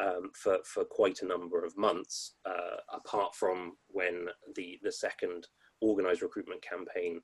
um, 0.00 0.30
for, 0.34 0.58
for 0.64 0.84
quite 0.84 1.22
a 1.22 1.26
number 1.26 1.64
of 1.64 1.76
months, 1.76 2.34
uh, 2.46 2.78
apart 2.92 3.34
from 3.34 3.76
when 3.88 4.26
the, 4.56 4.78
the 4.82 4.92
second 4.92 5.46
organised 5.82 6.22
recruitment 6.22 6.62
campaign 6.62 7.20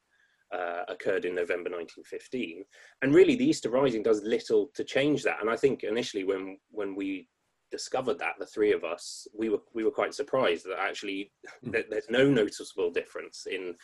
uh, 0.53 0.83
occurred 0.89 1.25
in 1.25 1.35
November 1.35 1.71
1915. 1.71 2.65
And 3.03 3.15
really, 3.15 3.37
the 3.37 3.49
Easter 3.49 3.71
Rising 3.71 4.03
does 4.03 4.23
little 4.23 4.71
to 4.75 4.85
change 4.85 5.23
that. 5.25 5.41
And 5.41 5.51
I 5.51 5.57
think 5.57 5.83
initially, 5.83 6.25
when 6.25 6.59
when 6.71 6.95
we 6.95 7.29
discovered 7.73 8.19
that, 8.21 8.35
the 8.39 8.47
three 8.47 8.73
of 8.73 8.85
us, 8.85 9.27
we 9.37 9.49
were 9.49 9.59
we 9.75 9.83
were 9.85 9.91
quite 9.91 10.15
surprised 10.15 10.65
that 10.67 10.79
actually 10.79 11.33
hmm. 11.65 11.71
that 11.73 11.91
there's 11.91 12.11
no 12.11 12.29
noticeable 12.29 12.91
difference 12.91 13.47
in 13.51 13.75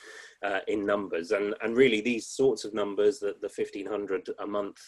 uh, 0.44 0.60
in 0.68 0.86
numbers. 0.86 1.32
And 1.32 1.54
and 1.62 1.76
really, 1.76 2.00
these 2.00 2.28
sorts 2.28 2.64
of 2.64 2.74
numbers, 2.74 3.18
that 3.20 3.40
the 3.40 3.50
1500 3.54 4.30
a 4.38 4.46
month 4.46 4.78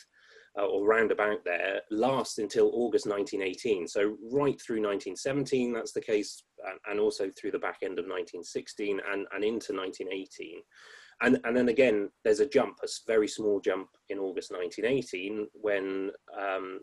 uh, 0.58 0.66
or 0.66 0.86
roundabout 0.86 1.44
there 1.44 1.80
last 1.90 2.38
until 2.38 2.70
August 2.74 3.06
1918. 3.06 3.88
So 3.88 4.16
right 4.32 4.60
through 4.60 4.82
1917, 4.82 5.72
that's 5.72 5.92
the 5.92 6.00
case, 6.00 6.44
and, 6.88 7.00
also 7.00 7.30
through 7.30 7.50
the 7.50 7.58
back 7.58 7.78
end 7.82 7.98
of 7.98 8.04
1916 8.04 9.00
and, 9.10 9.26
and 9.34 9.44
into 9.44 9.72
1918. 9.72 10.60
And, 11.22 11.40
and 11.44 11.56
then 11.56 11.68
again, 11.68 12.10
there's 12.24 12.40
a 12.40 12.48
jump, 12.48 12.78
a 12.82 12.88
very 13.06 13.28
small 13.28 13.60
jump 13.60 13.88
in 14.08 14.18
August 14.18 14.52
1918 14.52 15.46
when 15.54 16.10
um, 16.36 16.80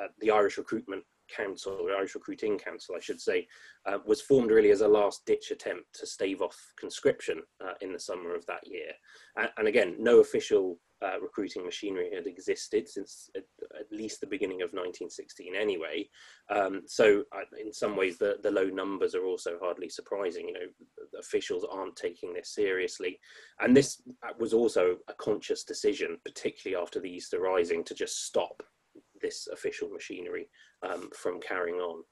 uh, 0.00 0.06
the 0.20 0.30
Irish 0.30 0.58
Recruitment 0.58 1.04
Council, 1.34 1.86
the 1.86 1.94
Irish 1.94 2.14
Recruiting 2.14 2.58
Council, 2.58 2.94
I 2.96 3.00
should 3.00 3.20
say, 3.20 3.46
uh, 3.86 3.98
was 4.04 4.20
formed 4.20 4.50
really 4.50 4.70
as 4.70 4.80
a 4.80 4.88
last 4.88 5.24
ditch 5.26 5.50
attempt 5.50 5.84
to 5.94 6.06
stave 6.06 6.42
off 6.42 6.56
conscription 6.78 7.42
uh, 7.64 7.74
in 7.80 7.92
the 7.92 8.00
summer 8.00 8.34
of 8.34 8.44
that 8.46 8.66
year. 8.66 8.92
And, 9.36 9.50
and 9.58 9.68
again, 9.68 9.96
no 9.98 10.20
official 10.20 10.78
uh, 11.02 11.20
recruiting 11.20 11.64
machinery 11.64 12.10
had 12.14 12.26
existed 12.26 12.88
since 12.88 13.30
at, 13.36 13.44
at, 13.78 13.90
least 13.90 14.20
the 14.20 14.26
beginning 14.26 14.62
of 14.62 14.72
1916 14.72 15.54
anyway. 15.54 16.08
Um, 16.50 16.82
so 16.86 17.24
in 17.58 17.72
some 17.72 17.96
ways 17.96 18.18
the, 18.18 18.36
the 18.42 18.50
low 18.50 18.64
numbers 18.64 19.14
are 19.14 19.24
also 19.24 19.58
hardly 19.62 19.88
surprising. 19.88 20.48
You 20.48 20.54
know, 20.54 21.18
officials 21.18 21.64
aren't 21.70 21.96
taking 21.96 22.34
this 22.34 22.54
seriously. 22.54 23.18
And 23.60 23.76
this 23.76 24.02
was 24.38 24.52
also 24.52 24.96
a 25.08 25.14
conscious 25.14 25.64
decision, 25.64 26.18
particularly 26.24 26.80
after 26.80 27.00
the 27.00 27.10
Easter 27.10 27.40
Rising, 27.40 27.84
to 27.84 27.94
just 27.94 28.26
stop 28.26 28.62
this 29.20 29.48
official 29.52 29.88
machinery 29.90 30.48
um, 30.82 31.10
from 31.14 31.40
carrying 31.40 31.76
on. 31.76 32.02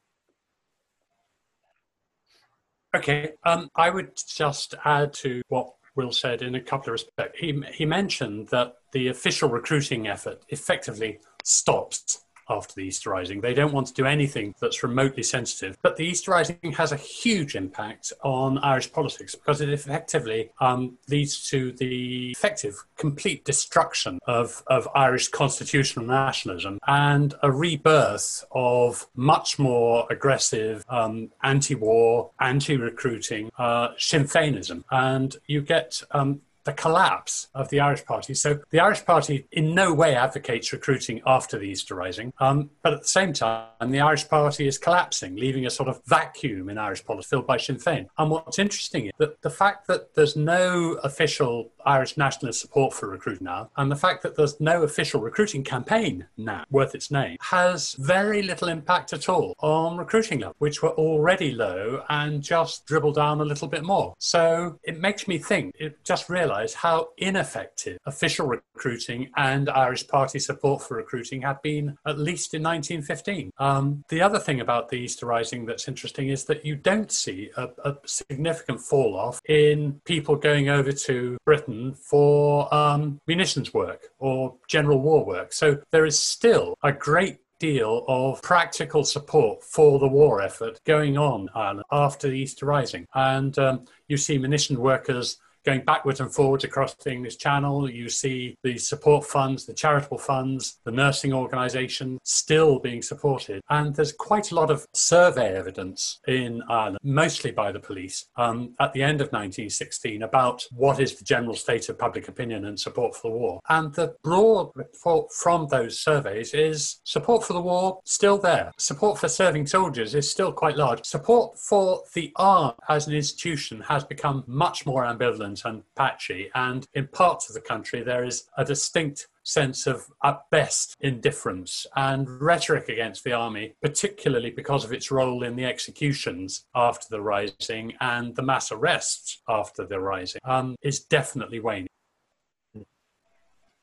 Okay, 2.97 3.33
um, 3.45 3.69
I 3.77 3.91
would 3.91 4.13
just 4.27 4.75
add 4.85 5.13
to 5.15 5.43
what 5.49 5.75
Will 5.95 6.13
said 6.13 6.43
in 6.43 6.55
a 6.55 6.61
couple 6.61 6.89
of 6.89 6.93
respects. 6.93 7.39
He, 7.39 7.61
he 7.75 7.85
mentioned 7.85 8.49
that 8.49 8.75
the 8.93 9.09
official 9.09 9.49
recruiting 9.49 10.09
effort 10.09 10.43
effectively 10.49 11.21
stops 11.45 12.25
after 12.49 12.75
the 12.75 12.83
Easter 12.83 13.11
Rising. 13.11 13.41
They 13.41 13.55
don't 13.55 13.73
want 13.73 13.87
to 13.89 13.95
do 13.95 14.07
anything 14.07 14.55
that's 14.61 14.83
remotely 14.83 15.23
sensitive. 15.23 15.77
But 15.83 15.97
the 15.97 16.05
Easter 16.05 16.31
Rising 16.31 16.73
has 16.77 16.93
a 16.93 16.97
huge 16.97 17.55
impact 17.55 18.13
on 18.23 18.59
Irish 18.59 18.93
politics 18.93 19.35
because 19.35 19.61
it 19.61 19.69
effectively 19.69 20.51
um, 20.61 20.99
leads 21.09 21.49
to 21.51 21.73
the 21.73 22.31
effective, 22.31 22.75
complete 22.97 23.45
destruction 23.45 24.19
of, 24.27 24.63
of 24.67 24.89
Irish 24.95 25.29
constitutional 25.29 26.07
nationalism 26.07 26.79
and 26.87 27.35
a 27.43 27.51
rebirth 27.51 28.45
of 28.53 29.07
much 29.15 29.59
more 29.59 30.07
aggressive 30.11 30.85
um, 30.89 31.31
anti 31.43 31.75
war, 31.75 32.31
anti 32.41 32.77
recruiting 32.77 33.51
uh, 33.59 33.89
Sinn 33.99 34.25
Féinism. 34.25 34.85
And 34.91 35.37
you 35.47 35.61
get 35.61 36.03
um, 36.13 36.41
the 36.69 36.75
collapse 36.75 37.49
of 37.55 37.71
the 37.71 37.81
Irish 37.81 38.05
Party. 38.05 38.35
So 38.35 38.59
the 38.69 38.81
Irish 38.81 39.03
Party 39.03 39.47
in 39.53 39.75
no 39.75 39.95
way 39.95 40.15
advocates 40.15 40.71
recruiting 40.71 41.23
after 41.25 41.59
the 41.59 41.65
Easter 41.65 41.95
Rising, 41.95 42.35
um, 42.41 42.69
but 42.83 42.93
at 42.93 43.01
the 43.01 43.09
same 43.09 43.33
time, 43.33 43.91
the 43.91 44.01
Irish 44.01 44.29
Party 44.29 44.69
is 44.69 44.77
collapsing, 44.77 45.35
leaving 45.37 45.65
a 45.65 45.71
sort 45.71 45.89
of 45.89 46.03
vacuum 46.05 46.69
in 46.69 46.77
Irish 46.77 47.03
politics 47.07 47.31
filled 47.31 47.47
by 47.47 47.57
Sinn 47.57 47.77
Féin. 47.77 48.07
And 48.19 48.31
what's 48.31 48.59
interesting 48.59 49.07
is 49.07 49.13
that 49.17 49.41
the 49.41 49.49
fact 49.49 49.87
that 49.87 50.15
there's 50.15 50.37
no 50.37 50.99
official 51.05 51.71
Irish 51.89 52.17
nationalist 52.17 52.61
support 52.61 52.93
for 52.93 53.09
recruiting 53.09 53.45
now, 53.45 53.71
and 53.77 53.91
the 53.91 53.97
fact 53.97 54.23
that 54.23 54.37
there's 54.37 54.61
no 54.61 54.83
official 54.83 55.21
recruiting 55.21 55.65
campaign 55.65 56.27
now 56.37 56.65
worth 56.71 56.95
its 56.95 57.11
name, 57.11 57.37
has 57.41 57.95
very 57.99 58.43
little 58.43 58.69
impact 58.69 59.13
at 59.13 59.29
all 59.29 59.55
on 59.61 59.97
recruiting 59.97 60.41
levels, 60.41 60.57
which 60.59 60.83
were 60.83 60.97
already 61.07 61.51
low 61.53 62.03
and 62.09 62.43
just 62.43 62.87
dribble 62.87 63.13
down 63.13 63.41
a 63.41 63.45
little 63.45 63.69
bit 63.69 63.85
more. 63.85 64.15
So 64.19 64.79
it 64.83 65.01
makes 65.01 65.27
me 65.27 65.39
think, 65.39 65.75
it 65.79 66.05
just 66.05 66.29
realised 66.29 66.69
realise 66.69 66.75
how 66.75 67.09
ineffective 67.19 67.99
official 68.07 68.47
recruiting 68.47 69.31
and 69.37 69.69
Irish 69.69 70.07
Party 70.07 70.39
support 70.39 70.83
for 70.83 70.97
recruiting 70.97 71.43
had 71.43 71.61
been, 71.63 71.97
at 72.07 72.19
least 72.19 72.55
in 72.55 72.63
1915. 72.63 73.51
Um, 73.59 74.05
the 74.09 74.23
other 74.23 74.39
thing 74.39 74.61
about 74.61 74.89
the 74.89 74.97
Easter 74.97 75.27
Rising 75.27 75.67
that's 75.67 75.89
interesting 75.89 76.29
is 76.29 76.45
that 76.45 76.65
you 76.65 76.77
don't 76.77 77.11
see 77.11 77.51
a, 77.57 77.69
a 77.85 77.97
significant 78.07 78.81
fall 78.81 79.17
off 79.17 79.41
in 79.49 80.01
people 80.05 80.37
going 80.37 80.69
over 80.69 80.93
to 80.93 81.39
Britain 81.45 81.78
for 81.95 82.73
um, 82.75 83.21
munitions 83.27 83.73
work 83.73 84.09
or 84.19 84.55
general 84.69 85.01
war 85.01 85.25
work. 85.25 85.53
So 85.53 85.79
there 85.91 86.07
is 86.07 86.19
still 86.19 86.77
a 86.83 86.93
great 86.93 87.39
deal 87.59 88.05
of 88.09 88.41
practical 88.43 89.05
support 89.05 89.63
for 89.65 89.99
the 89.99 90.07
war 90.09 90.41
effort 90.41 90.81
going 90.85 91.19
on 91.19 91.49
Ireland 91.55 91.85
after 91.91 92.29
the 92.29 92.39
Easter 92.39 92.67
Rising. 92.67 93.07
And 93.15 93.59
um, 93.59 93.85
you 94.07 94.17
see 94.17 94.39
munition 94.39 94.79
workers 94.81 95.39
going 95.69 95.85
backwards 95.85 96.21
and 96.21 96.33
forwards 96.33 96.65
across 96.65 96.95
the 96.95 97.13
English 97.13 97.37
Channel. 97.37 97.91
You 97.91 98.09
see 98.09 98.57
the 98.63 98.79
support 98.79 99.27
funds, 99.27 99.67
the 99.67 99.75
charitable 99.75 100.17
funds, 100.17 100.81
the 100.87 100.91
nursing 100.91 101.35
organisation 101.35 102.19
still 102.25 102.79
being 102.79 103.03
supported. 103.03 103.61
And 103.69 103.95
there's 103.95 104.13
quite 104.13 104.51
a 104.51 104.55
lot 104.55 104.71
of 104.71 104.87
survey 104.95 105.55
evidence 105.55 106.21
in 106.27 106.63
Ireland, 106.71 107.01
mostly 107.03 107.51
by 107.51 107.71
the 107.71 107.81
police, 107.81 108.29
um, 108.37 108.75
at 108.81 108.95
the 108.95 109.03
end 109.03 109.21
of 109.21 109.27
1916 109.27 110.23
about 110.23 110.65
what 110.73 111.01
is 111.01 111.17
the 111.17 111.25
general 111.25 111.55
state 111.55 111.91
of 111.91 111.99
public 111.99 112.29
opinion 112.29 112.65
and 112.65 112.81
support 112.81 113.15
for 113.15 113.31
the 113.31 113.37
war. 113.37 113.61
And 113.69 113.93
the 113.93 114.15
broad 114.23 114.71
report 114.75 115.31
from 115.33 115.69
those 115.69 116.01
surveys 116.01 116.55
is 116.55 117.01
support 117.05 117.45
for 117.45 117.53
the 117.53 117.61
war 117.61 118.01
still 118.05 118.39
there. 118.39 118.73
Support 118.79 119.19
for 119.19 119.29
serving 119.29 119.67
soldiers 119.67 120.15
is 120.15 120.31
still 120.31 120.51
quite 120.51 120.79
large. 120.79 121.05
Support 121.05 121.59
for 121.59 122.05
the 122.15 122.33
army 122.37 122.73
as 122.89 123.07
an 123.07 123.13
institution 123.13 123.83
has 123.83 124.03
become 124.03 124.45
much 124.47 124.87
more 124.87 125.05
ambivalent 125.05 125.58
and 125.65 125.83
patchy. 125.97 126.51
And 126.55 126.87
in 126.95 127.09
parts 127.09 127.49
of 127.49 127.55
the 127.55 127.61
country, 127.61 128.03
there 128.03 128.25
is 128.25 128.45
a 128.57 128.65
distinct 128.65 129.29
sense 129.43 129.87
of, 129.87 130.07
at 130.25 130.43
best, 130.51 130.95
indifference 131.01 131.87
and 131.97 132.29
rhetoric 132.41 132.89
against 132.89 133.25
the 133.25 133.33
army, 133.33 133.75
particularly 133.81 134.51
because 134.51 134.85
of 134.85 134.93
its 134.93 135.11
role 135.11 135.43
in 135.43 135.57
the 135.57 135.65
executions 135.65 136.67
after 136.75 137.07
the 137.11 137.21
rising 137.21 137.95
and 138.01 138.37
the 138.37 138.43
mass 138.43 138.71
arrests 138.71 139.43
after 139.49 139.87
the 139.87 139.99
rising, 139.99 140.41
um, 140.45 140.77
is 140.83 141.01
definitely 141.01 141.61
waning. 141.61 141.89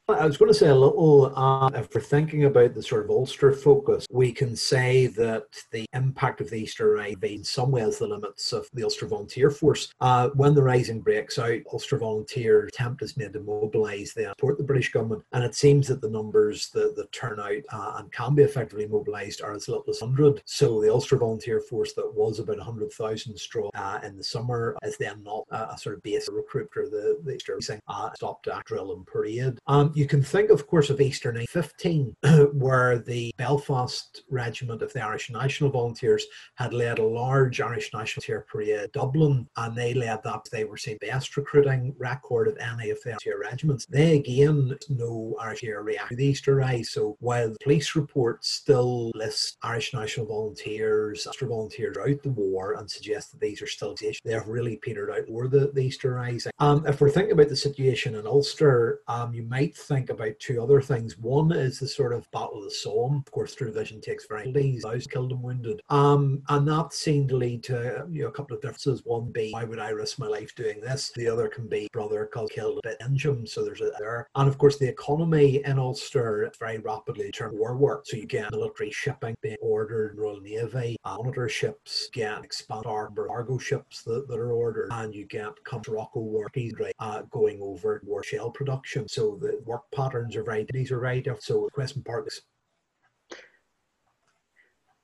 I 0.07 0.27
was 0.27 0.37
going 0.37 0.51
to 0.51 0.57
say 0.57 0.67
a 0.67 0.75
little, 0.75 1.33
uh, 1.35 1.67
if 1.73 1.93
we're 1.95 1.99
thinking 1.99 2.45
about 2.45 2.75
the 2.75 2.83
sort 2.83 3.05
of 3.05 3.09
Ulster 3.09 3.51
focus, 3.51 4.05
we 4.11 4.31
can 4.31 4.55
say 4.55 5.07
that 5.07 5.45
the 5.71 5.87
impact 5.93 6.41
of 6.41 6.51
the 6.51 6.57
Easter 6.57 6.91
Rising 6.91 7.17
in 7.23 7.43
some 7.43 7.71
ways 7.71 7.97
the 7.97 8.05
limits 8.05 8.53
of 8.53 8.67
the 8.73 8.83
Ulster 8.83 9.07
Volunteer 9.07 9.49
Force. 9.49 9.91
Uh, 10.01 10.29
when 10.35 10.53
the 10.53 10.61
Rising 10.61 11.01
breaks 11.01 11.39
out, 11.39 11.59
Ulster 11.73 11.97
Volunteer 11.97 12.67
attempt 12.67 13.01
is 13.01 13.17
made 13.17 13.33
to 13.33 13.39
mobilise 13.39 14.13
them, 14.13 14.33
support 14.37 14.59
the 14.59 14.63
British 14.63 14.91
government, 14.91 15.23
and 15.31 15.43
it 15.43 15.55
seems 15.55 15.87
that 15.87 16.01
the 16.01 16.09
numbers 16.09 16.69
that, 16.69 16.95
that 16.95 17.11
turn 17.11 17.39
out 17.39 17.63
uh, 17.73 17.95
and 17.97 18.11
can 18.11 18.35
be 18.35 18.43
effectively 18.43 18.85
mobilised 18.85 19.41
are 19.41 19.53
as 19.53 19.67
little 19.67 19.85
as 19.89 20.01
100. 20.01 20.39
So 20.45 20.81
the 20.81 20.91
Ulster 20.91 21.17
Volunteer 21.17 21.61
Force 21.61 21.93
that 21.93 22.13
was 22.13 22.37
about 22.37 22.57
100,000 22.57 23.35
strong 23.35 23.71
uh, 23.73 24.01
in 24.03 24.17
the 24.17 24.23
summer 24.23 24.77
is 24.83 24.97
then 24.97 25.23
not 25.23 25.45
a 25.49 25.75
sort 25.79 25.95
of 25.95 26.03
base 26.03 26.29
recruit 26.31 26.69
for 26.71 26.87
the, 26.89 27.19
the 27.23 27.33
Easter 27.33 27.55
Rising, 27.55 27.79
uh, 27.87 28.13
stopped 28.13 28.47
at 28.47 28.65
drill 28.65 28.93
and 28.93 29.07
parade. 29.07 29.57
Um, 29.65 29.93
you 29.95 30.07
can 30.07 30.21
think, 30.21 30.49
of 30.49 30.67
course, 30.67 30.89
of 30.89 31.01
Easter 31.01 31.31
1915, 31.31 32.15
where 32.59 32.99
the 32.99 33.33
Belfast 33.37 34.23
Regiment 34.29 34.81
of 34.81 34.91
the 34.93 35.01
Irish 35.01 35.29
National 35.29 35.69
Volunteers 35.69 36.25
had 36.55 36.73
led 36.73 36.99
a 36.99 37.03
large 37.03 37.61
Irish 37.61 37.91
National 37.93 38.21
Volunteer 38.21 38.45
parade 38.49 38.91
Dublin, 38.91 39.47
and 39.57 39.75
they 39.75 39.93
led 39.93 40.21
that. 40.23 40.45
They 40.51 40.65
were 40.65 40.77
saying 40.77 40.97
best 41.01 41.37
recruiting 41.37 41.95
record 41.97 42.47
of 42.47 42.57
any 42.57 42.89
of 42.89 42.97
the 43.03 43.11
volunteer 43.11 43.39
regiments. 43.39 43.85
They 43.85 44.17
again 44.17 44.77
no 44.89 45.35
Irish 45.41 45.61
here 45.61 45.81
react 45.81 46.09
to 46.09 46.15
the 46.15 46.25
Easter 46.25 46.55
Rise. 46.55 46.91
So 46.91 47.17
while 47.19 47.49
the 47.49 47.57
police 47.63 47.95
reports 47.95 48.51
still 48.51 49.11
list 49.15 49.57
Irish 49.63 49.93
National 49.93 50.25
Volunteers, 50.25 51.25
Ulster 51.25 51.47
Volunteers 51.47 51.97
out 51.97 52.21
the 52.21 52.31
war 52.31 52.73
and 52.73 52.89
suggest 52.89 53.31
that 53.31 53.39
these 53.39 53.61
are 53.61 53.67
still 53.67 53.95
they 54.23 54.33
have 54.33 54.47
really 54.47 54.77
petered 54.77 55.09
out 55.09 55.29
over 55.29 55.47
the, 55.47 55.71
the 55.73 55.81
Easter 55.81 56.13
Rising. 56.13 56.51
Um, 56.59 56.85
if 56.85 56.99
we're 56.99 57.09
thinking 57.09 57.31
about 57.31 57.49
the 57.49 57.55
situation 57.55 58.15
in 58.15 58.27
Ulster, 58.27 59.01
um, 59.07 59.33
you 59.33 59.43
might 59.43 59.75
think 59.85 60.09
about 60.09 60.39
two 60.39 60.61
other 60.61 60.81
things. 60.81 61.17
One 61.17 61.51
is 61.51 61.79
the 61.79 61.87
sort 61.87 62.13
of 62.13 62.29
Battle 62.31 62.59
of 62.59 62.65
the 62.65 62.71
Somme. 62.71 63.23
Of 63.25 63.31
course, 63.31 63.55
True 63.55 63.67
Division 63.67 64.01
takes 64.01 64.27
very 64.27 64.51
days, 64.51 64.83
killed 65.09 65.31
and 65.31 65.41
wounded. 65.41 65.81
Um, 65.89 66.41
and 66.49 66.67
that 66.67 66.93
seemed 66.93 67.29
to 67.29 67.37
lead 67.37 67.63
to 67.65 68.05
you 68.09 68.23
know 68.23 68.29
a 68.29 68.31
couple 68.31 68.55
of 68.55 68.61
differences. 68.61 69.01
One 69.05 69.31
be 69.31 69.51
why 69.51 69.63
would 69.63 69.79
I 69.79 69.89
risk 69.89 70.19
my 70.19 70.27
life 70.27 70.53
doing 70.55 70.81
this? 70.81 71.11
The 71.15 71.27
other 71.27 71.47
can 71.47 71.67
be 71.67 71.87
brother 71.91 72.29
killed 72.49 72.79
a 72.83 72.89
bit 72.89 72.99
Injum, 72.99 73.47
so 73.47 73.63
there's 73.63 73.81
a 73.81 73.91
there. 73.99 74.27
And 74.35 74.47
of 74.47 74.57
course, 74.57 74.77
the 74.77 74.87
economy 74.87 75.61
in 75.63 75.79
Ulster 75.79 76.51
very 76.59 76.79
rapidly 76.79 77.31
turned 77.31 77.57
war 77.57 77.77
work. 77.77 78.05
So 78.05 78.17
you 78.17 78.25
get 78.25 78.51
military 78.51 78.91
shipping 78.91 79.35
being 79.41 79.57
ordered, 79.61 80.17
Royal 80.17 80.41
Navy, 80.41 80.97
uh, 81.03 81.17
monitor 81.17 81.49
ships 81.49 82.09
get 82.11 82.43
expand 82.43 82.85
our 82.85 83.09
cargo 83.09 83.57
ships 83.57 84.03
that, 84.03 84.27
that 84.27 84.39
are 84.39 84.53
ordered, 84.53 84.89
and 84.91 85.13
you 85.13 85.25
get 85.25 85.53
Rocco 85.87 86.19
working 86.19 86.73
uh, 86.99 87.21
going 87.23 87.59
over 87.61 88.01
war 88.03 88.23
shell 88.23 88.49
production. 88.49 89.07
So 89.07 89.37
the 89.41 89.61
work 89.75 89.91
patterns 89.91 90.35
are 90.35 90.43
very 90.43 90.65
these 90.71 90.91
are 90.91 90.99
very 90.99 91.21
different. 91.21 91.43
So 91.43 91.69
Question 91.73 92.03
Parks. 92.03 92.41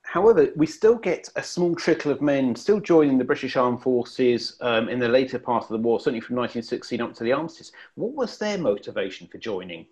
However, 0.03 0.49
we 0.57 0.65
still 0.65 0.95
get 0.95 1.30
a 1.38 1.43
small 1.43 1.74
trickle 1.74 2.11
of 2.11 2.22
men 2.22 2.53
still 2.55 2.82
joining 2.82 3.17
the 3.17 3.24
British 3.24 3.55
Armed 3.55 3.82
Forces 3.82 4.57
um, 4.59 4.89
in 4.89 4.99
the 4.99 5.07
later 5.07 5.39
part 5.39 5.63
of 5.63 5.69
the 5.69 5.78
war, 5.78 6.01
certainly 6.01 6.19
from 6.19 6.36
1916 6.36 6.99
up 6.99 7.13
to 7.13 7.24
the 7.24 7.32
armistice. 7.32 7.72
What 7.95 8.13
was 8.13 8.38
their 8.38 8.57
motivation 8.57 9.28
for 9.28 9.38
joining? 9.38 9.86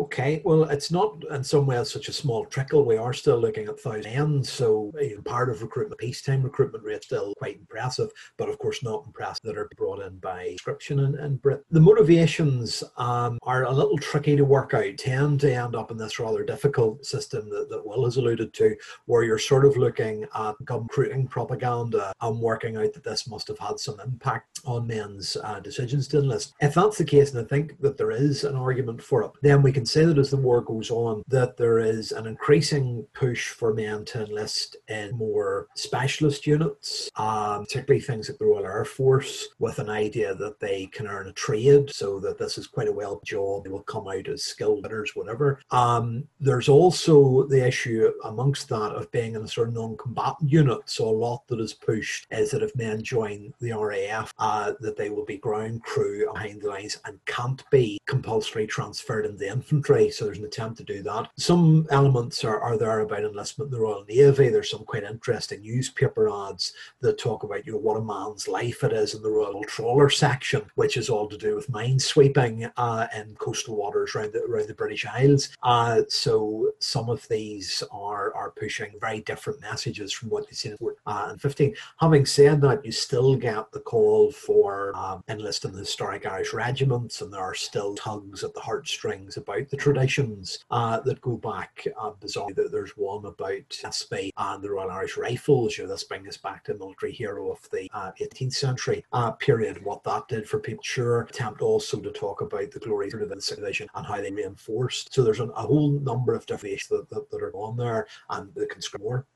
Okay, 0.00 0.40
well, 0.46 0.64
it's 0.64 0.90
not 0.90 1.22
in 1.30 1.44
some 1.44 1.66
ways 1.66 1.92
such 1.92 2.08
a 2.08 2.12
small 2.12 2.46
trickle. 2.46 2.86
We 2.86 2.96
are 2.96 3.12
still 3.12 3.38
looking 3.38 3.68
at 3.68 3.78
thousands, 3.78 4.50
so 4.50 4.90
you 4.98 5.20
part 5.26 5.50
of 5.50 5.60
recruitment, 5.60 6.00
peacetime 6.00 6.42
recruitment 6.42 6.82
rate, 6.82 7.04
still 7.04 7.34
quite 7.36 7.58
impressive, 7.58 8.08
but 8.38 8.48
of 8.48 8.58
course 8.58 8.82
not 8.82 9.04
impressive 9.04 9.42
that 9.44 9.58
are 9.58 9.68
brought 9.76 10.00
in 10.00 10.16
by 10.16 10.46
conscription 10.48 11.00
in, 11.00 11.18
in 11.18 11.36
Britain. 11.36 11.64
The 11.70 11.80
motivations 11.80 12.82
um, 12.96 13.38
are 13.42 13.64
a 13.64 13.70
little 13.70 13.98
tricky 13.98 14.36
to 14.36 14.44
work 14.44 14.72
out, 14.72 14.96
tend 14.96 15.40
to 15.40 15.54
end 15.54 15.76
up 15.76 15.90
in 15.90 15.98
this 15.98 16.18
rather 16.18 16.44
difficult 16.44 17.04
system 17.04 17.50
that, 17.50 17.68
that 17.68 17.86
Will 17.86 18.06
has 18.06 18.16
alluded 18.16 18.54
to, 18.54 18.74
where 19.04 19.22
you're 19.22 19.38
sort 19.38 19.66
of 19.66 19.76
looking 19.76 20.24
at 20.34 20.54
recruiting 20.70 21.28
propaganda 21.28 22.10
and 22.22 22.40
working 22.40 22.78
out 22.78 22.94
that 22.94 23.04
this 23.04 23.28
must 23.28 23.48
have 23.48 23.58
had 23.58 23.78
some 23.78 24.00
impact 24.00 24.60
on 24.64 24.86
men's 24.86 25.36
uh, 25.44 25.60
decisions 25.60 26.08
to 26.08 26.20
enlist. 26.20 26.54
If 26.62 26.72
that's 26.72 26.96
the 26.96 27.04
case, 27.04 27.34
and 27.34 27.44
I 27.44 27.46
think 27.46 27.78
that 27.80 27.98
there 27.98 28.12
is 28.12 28.44
an 28.44 28.56
argument 28.56 29.02
for 29.02 29.24
it, 29.24 29.32
then 29.42 29.60
we 29.60 29.72
can 29.72 29.86
say 29.90 30.04
that 30.04 30.18
as 30.18 30.30
the 30.30 30.36
war 30.36 30.60
goes 30.60 30.90
on, 30.90 31.22
that 31.26 31.56
there 31.56 31.80
is 31.80 32.12
an 32.12 32.26
increasing 32.26 33.04
push 33.12 33.48
for 33.48 33.74
men 33.74 34.04
to 34.04 34.24
enlist 34.24 34.76
in 34.88 35.16
more 35.16 35.66
specialist 35.74 36.46
units, 36.46 37.10
um, 37.16 37.64
particularly 37.64 38.00
things 38.00 38.28
like 38.28 38.38
the 38.38 38.44
Royal 38.44 38.64
Air 38.64 38.84
Force, 38.84 39.48
with 39.58 39.80
an 39.80 39.90
idea 39.90 40.34
that 40.36 40.60
they 40.60 40.86
can 40.86 41.08
earn 41.08 41.28
a 41.28 41.32
trade, 41.32 41.90
so 41.90 42.20
that 42.20 42.38
this 42.38 42.56
is 42.56 42.68
quite 42.68 42.88
a 42.88 42.92
well 42.92 43.20
job. 43.24 43.64
They 43.64 43.70
will 43.70 43.82
come 43.82 44.06
out 44.06 44.28
as 44.28 44.44
skilled 44.44 44.82
bidders, 44.82 45.16
whatever. 45.16 45.60
Um, 45.70 46.24
there's 46.38 46.68
also 46.68 47.46
the 47.48 47.66
issue 47.66 48.12
amongst 48.24 48.68
that 48.68 48.92
of 48.92 49.10
being 49.10 49.34
in 49.34 49.42
a 49.42 49.48
sort 49.48 49.68
of 49.68 49.74
non-combatant 49.74 50.50
unit. 50.50 50.78
So 50.86 51.08
a 51.08 51.10
lot 51.10 51.46
that 51.48 51.60
is 51.60 51.74
pushed 51.74 52.26
is 52.30 52.52
that 52.52 52.62
if 52.62 52.76
men 52.76 53.02
join 53.02 53.52
the 53.60 53.72
RAF, 53.72 54.32
uh, 54.38 54.74
that 54.80 54.96
they 54.96 55.10
will 55.10 55.24
be 55.24 55.38
ground 55.38 55.82
crew 55.82 56.30
behind 56.32 56.62
the 56.62 56.68
lines 56.68 56.98
and 57.04 57.18
can't 57.26 57.62
be 57.70 57.98
compulsory 58.06 58.66
transferred 58.66 59.26
into 59.26 59.38
the 59.38 59.48
infantry 59.50 59.79
so 60.10 60.24
there's 60.24 60.38
an 60.38 60.44
attempt 60.44 60.78
to 60.78 60.84
do 60.84 61.02
that. 61.02 61.30
Some 61.36 61.86
elements 61.90 62.44
are, 62.44 62.60
are 62.60 62.76
there 62.76 63.00
about 63.00 63.24
enlistment 63.24 63.68
in 63.68 63.78
the 63.78 63.82
Royal 63.82 64.04
Navy. 64.08 64.48
There's 64.48 64.70
some 64.70 64.84
quite 64.84 65.04
interesting 65.04 65.62
newspaper 65.62 66.28
ads 66.28 66.72
that 67.00 67.18
talk 67.18 67.42
about 67.42 67.66
you 67.66 67.72
know 67.72 67.78
what 67.78 67.96
a 67.96 68.00
man's 68.00 68.48
life 68.48 68.84
it 68.84 68.92
is 68.92 69.14
in 69.14 69.22
the 69.22 69.30
Royal 69.30 69.64
Trawler 69.64 70.10
section, 70.10 70.62
which 70.74 70.96
is 70.96 71.08
all 71.08 71.28
to 71.28 71.36
do 71.36 71.54
with 71.54 71.68
mine 71.70 71.98
sweeping 71.98 72.70
uh, 72.76 73.06
in 73.16 73.34
coastal 73.36 73.76
waters 73.76 74.14
around 74.14 74.32
the, 74.32 74.42
around 74.42 74.68
the 74.68 74.74
British 74.74 75.06
Isles. 75.06 75.50
Uh, 75.62 76.02
so 76.08 76.70
some 76.78 77.08
of 77.08 77.26
these 77.28 77.82
are 77.90 78.34
are 78.34 78.50
pushing 78.50 78.92
very 79.00 79.20
different 79.20 79.60
messages 79.60 80.12
from 80.12 80.30
what 80.30 80.48
you 80.50 80.54
see 80.54 80.70
in 80.70 80.76
uh, 81.06 81.28
and 81.30 81.40
15. 81.40 81.74
Having 81.98 82.26
said 82.26 82.60
that, 82.60 82.84
you 82.84 82.92
still 82.92 83.36
get 83.36 83.70
the 83.72 83.80
call 83.80 84.30
for 84.30 84.96
um, 84.96 85.22
enlisting 85.28 85.72
the 85.72 85.80
historic 85.80 86.26
Irish 86.26 86.52
regiments, 86.52 87.20
and 87.20 87.32
there 87.32 87.40
are 87.40 87.54
still 87.54 87.94
tugs 87.94 88.44
at 88.44 88.54
the 88.54 88.60
heartstrings 88.60 89.36
about 89.36 89.59
the 89.68 89.76
traditions 89.76 90.64
uh, 90.70 91.00
that 91.00 91.20
go 91.20 91.36
back 91.36 91.86
uh, 92.00 92.12
bizarrely. 92.12 92.70
There's 92.70 92.92
one 92.96 93.26
about 93.26 93.78
Espy 93.84 94.32
and 94.36 94.62
the 94.62 94.70
Royal 94.70 94.90
Irish 94.90 95.16
Rifles. 95.16 95.76
You 95.76 95.84
know, 95.84 95.90
this 95.90 96.04
brings 96.04 96.28
us 96.28 96.36
back 96.36 96.64
to 96.64 96.74
military 96.74 97.12
hero 97.12 97.50
of 97.50 97.68
the 97.70 97.90
uh, 97.92 98.12
18th 98.20 98.54
century 98.54 99.04
uh, 99.12 99.32
period. 99.32 99.84
What 99.84 100.04
that 100.04 100.28
did 100.28 100.48
for 100.48 100.60
people, 100.60 100.82
sure. 100.82 101.22
Attempt 101.22 101.62
also 101.62 102.00
to 102.00 102.10
talk 102.10 102.40
about 102.40 102.70
the 102.70 102.78
glories 102.78 103.14
of 103.14 103.28
the 103.28 103.40
civilization 103.40 103.88
and 103.94 104.06
how 104.06 104.20
they 104.20 104.30
reinforced. 104.30 105.12
So 105.12 105.22
there's 105.22 105.40
an, 105.40 105.50
a 105.56 105.62
whole 105.62 105.90
number 105.90 106.34
of 106.34 106.46
different 106.46 106.60
that, 106.90 107.08
that, 107.10 107.30
that, 107.30 107.42
are 107.42 107.52
on 107.54 107.76
there, 107.76 108.06
and 108.28 108.54
the 108.54 108.66
conscript 108.66 109.04
war. 109.04 109.26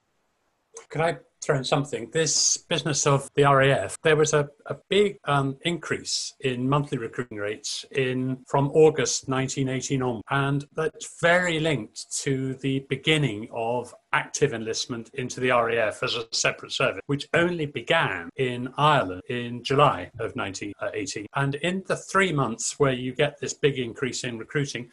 Could 0.91 1.01
I 1.01 1.19
throw 1.45 1.57
in 1.57 1.65
something. 1.65 2.11
This 2.13 2.57
business 2.57 3.07
of 3.07 3.31
the 3.35 3.45
RAF, 3.45 3.97
there 4.03 4.17
was 4.17 4.33
a, 4.33 4.49
a 4.67 4.77
big 4.89 5.19
um, 5.25 5.57
increase 5.63 6.35
in 6.41 6.69
monthly 6.69 6.99
recruiting 6.99 7.39
rates 7.39 7.85
in 7.93 8.39
from 8.49 8.71
August 8.71 9.29
1918 9.29 10.03
on, 10.03 10.23
and 10.31 10.65
that's 10.75 11.21
very 11.21 11.61
linked 11.61 12.07
to 12.23 12.55
the 12.55 12.87
beginning 12.89 13.49
of 13.53 13.95
active 14.13 14.55
enlistment 14.55 15.11
into 15.15 15.41
the 15.41 15.51
RAF 15.51 16.03
as 16.03 16.15
a 16.15 16.25
separate 16.33 16.73
service, 16.73 17.03
which 17.07 17.29
only 17.35 17.67
began 17.67 18.31
in 18.37 18.73
Ireland 18.79 19.23
in 19.29 19.63
July 19.65 20.11
of 20.21 20.35
1918. 20.37 21.27
And 21.35 21.57
in 21.57 21.83
the 21.87 21.97
three 21.97 22.33
months 22.33 22.79
where 22.79 22.93
you 22.93 23.13
get 23.15 23.41
this 23.41 23.55
big 23.55 23.79
increase 23.79 24.25
in 24.25 24.39
recruiting, 24.39 24.91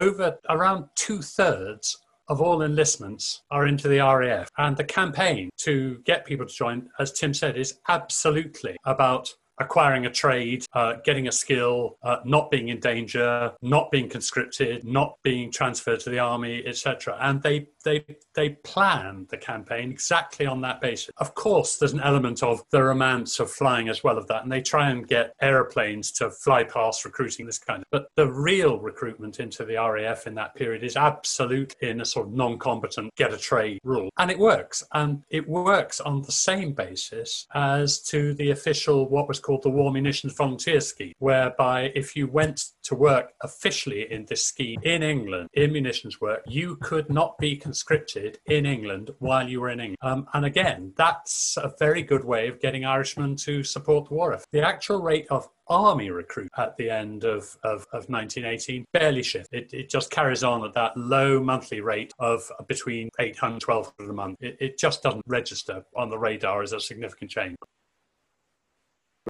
over 0.00 0.36
around 0.48 0.86
two 0.96 1.22
thirds 1.22 1.96
of 2.28 2.40
all 2.40 2.62
enlistments 2.62 3.42
are 3.50 3.66
into 3.66 3.88
the 3.88 3.98
RAF. 3.98 4.48
And 4.58 4.76
the 4.76 4.84
campaign 4.84 5.50
to 5.58 5.98
get 6.04 6.24
people 6.24 6.46
to 6.46 6.54
join, 6.54 6.88
as 6.98 7.12
Tim 7.12 7.34
said, 7.34 7.56
is 7.56 7.78
absolutely 7.88 8.76
about 8.84 9.34
acquiring 9.58 10.06
a 10.06 10.10
trade, 10.10 10.66
uh, 10.72 10.94
getting 11.04 11.28
a 11.28 11.32
skill, 11.32 11.96
uh, 12.02 12.16
not 12.24 12.50
being 12.50 12.68
in 12.68 12.80
danger, 12.80 13.52
not 13.62 13.90
being 13.90 14.08
conscripted, 14.08 14.84
not 14.84 15.16
being 15.22 15.50
transferred 15.50 16.00
to 16.00 16.10
the 16.10 16.18
army, 16.18 16.62
etc. 16.66 17.16
And 17.20 17.42
they 17.42 17.68
they 17.84 18.04
they 18.34 18.50
plan 18.64 19.26
the 19.30 19.36
campaign 19.36 19.90
exactly 19.90 20.46
on 20.46 20.60
that 20.62 20.80
basis. 20.80 21.10
Of 21.18 21.34
course, 21.34 21.76
there's 21.76 21.92
an 21.92 22.00
element 22.00 22.42
of 22.42 22.62
the 22.70 22.82
romance 22.82 23.38
of 23.40 23.50
flying 23.50 23.88
as 23.88 24.02
well 24.02 24.18
of 24.18 24.26
that, 24.28 24.42
and 24.42 24.50
they 24.50 24.62
try 24.62 24.90
and 24.90 25.06
get 25.06 25.34
aeroplanes 25.40 26.10
to 26.12 26.30
fly 26.30 26.64
past 26.64 27.04
recruiting 27.04 27.46
this 27.46 27.58
kind 27.58 27.82
of. 27.82 27.86
But 27.90 28.08
the 28.16 28.30
real 28.30 28.78
recruitment 28.78 29.40
into 29.40 29.64
the 29.64 29.76
RAF 29.76 30.26
in 30.26 30.34
that 30.34 30.54
period 30.54 30.82
is 30.82 30.96
absolute 30.96 31.74
in 31.80 32.00
a 32.00 32.04
sort 32.04 32.26
of 32.26 32.32
non-combatant 32.32 33.14
get 33.16 33.32
a 33.32 33.38
trade 33.38 33.80
rule, 33.84 34.10
and 34.18 34.30
it 34.30 34.38
works. 34.38 34.82
And 34.92 35.22
it 35.30 35.48
works 35.48 36.00
on 36.00 36.22
the 36.22 36.32
same 36.32 36.72
basis 36.72 37.46
as 37.54 38.00
to 38.04 38.34
the 38.34 38.50
official 38.50 39.08
what 39.08 39.28
was 39.28 39.40
called 39.44 39.62
the 39.62 39.70
War 39.70 39.92
Munitions 39.92 40.32
Volunteer 40.32 40.80
Scheme, 40.80 41.12
whereby 41.18 41.92
if 41.94 42.16
you 42.16 42.26
went 42.26 42.64
to 42.84 42.94
work 42.94 43.32
officially 43.42 44.10
in 44.10 44.24
this 44.26 44.44
scheme 44.44 44.80
in 44.82 45.02
England 45.02 45.48
in 45.52 45.72
munitions 45.72 46.20
work, 46.20 46.42
you 46.46 46.76
could 46.76 47.10
not 47.10 47.36
be 47.38 47.56
conscripted 47.56 48.38
in 48.46 48.64
England 48.64 49.10
while 49.18 49.48
you 49.48 49.60
were 49.60 49.70
in 49.70 49.80
England. 49.80 49.98
Um, 50.02 50.26
and 50.32 50.44
again, 50.44 50.92
that's 50.96 51.58
a 51.60 51.72
very 51.78 52.02
good 52.02 52.24
way 52.24 52.48
of 52.48 52.60
getting 52.60 52.84
Irishmen 52.84 53.36
to 53.36 53.62
support 53.62 54.08
the 54.08 54.14
war 54.14 54.32
effort. 54.32 54.46
The 54.52 54.66
actual 54.66 55.02
rate 55.02 55.26
of 55.30 55.48
army 55.68 56.10
recruit 56.10 56.50
at 56.56 56.76
the 56.76 56.90
end 56.90 57.24
of, 57.24 57.56
of, 57.64 57.86
of 57.92 58.08
1918 58.08 58.84
barely 58.92 59.22
shift. 59.22 59.48
It, 59.52 59.72
it 59.72 59.88
just 59.88 60.10
carries 60.10 60.44
on 60.44 60.64
at 60.64 60.74
that 60.74 60.96
low 60.96 61.42
monthly 61.42 61.80
rate 61.80 62.12
of 62.18 62.50
between 62.66 63.08
800 63.18 63.54
and 63.54 63.62
1200 63.62 64.10
a 64.10 64.14
month. 64.14 64.36
It, 64.40 64.56
it 64.60 64.78
just 64.78 65.02
doesn't 65.02 65.24
register 65.26 65.84
on 65.96 66.10
the 66.10 66.18
radar 66.18 66.62
as 66.62 66.72
a 66.72 66.80
significant 66.80 67.30
change. 67.30 67.56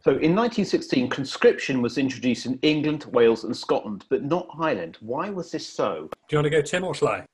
So 0.02 0.10
in 0.10 0.34
1916, 0.34 1.08
conscription 1.08 1.80
was 1.80 1.98
introduced 1.98 2.46
in 2.46 2.58
England, 2.62 3.04
Wales, 3.12 3.44
and 3.44 3.56
Scotland, 3.56 4.04
but 4.10 4.24
not 4.24 4.48
Ireland. 4.58 4.98
Why 5.00 5.30
was 5.30 5.50
this 5.50 5.66
so? 5.66 6.08
Do 6.28 6.36
you 6.36 6.38
want 6.38 6.46
to 6.46 6.50
go, 6.50 6.62
Tim, 6.62 6.84
or 6.84 6.94
shall 6.94 7.08
I? 7.08 7.24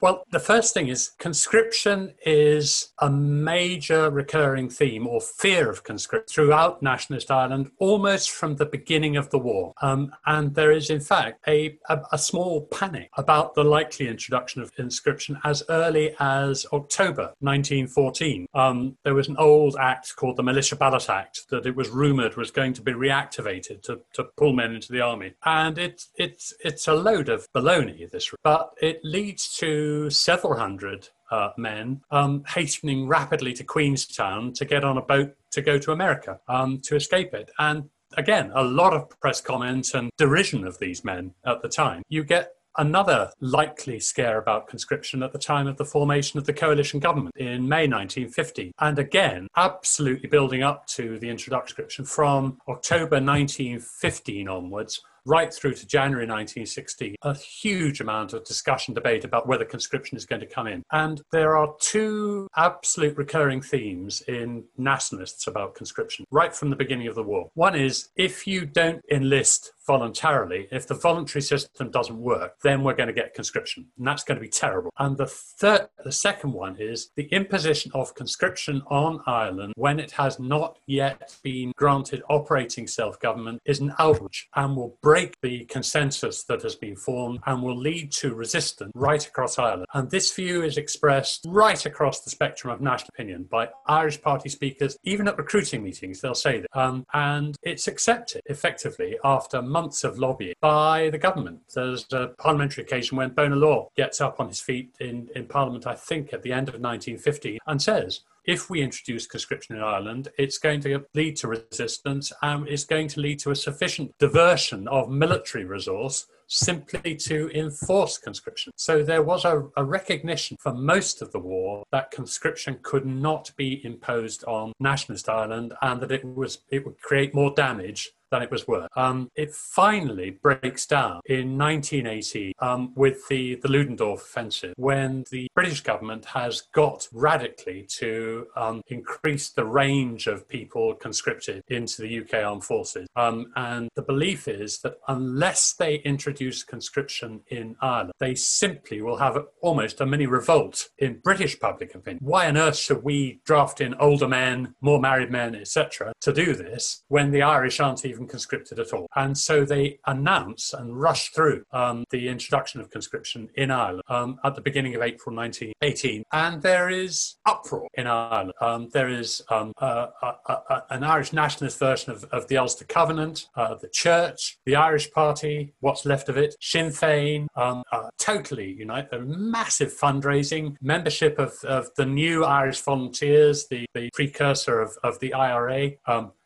Well, 0.00 0.24
the 0.30 0.40
first 0.40 0.72
thing 0.72 0.88
is 0.88 1.10
conscription 1.18 2.14
is 2.24 2.88
a 3.00 3.10
major 3.10 4.08
recurring 4.08 4.70
theme 4.70 5.06
or 5.06 5.20
fear 5.20 5.68
of 5.68 5.84
conscription 5.84 6.32
throughout 6.32 6.82
nationalist 6.82 7.30
Ireland 7.30 7.70
almost 7.78 8.30
from 8.30 8.56
the 8.56 8.64
beginning 8.64 9.18
of 9.18 9.28
the 9.28 9.38
war. 9.38 9.74
Um, 9.82 10.12
and 10.24 10.54
there 10.54 10.72
is, 10.72 10.88
in 10.88 11.00
fact, 11.00 11.46
a, 11.46 11.76
a, 11.90 12.00
a, 12.12 12.18
small 12.18 12.62
panic 12.66 13.10
about 13.18 13.54
the 13.54 13.64
likely 13.64 14.08
introduction 14.08 14.62
of 14.62 14.74
conscription 14.74 15.38
as 15.44 15.62
early 15.68 16.14
as 16.18 16.64
October 16.72 17.34
1914. 17.40 18.46
Um, 18.54 18.96
there 19.04 19.14
was 19.14 19.28
an 19.28 19.36
old 19.36 19.76
act 19.78 20.16
called 20.16 20.36
the 20.36 20.42
Militia 20.42 20.76
Ballot 20.76 21.10
Act 21.10 21.42
that 21.50 21.66
it 21.66 21.76
was 21.76 21.90
rumoured 21.90 22.36
was 22.36 22.50
going 22.50 22.72
to 22.72 22.82
be 22.82 22.92
reactivated 22.92 23.82
to, 23.82 24.00
to 24.14 24.24
pull 24.38 24.54
men 24.54 24.72
into 24.74 24.92
the 24.92 25.02
army. 25.02 25.34
And 25.44 25.76
it, 25.76 26.06
it's, 26.16 26.54
it's 26.64 26.88
a 26.88 26.94
load 26.94 27.28
of 27.28 27.52
baloney, 27.52 28.10
this, 28.10 28.32
but 28.42 28.70
it 28.80 29.00
leads 29.04 29.56
to 29.58 29.89
several 30.10 30.56
hundred 30.56 31.08
uh, 31.30 31.50
men 31.56 32.00
um, 32.10 32.44
hastening 32.46 33.06
rapidly 33.06 33.52
to 33.54 33.64
Queenstown 33.64 34.52
to 34.54 34.64
get 34.64 34.84
on 34.84 34.98
a 34.98 35.02
boat 35.02 35.34
to 35.52 35.62
go 35.62 35.78
to 35.78 35.92
America 35.92 36.40
um, 36.48 36.78
to 36.84 36.96
escape 36.96 37.34
it. 37.34 37.50
And 37.58 37.88
again, 38.16 38.50
a 38.54 38.62
lot 38.62 38.94
of 38.94 39.08
press 39.20 39.40
comments 39.40 39.94
and 39.94 40.10
derision 40.16 40.66
of 40.66 40.78
these 40.78 41.04
men 41.04 41.34
at 41.44 41.62
the 41.62 41.68
time. 41.68 42.02
You 42.08 42.24
get 42.24 42.52
another 42.78 43.30
likely 43.40 43.98
scare 43.98 44.38
about 44.38 44.68
conscription 44.68 45.22
at 45.22 45.32
the 45.32 45.38
time 45.38 45.66
of 45.66 45.76
the 45.76 45.84
formation 45.84 46.38
of 46.38 46.46
the 46.46 46.52
coalition 46.52 47.00
government 47.00 47.36
in 47.36 47.68
May 47.68 47.86
1950. 47.88 48.72
And 48.78 48.98
again, 48.98 49.48
absolutely 49.56 50.28
building 50.28 50.62
up 50.62 50.86
to 50.88 51.18
the 51.18 51.28
introduction 51.28 52.04
from 52.04 52.58
October 52.68 53.20
1915 53.20 54.48
onwards 54.48 55.02
right 55.26 55.52
through 55.52 55.74
to 55.74 55.86
January 55.86 56.26
1916, 56.26 57.16
a 57.22 57.34
huge 57.34 58.00
amount 58.00 58.32
of 58.32 58.44
discussion, 58.44 58.94
debate 58.94 59.24
about 59.24 59.46
whether 59.46 59.64
conscription 59.64 60.16
is 60.16 60.26
going 60.26 60.40
to 60.40 60.46
come 60.46 60.66
in. 60.66 60.82
And 60.92 61.20
there 61.32 61.56
are 61.56 61.74
two 61.80 62.48
absolute 62.56 63.16
recurring 63.16 63.62
themes 63.62 64.22
in 64.22 64.64
nationalists 64.76 65.46
about 65.46 65.74
conscription 65.74 66.24
right 66.30 66.54
from 66.54 66.70
the 66.70 66.76
beginning 66.76 67.08
of 67.08 67.14
the 67.14 67.22
war. 67.22 67.50
One 67.54 67.74
is 67.74 68.08
if 68.16 68.46
you 68.46 68.66
don't 68.66 69.02
enlist 69.10 69.72
voluntarily, 69.90 70.68
if 70.70 70.86
the 70.86 70.94
voluntary 70.94 71.42
system 71.42 71.90
doesn't 71.90 72.16
work, 72.16 72.54
then 72.62 72.84
we're 72.84 72.94
going 72.94 73.08
to 73.08 73.12
get 73.12 73.34
conscription. 73.34 73.86
And 73.98 74.06
that's 74.06 74.22
going 74.22 74.36
to 74.36 74.40
be 74.40 74.48
terrible. 74.48 74.92
And 75.00 75.16
the 75.16 75.26
third, 75.26 75.88
the 76.04 76.12
second 76.12 76.52
one 76.52 76.76
is 76.78 77.10
the 77.16 77.24
imposition 77.32 77.90
of 77.92 78.14
conscription 78.14 78.82
on 78.86 79.20
Ireland 79.26 79.72
when 79.76 79.98
it 79.98 80.12
has 80.12 80.38
not 80.38 80.78
yet 80.86 81.36
been 81.42 81.72
granted 81.76 82.22
operating 82.30 82.86
self 82.86 83.18
government 83.18 83.60
is 83.64 83.80
an 83.80 83.92
outrage 83.98 84.48
and 84.54 84.76
will 84.76 84.96
break 85.02 85.34
the 85.42 85.64
consensus 85.64 86.44
that 86.44 86.62
has 86.62 86.76
been 86.76 86.94
formed 86.94 87.40
and 87.46 87.60
will 87.60 87.76
lead 87.76 88.12
to 88.12 88.34
resistance 88.34 88.92
right 88.94 89.26
across 89.26 89.58
Ireland. 89.58 89.86
And 89.92 90.08
this 90.08 90.32
view 90.32 90.62
is 90.62 90.76
expressed 90.76 91.46
right 91.48 91.84
across 91.84 92.20
the 92.20 92.30
spectrum 92.30 92.72
of 92.72 92.80
national 92.80 93.08
opinion 93.14 93.48
by 93.50 93.70
Irish 93.86 94.22
party 94.22 94.50
speakers, 94.50 94.96
even 95.02 95.26
at 95.26 95.36
recruiting 95.36 95.82
meetings, 95.82 96.20
they'll 96.20 96.34
say 96.34 96.60
that. 96.60 96.68
Um, 96.80 97.04
and 97.12 97.56
it's 97.62 97.88
accepted 97.88 98.42
effectively 98.46 99.18
after 99.24 99.60
months 99.60 99.79
months 99.80 100.04
of 100.04 100.18
lobbying 100.18 100.54
by 100.60 101.08
the 101.10 101.18
government. 101.18 101.60
There's 101.74 102.06
a 102.12 102.28
parliamentary 102.38 102.84
occasion 102.84 103.16
when 103.16 103.30
Bonar 103.30 103.56
Law 103.56 103.88
gets 103.96 104.20
up 104.20 104.38
on 104.38 104.48
his 104.48 104.60
feet 104.60 104.94
in, 105.00 105.28
in 105.34 105.46
Parliament, 105.46 105.86
I 105.86 105.94
think, 105.94 106.34
at 106.34 106.42
the 106.42 106.52
end 106.52 106.68
of 106.68 106.74
1950 106.74 107.58
and 107.66 107.80
says, 107.80 108.20
if 108.44 108.68
we 108.68 108.82
introduce 108.82 109.26
conscription 109.26 109.76
in 109.76 109.82
Ireland, 109.82 110.28
it's 110.36 110.58
going 110.58 110.80
to 110.82 111.04
lead 111.14 111.36
to 111.36 111.48
resistance 111.48 112.32
and 112.42 112.68
it's 112.68 112.84
going 112.84 113.08
to 113.08 113.20
lead 113.20 113.38
to 113.40 113.52
a 113.52 113.56
sufficient 113.56 114.12
diversion 114.18 114.86
of 114.88 115.10
military 115.10 115.64
resource 115.64 116.26
simply 116.46 117.14
to 117.14 117.48
enforce 117.54 118.18
conscription. 118.18 118.72
So 118.76 119.02
there 119.02 119.22
was 119.22 119.44
a, 119.44 119.68
a, 119.76 119.84
recognition 119.84 120.56
for 120.60 120.74
most 120.74 121.22
of 121.22 121.30
the 121.30 121.38
war 121.38 121.84
that 121.92 122.10
conscription 122.10 122.80
could 122.82 123.06
not 123.06 123.52
be 123.56 123.84
imposed 123.84 124.42
on 124.44 124.72
nationalist 124.80 125.28
Ireland 125.28 125.74
and 125.80 126.00
that 126.00 126.10
it 126.10 126.24
was 126.24 126.58
it 126.70 126.84
would 126.84 127.00
create 127.00 127.34
more 127.34 127.54
damage 127.54 128.10
than 128.30 128.42
it 128.42 128.50
was 128.50 128.66
worth. 128.66 128.88
Um, 128.96 129.30
it 129.34 129.54
finally 129.54 130.30
breaks 130.30 130.86
down 130.86 131.20
in 131.26 131.58
1980 131.58 132.54
um, 132.60 132.92
with 132.94 133.26
the, 133.28 133.56
the 133.56 133.68
Ludendorff 133.68 134.22
offensive 134.22 134.74
when 134.76 135.24
the 135.30 135.48
British 135.54 135.80
government 135.80 136.24
has 136.26 136.62
got 136.72 137.08
radically 137.12 137.86
to 137.98 138.46
um, 138.56 138.82
increase 138.88 139.50
the 139.50 139.64
range 139.64 140.26
of 140.26 140.48
people 140.48 140.94
conscripted 140.94 141.62
into 141.68 142.02
the 142.02 142.20
UK 142.20 142.44
armed 142.44 142.64
forces. 142.64 143.08
Um, 143.16 143.52
and 143.56 143.88
the 143.96 144.02
belief 144.02 144.48
is 144.48 144.78
that 144.80 144.94
unless 145.08 145.74
they 145.74 145.96
introduce 145.96 146.62
conscription 146.62 147.40
in 147.48 147.76
Ireland, 147.80 148.12
they 148.18 148.34
simply 148.34 149.02
will 149.02 149.16
have 149.16 149.38
almost 149.60 150.00
a 150.00 150.06
mini 150.06 150.26
revolt 150.26 150.88
in 150.98 151.20
British 151.22 151.58
public 151.58 151.94
opinion. 151.94 152.20
Why 152.22 152.48
on 152.48 152.56
earth 152.56 152.76
should 152.76 153.02
we 153.02 153.40
draft 153.44 153.80
in 153.80 153.94
older 153.94 154.28
men, 154.28 154.74
more 154.80 155.00
married 155.00 155.30
men, 155.30 155.54
etc., 155.54 156.12
to 156.20 156.32
do 156.32 156.54
this 156.54 157.02
when 157.08 157.30
the 157.30 157.42
Irish 157.42 157.80
aren't 157.80 158.04
even 158.04 158.19
even 158.20 158.28
conscripted 158.28 158.78
at 158.78 158.92
all. 158.92 159.06
And 159.16 159.36
so 159.36 159.64
they 159.64 159.98
announce 160.06 160.72
and 160.72 161.00
rush 161.00 161.30
through 161.30 161.64
um, 161.72 162.04
the 162.10 162.28
introduction 162.28 162.80
of 162.80 162.90
conscription 162.90 163.48
in 163.56 163.70
Ireland 163.70 164.02
um, 164.08 164.38
at 164.44 164.54
the 164.54 164.60
beginning 164.60 164.94
of 164.94 165.02
April 165.02 165.34
1918. 165.34 166.22
And 166.32 166.62
there 166.62 166.90
is 166.90 167.36
uproar 167.46 167.88
in 167.94 168.06
Ireland. 168.06 168.52
Um, 168.60 168.88
there 168.92 169.08
is 169.08 169.42
um, 169.50 169.72
an 169.80 171.04
Irish 171.04 171.32
nationalist 171.32 171.78
version 171.78 172.12
of, 172.12 172.24
of 172.24 172.46
the 172.48 172.58
Ulster 172.58 172.84
Covenant, 172.84 173.48
uh, 173.56 173.74
the 173.76 173.88
Church, 173.88 174.58
the 174.66 174.76
Irish 174.76 175.10
Party, 175.10 175.74
what's 175.80 176.04
left 176.04 176.28
of 176.28 176.36
it, 176.36 176.54
Sinn 176.60 176.88
Féin, 176.88 177.46
um, 177.56 177.82
totally 178.18 178.72
unite. 178.72 179.08
A 179.12 179.18
massive 179.20 179.92
fundraising, 179.96 180.76
membership 180.80 181.38
of, 181.38 181.54
of 181.64 181.88
the 181.96 182.06
new 182.06 182.44
Irish 182.44 182.80
Volunteers, 182.80 183.66
the, 183.68 183.86
the 183.94 184.10
precursor 184.12 184.80
of, 184.80 184.96
of 185.02 185.18
the 185.20 185.32
IRA. 185.32 185.92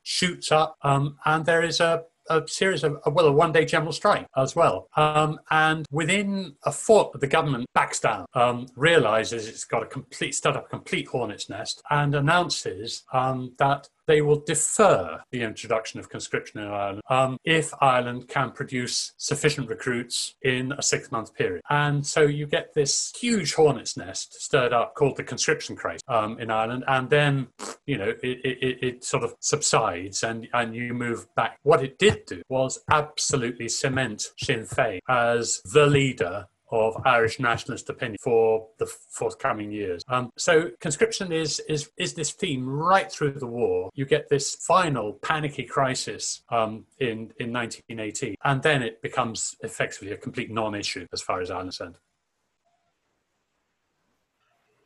Shoots 0.04 0.52
up, 0.52 0.76
um, 0.82 1.16
and 1.24 1.44
there 1.44 1.64
is 1.64 1.80
a 1.80 2.04
a 2.30 2.42
series 2.46 2.84
of, 2.84 2.98
well, 3.06 3.26
a 3.26 3.32
one 3.32 3.52
day 3.52 3.64
general 3.64 3.92
strike 3.92 4.26
as 4.36 4.56
well. 4.56 4.88
Um, 4.96 5.38
and 5.50 5.86
within 5.90 6.56
a 6.64 6.72
foot, 6.72 7.18
the 7.20 7.26
government 7.26 7.66
backs 7.74 8.00
down, 8.00 8.26
um, 8.34 8.66
realizes 8.76 9.46
it's 9.46 9.64
got 9.64 9.82
a 9.82 9.86
complete, 9.86 10.34
start 10.34 10.56
up 10.56 10.66
a 10.66 10.68
complete 10.68 11.08
hornet's 11.08 11.48
nest, 11.48 11.82
and 11.90 12.14
announces 12.14 13.02
um, 13.12 13.54
that 13.58 13.88
they 14.06 14.20
will 14.20 14.40
defer 14.40 15.22
the 15.30 15.42
introduction 15.42 16.00
of 16.00 16.08
conscription 16.08 16.60
in 16.60 16.68
Ireland 16.68 17.02
um, 17.08 17.38
if 17.44 17.72
Ireland 17.80 18.28
can 18.28 18.50
produce 18.52 19.12
sufficient 19.16 19.68
recruits 19.68 20.34
in 20.42 20.72
a 20.72 20.82
six 20.82 21.10
month 21.10 21.34
period. 21.34 21.62
And 21.70 22.06
so 22.06 22.22
you 22.22 22.46
get 22.46 22.74
this 22.74 23.12
huge 23.18 23.54
hornet's 23.54 23.96
nest 23.96 24.34
stirred 24.34 24.72
up 24.72 24.94
called 24.94 25.16
the 25.16 25.24
conscription 25.24 25.76
crisis 25.76 26.02
um, 26.08 26.38
in 26.38 26.50
Ireland. 26.50 26.84
And 26.86 27.08
then, 27.10 27.48
you 27.86 27.98
know, 27.98 28.12
it, 28.22 28.38
it, 28.44 28.78
it, 28.82 29.04
sort 29.04 29.22
of 29.22 29.34
subsides 29.40 30.22
and, 30.22 30.48
and 30.52 30.74
you 30.74 30.94
move 30.94 31.26
back. 31.34 31.58
What 31.62 31.82
it 31.82 31.98
did 31.98 32.26
do 32.26 32.42
was 32.48 32.80
absolutely 32.90 33.68
cement 33.68 34.28
Sinn 34.38 34.64
Féin 34.64 35.00
as 35.08 35.60
the 35.72 35.86
leader 35.86 36.46
of 36.74 37.00
Irish 37.06 37.38
nationalist 37.38 37.88
opinion 37.88 38.16
for 38.20 38.66
the 38.78 38.86
forthcoming 38.86 39.70
years. 39.70 40.02
Um, 40.08 40.30
so 40.36 40.70
conscription 40.80 41.30
is, 41.30 41.60
is, 41.68 41.90
is 41.96 42.14
this 42.14 42.32
theme 42.32 42.68
right 42.68 43.10
through 43.10 43.38
the 43.38 43.46
war. 43.46 43.90
You 43.94 44.06
get 44.06 44.28
this 44.28 44.56
final 44.56 45.14
panicky 45.22 45.64
crisis 45.64 46.42
um, 46.50 46.84
in, 46.98 47.32
in 47.38 47.52
1918, 47.52 48.34
and 48.44 48.62
then 48.62 48.82
it 48.82 49.00
becomes 49.02 49.54
effectively 49.60 50.12
a 50.12 50.16
complete 50.16 50.50
non-issue 50.50 51.06
as 51.12 51.22
far 51.22 51.40
as 51.40 51.50
Ireland's 51.50 51.74
concerned. 51.84 51.98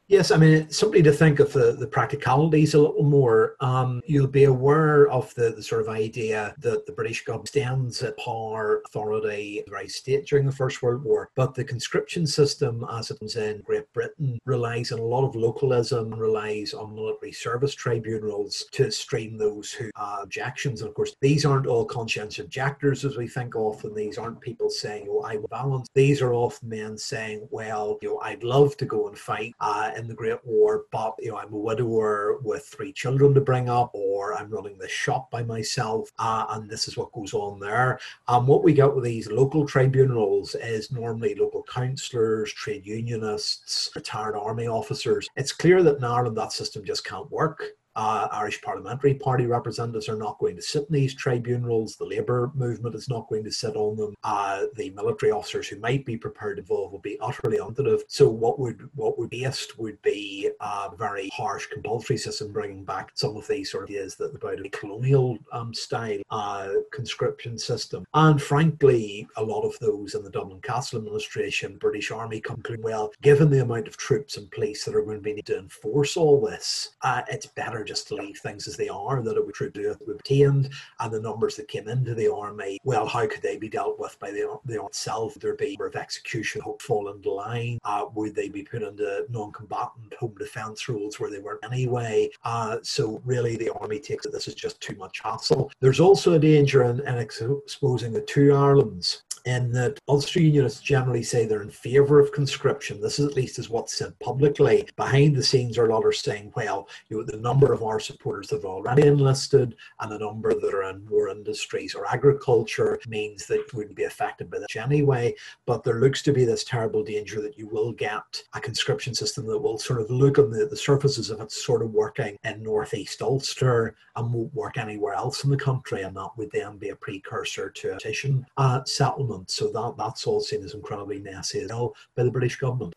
Yes, 0.08 0.30
I 0.30 0.38
mean, 0.38 0.70
simply 0.70 1.02
to 1.02 1.12
think 1.12 1.38
of 1.38 1.52
the, 1.52 1.72
the 1.72 1.86
practicalities 1.86 2.72
a 2.72 2.80
little 2.80 3.02
more. 3.02 3.56
Um, 3.60 4.00
you'll 4.06 4.26
be 4.26 4.44
aware 4.44 5.06
of 5.08 5.34
the, 5.34 5.50
the 5.50 5.62
sort 5.62 5.82
of 5.82 5.90
idea 5.90 6.54
that 6.60 6.86
the 6.86 6.92
British 6.92 7.26
government 7.26 7.48
stands 7.48 8.02
at 8.02 8.16
power 8.16 8.80
authority 8.86 9.62
the 9.66 9.70
right 9.70 9.90
state 9.90 10.26
during 10.26 10.46
the 10.46 10.52
First 10.52 10.80
World 10.82 11.04
War, 11.04 11.30
but 11.34 11.54
the 11.54 11.62
conscription 11.62 12.26
system, 12.26 12.86
as 12.90 13.10
it 13.10 13.18
was 13.20 13.36
in 13.36 13.60
Great 13.60 13.92
Britain, 13.92 14.38
relies 14.46 14.92
on 14.92 14.98
a 14.98 15.04
lot 15.04 15.28
of 15.28 15.36
localism, 15.36 16.08
relies 16.14 16.72
on 16.72 16.94
military 16.94 17.32
service 17.32 17.74
tribunals 17.74 18.64
to 18.72 18.90
stream 18.90 19.36
those 19.36 19.72
who 19.72 19.90
have 19.94 20.22
objections. 20.22 20.80
And 20.80 20.88
of 20.88 20.94
course, 20.94 21.16
these 21.20 21.44
aren't 21.44 21.66
all 21.66 21.84
conscientious 21.84 22.42
objectors 22.42 23.04
as 23.04 23.18
we 23.18 23.28
think 23.28 23.54
often. 23.56 23.94
These 23.94 24.16
aren't 24.16 24.40
people 24.40 24.70
saying, 24.70 25.06
oh, 25.10 25.20
I 25.20 25.36
will 25.36 25.48
balance. 25.48 25.86
These 25.92 26.22
are 26.22 26.32
often 26.32 26.70
men 26.70 26.96
saying, 26.96 27.46
well, 27.50 27.98
you 28.00 28.08
know, 28.08 28.20
I'd 28.20 28.42
love 28.42 28.74
to 28.78 28.86
go 28.86 29.08
and 29.08 29.18
fight. 29.18 29.52
Uh, 29.60 29.90
in 29.98 30.08
the 30.08 30.14
Great 30.14 30.38
War, 30.44 30.84
but 30.90 31.14
you 31.18 31.30
know 31.30 31.38
I'm 31.38 31.52
a 31.52 31.56
widower 31.56 32.38
with 32.42 32.64
three 32.64 32.92
children 32.92 33.34
to 33.34 33.40
bring 33.40 33.68
up, 33.68 33.90
or 33.92 34.34
I'm 34.34 34.50
running 34.50 34.78
the 34.78 34.88
shop 34.88 35.30
by 35.30 35.42
myself, 35.42 36.10
uh, 36.18 36.46
and 36.50 36.70
this 36.70 36.88
is 36.88 36.96
what 36.96 37.12
goes 37.12 37.34
on 37.34 37.60
there. 37.60 37.98
And 38.28 38.38
um, 38.38 38.46
what 38.46 38.64
we 38.64 38.72
get 38.72 38.94
with 38.94 39.04
these 39.04 39.30
local 39.30 39.66
tribunals 39.66 40.54
is 40.54 40.92
normally 40.92 41.34
local 41.34 41.62
councillors, 41.64 42.52
trade 42.52 42.86
unionists, 42.86 43.90
retired 43.94 44.36
army 44.36 44.68
officers. 44.68 45.28
It's 45.36 45.52
clear 45.52 45.82
that 45.82 45.98
in 45.98 46.04
Ireland 46.04 46.36
that 46.36 46.52
system 46.52 46.84
just 46.84 47.04
can't 47.04 47.30
work. 47.30 47.64
Uh, 47.96 48.28
Irish 48.32 48.62
Parliamentary 48.62 49.14
Party 49.14 49.46
representatives 49.46 50.08
are 50.08 50.16
not 50.16 50.38
going 50.38 50.56
to 50.56 50.62
sit 50.62 50.86
in 50.88 50.94
these 50.94 51.14
tribunals. 51.14 51.96
The 51.96 52.06
Labour 52.06 52.50
movement 52.54 52.94
is 52.94 53.08
not 53.08 53.28
going 53.28 53.44
to 53.44 53.52
sit 53.52 53.76
on 53.76 53.96
them. 53.96 54.14
Uh, 54.24 54.64
the 54.76 54.90
military 54.90 55.32
officers 55.32 55.68
who 55.68 55.78
might 55.80 56.04
be 56.04 56.16
prepared 56.16 56.56
to 56.56 56.62
involve 56.62 56.92
will 56.92 57.00
be 57.00 57.18
utterly 57.20 57.58
undative. 57.58 58.02
So 58.08 58.28
what 58.28 58.58
would 58.58 58.88
what 58.94 59.18
would 59.18 59.30
be 59.30 59.44
best 59.58 59.78
would 59.78 60.00
be 60.02 60.50
a 60.60 60.90
very 60.96 61.28
harsh 61.32 61.66
compulsory 61.66 62.16
system, 62.16 62.52
bringing 62.52 62.84
back 62.84 63.10
some 63.14 63.36
of 63.36 63.46
these 63.48 63.70
sort 63.70 63.84
of 63.84 63.90
ideas 63.90 64.14
that 64.16 64.34
about 64.34 64.64
a 64.64 64.68
colonial 64.70 65.38
um, 65.52 65.74
style 65.74 66.20
uh, 66.30 66.68
conscription 66.92 67.58
system. 67.58 68.04
And 68.14 68.40
frankly, 68.40 69.26
a 69.36 69.42
lot 69.42 69.62
of 69.62 69.78
those 69.80 70.14
in 70.14 70.22
the 70.22 70.30
Dublin 70.30 70.60
Castle 70.60 70.98
administration, 70.98 71.76
British 71.78 72.10
Army, 72.10 72.40
conclude 72.40 72.82
well, 72.82 73.10
given 73.22 73.50
the 73.50 73.62
amount 73.62 73.88
of 73.88 73.96
troops 73.96 74.36
and 74.36 74.50
police 74.50 74.84
that 74.84 74.94
are 74.94 75.02
going 75.02 75.16
to 75.16 75.22
be 75.22 75.30
needed 75.30 75.46
to 75.46 75.58
enforce 75.58 76.16
all 76.16 76.40
this, 76.40 76.90
uh, 77.02 77.22
it's 77.28 77.46
better 77.46 77.84
just 77.88 78.06
to 78.08 78.14
leave 78.14 78.38
things 78.38 78.68
as 78.68 78.76
they 78.76 78.88
are, 78.88 79.22
that 79.22 79.36
it 79.36 79.44
would 79.44 79.72
be 79.72 79.86
obtained, 79.86 80.70
and 81.00 81.12
the 81.12 81.20
numbers 81.20 81.56
that 81.56 81.68
came 81.68 81.88
into 81.88 82.14
the 82.14 82.32
army, 82.32 82.78
well, 82.84 83.06
how 83.06 83.26
could 83.26 83.42
they 83.42 83.56
be 83.56 83.68
dealt 83.68 83.98
with 83.98 84.16
by 84.20 84.30
the, 84.30 84.58
the 84.66 84.84
itself? 84.84 85.34
Would 85.34 85.42
there 85.42 85.56
be 85.56 85.76
of 85.80 85.96
execution 85.96 86.60
hope 86.60 86.82
fall 86.82 87.10
into 87.10 87.32
line? 87.32 87.78
Uh, 87.84 88.04
would 88.14 88.34
they 88.34 88.48
be 88.48 88.62
put 88.62 88.82
into 88.82 89.24
non-combatant 89.30 90.12
home 90.20 90.34
defence 90.38 90.88
rules 90.88 91.18
where 91.18 91.30
they 91.30 91.38
weren't 91.38 91.64
anyway? 91.64 92.28
Uh, 92.44 92.76
so 92.82 93.22
really 93.24 93.56
the 93.56 93.72
army 93.80 93.98
takes 93.98 94.26
it 94.26 94.32
this 94.32 94.48
is 94.48 94.54
just 94.54 94.80
too 94.80 94.94
much 94.96 95.20
hassle. 95.20 95.70
There's 95.80 96.00
also 96.00 96.34
a 96.34 96.38
danger 96.38 96.84
in, 96.84 97.00
in 97.00 97.18
exposing 97.18 98.12
the 98.12 98.20
two 98.20 98.52
Irelands 98.52 99.22
in 99.44 99.72
that 99.72 99.98
Ulster 100.08 100.40
Unionists 100.40 100.80
generally 100.80 101.22
say 101.22 101.46
they're 101.46 101.62
in 101.62 101.70
favour 101.70 102.20
of 102.20 102.32
conscription. 102.32 103.00
This 103.00 103.18
is 103.18 103.26
at 103.26 103.34
least 103.34 103.58
is 103.58 103.70
what's 103.70 103.96
said 103.96 104.18
publicly. 104.18 104.88
Behind 104.96 105.34
the 105.34 105.42
scenes, 105.42 105.78
a 105.78 105.84
lot 105.84 106.04
are 106.04 106.12
saying, 106.12 106.52
well, 106.56 106.88
you 107.08 107.18
know, 107.18 107.22
the 107.22 107.36
number 107.36 107.72
of 107.72 107.82
our 107.82 108.00
supporters 108.00 108.48
that 108.48 108.56
have 108.56 108.64
already 108.64 109.06
enlisted 109.06 109.76
and 110.00 110.10
the 110.12 110.18
number 110.18 110.54
that 110.54 110.74
are 110.74 110.90
in 110.90 111.06
war 111.08 111.28
industries 111.28 111.94
or 111.94 112.06
agriculture 112.06 112.98
means 113.06 113.46
that 113.46 113.72
wouldn't 113.74 113.96
be 113.96 114.04
affected 114.04 114.50
by 114.50 114.58
this 114.58 114.76
anyway. 114.76 115.34
But 115.66 115.84
there 115.84 116.00
looks 116.00 116.22
to 116.22 116.32
be 116.32 116.44
this 116.44 116.64
terrible 116.64 117.02
danger 117.02 117.40
that 117.42 117.58
you 117.58 117.68
will 117.68 117.92
get 117.92 118.42
a 118.54 118.60
conscription 118.60 119.14
system 119.14 119.46
that 119.46 119.58
will 119.58 119.78
sort 119.78 120.00
of 120.00 120.10
look 120.10 120.38
on 120.38 120.50
the, 120.50 120.66
the 120.66 120.76
surface 120.76 121.18
as 121.18 121.30
if 121.30 121.40
it's 121.40 121.64
sort 121.64 121.82
of 121.82 121.92
working 121.92 122.36
in 122.44 122.62
northeast 122.62 123.22
Ulster 123.22 123.94
and 124.16 124.32
won't 124.32 124.54
work 124.54 124.78
anywhere 124.78 125.14
else 125.14 125.44
in 125.44 125.50
the 125.50 125.56
country, 125.56 126.02
and 126.02 126.16
that 126.16 126.30
would 126.36 126.50
then 126.52 126.76
be 126.76 126.90
a 126.90 126.96
precursor 126.96 127.70
to 127.70 127.92
a 127.92 127.94
petition 127.94 128.46
uh, 128.56 128.82
settlement 128.84 129.27
so 129.46 129.70
that, 129.72 129.94
that's 129.96 130.26
all 130.26 130.40
seen 130.40 130.64
as 130.64 130.74
incredibly 130.74 131.18
nasty 131.18 131.60
as 131.60 131.70
well 131.70 131.94
by 132.16 132.24
the 132.24 132.30
British 132.30 132.56
government. 132.56 132.94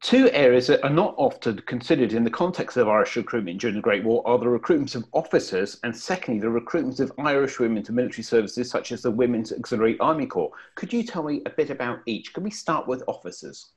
Two 0.00 0.30
areas 0.30 0.68
that 0.68 0.84
are 0.84 0.90
not 0.90 1.14
often 1.18 1.58
considered 1.66 2.12
in 2.12 2.22
the 2.22 2.30
context 2.30 2.76
of 2.76 2.88
Irish 2.88 3.16
recruitment 3.16 3.60
during 3.60 3.74
the 3.74 3.82
Great 3.82 4.04
War 4.04 4.22
are 4.26 4.38
the 4.38 4.48
recruitment 4.48 4.94
of 4.94 5.04
officers 5.12 5.80
and 5.82 5.94
secondly 5.94 6.40
the 6.40 6.48
recruitment 6.48 7.00
of 7.00 7.12
Irish 7.18 7.58
women 7.58 7.82
to 7.82 7.92
military 7.92 8.22
services 8.22 8.70
such 8.70 8.92
as 8.92 9.02
the 9.02 9.10
Women's 9.10 9.52
Auxiliary 9.52 9.98
Army 9.98 10.26
Corps. 10.26 10.52
Could 10.76 10.92
you 10.92 11.02
tell 11.02 11.24
me 11.24 11.42
a 11.46 11.50
bit 11.50 11.70
about 11.70 11.98
each? 12.06 12.32
Can 12.32 12.44
we 12.44 12.50
start 12.50 12.86
with 12.86 13.02
officers? 13.08 13.72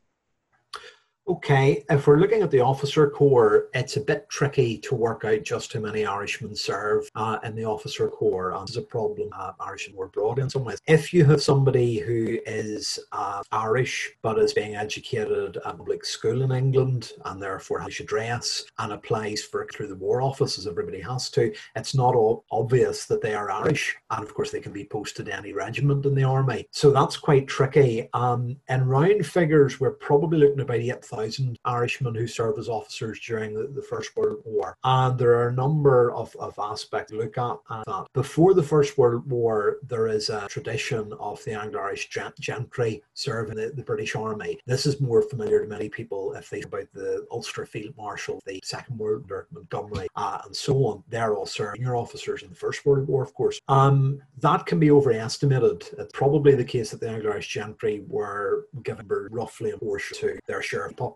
Okay, 1.32 1.86
if 1.90 2.08
we're 2.08 2.20
looking 2.20 2.42
at 2.42 2.52
the 2.52 2.60
officer 2.60 3.10
corps, 3.10 3.70
it's 3.74 3.96
a 3.96 4.02
bit 4.02 4.28
tricky 4.28 4.78
to 4.80 4.96
work 4.96 5.24
out 5.24 5.44
just 5.44 5.72
how 5.72 5.80
many 5.80 6.06
Irishmen 6.06 6.54
serve 6.58 7.10
uh, 7.16 7.38
in 7.46 7.56
the 7.56 7.64
officer 7.64 8.10
corps. 8.10 8.52
And 8.52 8.68
there's 8.68 8.76
a 8.76 8.82
problem 8.82 9.30
uh, 9.34 9.54
Irishmen 9.62 9.96
were 9.96 10.08
abroad 10.08 10.40
in 10.40 10.50
some 10.50 10.66
ways. 10.66 10.80
If 10.88 11.14
you 11.14 11.24
have 11.24 11.42
somebody 11.42 12.00
who 12.00 12.38
is 12.46 13.00
uh, 13.14 13.44
Irish 13.54 14.12
but 14.22 14.40
is 14.40 14.54
being 14.54 14.76
educated 14.76 15.56
at 15.56 15.78
public 15.78 16.04
school 16.04 16.42
in 16.42 16.52
England 16.52 17.14
and 17.24 17.42
therefore 17.42 17.80
has 17.80 17.98
a 18.02 18.04
dress 18.04 18.66
and 18.80 18.92
applies 18.92 19.42
for 19.42 19.66
through 19.72 19.88
the 19.88 19.96
War 19.96 20.22
Office 20.22 20.58
as 20.58 20.68
everybody 20.68 21.00
has 21.00 21.30
to, 21.30 21.54
it's 21.78 21.96
not 21.96 22.14
all 22.14 22.44
obvious 22.52 23.06
that 23.06 23.22
they 23.22 23.36
are 23.36 23.50
Irish. 23.50 23.96
And 24.10 24.22
of 24.22 24.34
course, 24.34 24.52
they 24.52 24.60
can 24.60 24.74
be 24.74 24.84
posted 24.84 25.30
any 25.30 25.54
regiment 25.54 26.06
in 26.06 26.14
the 26.14 26.26
army. 26.26 26.68
So 26.72 26.92
that's 26.92 27.16
quite 27.16 27.48
tricky. 27.48 28.10
Um, 28.12 28.58
in 28.68 28.86
round 28.86 29.26
figures, 29.26 29.80
we're 29.80 29.92
probably 29.92 30.38
looking 30.38 30.60
about 30.60 30.76
8,000 30.76 31.21
thousand 31.21 31.21
Irishmen 31.66 32.16
who 32.16 32.28
served 32.28 32.60
as 32.60 32.70
officers 32.70 33.20
during 33.20 33.54
the, 33.54 33.68
the, 33.68 33.82
First 33.82 34.16
World 34.16 34.42
War. 34.46 34.78
And 34.84 35.18
there 35.18 35.34
are 35.34 35.50
a 35.50 35.54
number 35.54 36.12
of, 36.12 36.36
of 36.38 36.58
aspects 36.58 37.12
to 37.12 37.18
look 37.18 37.38
at 37.38 37.58
that. 37.68 38.08
Before 38.14 38.54
the 38.54 38.64
First 38.64 38.98
World 38.98 39.30
War, 39.30 39.78
there 39.88 40.08
is 40.08 40.30
a 40.30 40.48
tradition 40.48 41.14
of 41.20 41.44
the 41.44 41.60
Anglo 41.60 41.82
Irish 41.82 42.10
gentry 42.10 43.04
serving 43.14 43.56
the, 43.56 43.72
the, 43.76 43.84
British 43.84 44.16
Army. 44.16 44.60
This 44.66 44.86
is 44.86 45.02
more 45.02 45.22
familiar 45.22 45.62
to 45.62 45.68
many 45.68 45.90
people 45.90 46.34
if 46.34 46.50
they 46.50 46.62
about 46.62 46.88
the 46.94 47.26
Ulster 47.32 47.66
Field 47.66 47.94
Marshal, 47.98 48.42
the 48.46 48.60
Second 48.64 48.98
World 48.98 49.30
War, 49.30 49.48
Montgomery, 49.52 50.08
uh, 50.16 50.40
and 50.46 50.56
so 50.56 50.76
on. 50.86 51.04
They're 51.10 51.36
all 51.36 51.46
senior 51.46 51.96
officers 51.96 52.44
in 52.44 52.50
the 52.50 52.56
First 52.56 52.86
World 52.86 53.08
War, 53.08 53.24
of 53.24 53.34
course. 53.34 53.60
Um, 53.68 54.22
that 54.40 54.66
can 54.66 54.80
be 54.80 54.92
overestimated. 54.92 55.84
It's 55.98 56.14
probably 56.14 56.56
the 56.56 56.64
case 56.64 56.92
that 56.92 57.00
the 57.00 57.10
Anglo 57.10 57.32
Irish 57.32 57.50
gentry 57.50 58.04
were 58.08 58.68
given 58.84 59.08
roughly 59.10 59.72
a 59.72 59.78
portion 59.78 60.18
to 60.18 60.40
their 60.48 60.62
share 60.62 60.86
of 60.86 60.96
population, 60.96 61.11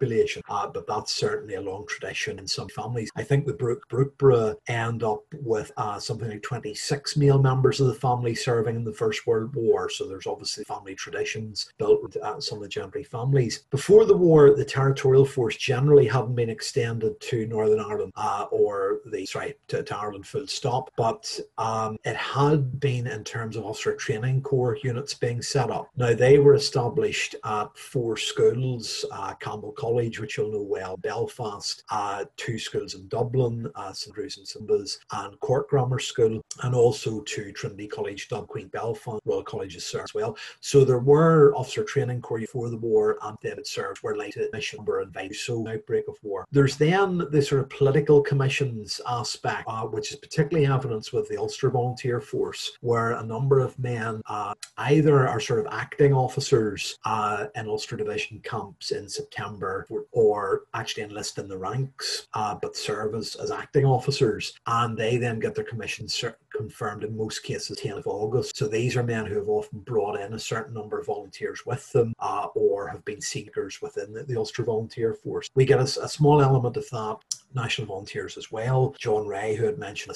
uh, 0.50 0.68
but 0.68 0.88
that's 0.88 1.16
certainly 1.16 1.56
a 1.56 1.62
long 1.62 1.86
tradition 1.88 2.40
in 2.40 2.48
some 2.48 2.70
families. 2.70 3.10
I 3.16 3.24
think 3.24 3.46
the 3.46 3.54
Brook 3.54 3.88
Brookeborough 3.90 4.56
end 4.68 5.04
up 5.04 5.24
with 5.42 5.72
uh, 5.78 6.00
something 6.00 6.30
like 6.30 6.44
26 6.44 7.18
male 7.18 7.42
members 7.42 7.80
of 7.80 7.88
the 7.88 7.94
family 7.94 8.36
serving 8.36 8.76
in 8.76 8.84
the 8.84 8.94
First 8.94 9.28
World 9.28 9.56
War. 9.56 9.90
So 9.90 10.08
there's 10.08 10.28
obviously 10.28 10.64
family 10.64 10.96
traditions 10.96 11.70
built 11.78 12.04
with 12.04 12.18
uh, 12.18 12.40
some 12.40 12.58
of 12.58 12.64
the 12.64 12.70
gentry 12.70 13.04
families. 13.04 13.64
Before 13.70 14.06
the 14.06 14.18
war, 14.18 14.56
the 14.56 14.66
territorial 14.66 15.26
force 15.26 15.58
generally 15.58 16.08
hadn't 16.08 16.36
been 16.36 16.50
extended 16.50 17.20
to 17.20 17.48
Northern 17.48 17.80
Ireland 17.80 18.12
uh, 18.16 18.46
or 18.52 19.00
the 19.06 19.26
sorry 19.26 19.56
to, 19.70 19.84
to, 19.84 19.96
Ireland 19.96 20.28
full 20.28 20.48
stop, 20.48 20.92
but 20.98 21.40
um, 21.58 21.98
it 22.04 22.16
had 22.16 22.80
been 22.80 23.08
in 23.08 23.24
terms 23.24 23.56
of 23.56 23.66
officer 23.66 23.96
training 23.96 24.42
corps 24.42 24.78
units 24.84 25.14
being 25.14 25.42
set 25.42 25.72
up. 25.72 25.90
Now 25.96 26.14
they 26.14 26.38
were 26.40 26.56
established 26.56 27.36
at 27.44 27.78
four 27.78 28.18
schools: 28.18 29.06
uh, 29.12 29.34
Campbell 29.36 29.72
College, 29.86 30.20
which 30.20 30.36
you'll 30.36 30.52
know 30.52 30.64
well, 30.64 30.98
Belfast, 30.98 31.84
uh, 31.92 32.26
two 32.38 32.58
schools 32.58 32.96
in 32.96 33.08
Dublin, 33.08 33.70
uh, 33.76 33.94
St 33.94 34.16
Andrews 34.16 34.38
and 34.38 34.48
St 34.48 34.68
B's, 34.68 35.00
and 35.12 35.40
Cork 35.42 35.70
Grammar 35.70 36.00
School, 36.00 36.42
and 36.64 36.74
also 36.74 37.22
to 37.22 37.52
Trinity 37.52 37.88
College, 37.88 38.28
Dub 38.28 38.48
Queen 38.48 38.68
Belfast, 38.70 39.22
Royal 39.26 39.44
Colleges 39.44 39.86
served 39.86 40.06
as 40.06 40.16
well. 40.16 40.36
So 40.60 40.84
there 40.84 41.06
were 41.14 41.54
officer 41.56 41.84
training 41.84 42.22
corps 42.22 42.48
for 42.48 42.72
the 42.72 42.78
war, 42.78 43.20
and 43.22 43.38
then 43.44 43.60
it 43.60 43.68
served 43.68 44.00
where 44.02 44.18
later 44.18 44.48
mission 44.54 44.78
number 44.78 45.02
and 45.02 45.36
so 45.36 45.68
outbreak 45.68 46.08
of 46.08 46.18
war. 46.24 46.46
There's 46.52 46.78
then 46.78 47.28
the 47.30 47.42
sort 47.42 47.62
of 47.62 47.70
political 47.70 48.22
commissions 48.22 49.00
aspect, 49.08 49.66
uh, 49.68 49.84
which 49.84 50.12
is 50.12 50.18
particularly 50.18 50.68
evidence 50.68 51.14
with 51.14 51.30
the 51.30 51.38
Ulster 51.38 51.70
Volunteer 51.70 52.22
Force, 52.22 52.76
where 52.82 53.12
a 53.12 53.24
number 53.24 53.60
of 53.60 53.78
men 53.78 54.22
uh, 54.26 54.56
either 54.78 55.28
are 55.28 55.40
sort 55.40 55.60
of 55.60 55.68
acting 55.72 56.12
officers 56.12 56.98
uh, 57.06 57.46
in 57.56 57.68
Ulster 57.68 57.96
Division 57.98 58.40
camps 58.44 58.92
in 58.92 59.08
September 59.08 59.65
or 60.12 60.64
actually 60.74 61.04
enlist 61.04 61.38
in 61.38 61.48
the 61.48 61.58
ranks 61.58 62.28
uh, 62.34 62.56
but 62.56 62.76
serve 62.76 63.16
as, 63.16 63.36
as 63.36 63.52
acting 63.52 63.86
officers. 63.86 64.54
And 64.68 64.98
they 64.98 65.18
then 65.18 65.40
get 65.40 65.56
their 65.56 65.64
commissions 65.64 66.24
confirmed 66.56 67.04
in 67.04 67.18
most 67.18 67.44
cases 67.44 67.80
10th 67.80 68.00
of 68.00 68.08
August. 68.08 68.58
So 68.58 68.68
these 68.68 68.96
are 68.96 69.04
men 69.04 69.26
who 69.26 69.36
have 69.36 69.50
often 69.50 69.80
brought 69.80 70.20
in 70.20 70.34
a 70.34 70.40
certain 70.40 70.74
number 70.74 71.00
of 71.00 71.06
volunteers 71.08 71.66
with 71.66 71.92
them 71.92 72.14
uh, 72.20 72.48
or 72.56 72.88
have 72.88 73.04
been 73.06 73.22
seekers 73.22 73.82
within 73.82 74.14
the, 74.14 74.24
the 74.24 74.38
Ulster 74.38 74.64
Volunteer 74.64 75.14
Force. 75.14 75.50
We 75.56 75.66
get 75.66 75.80
a, 75.80 76.04
a 76.04 76.10
small 76.10 76.42
element 76.42 76.78
of 76.78 76.90
that 76.90 77.18
national 77.54 77.88
volunteers 77.88 78.38
as 78.38 78.52
well. 78.52 78.96
John 79.00 79.28
Ray, 79.28 79.56
who 79.56 79.66
had 79.66 79.78
mentioned 79.78 80.16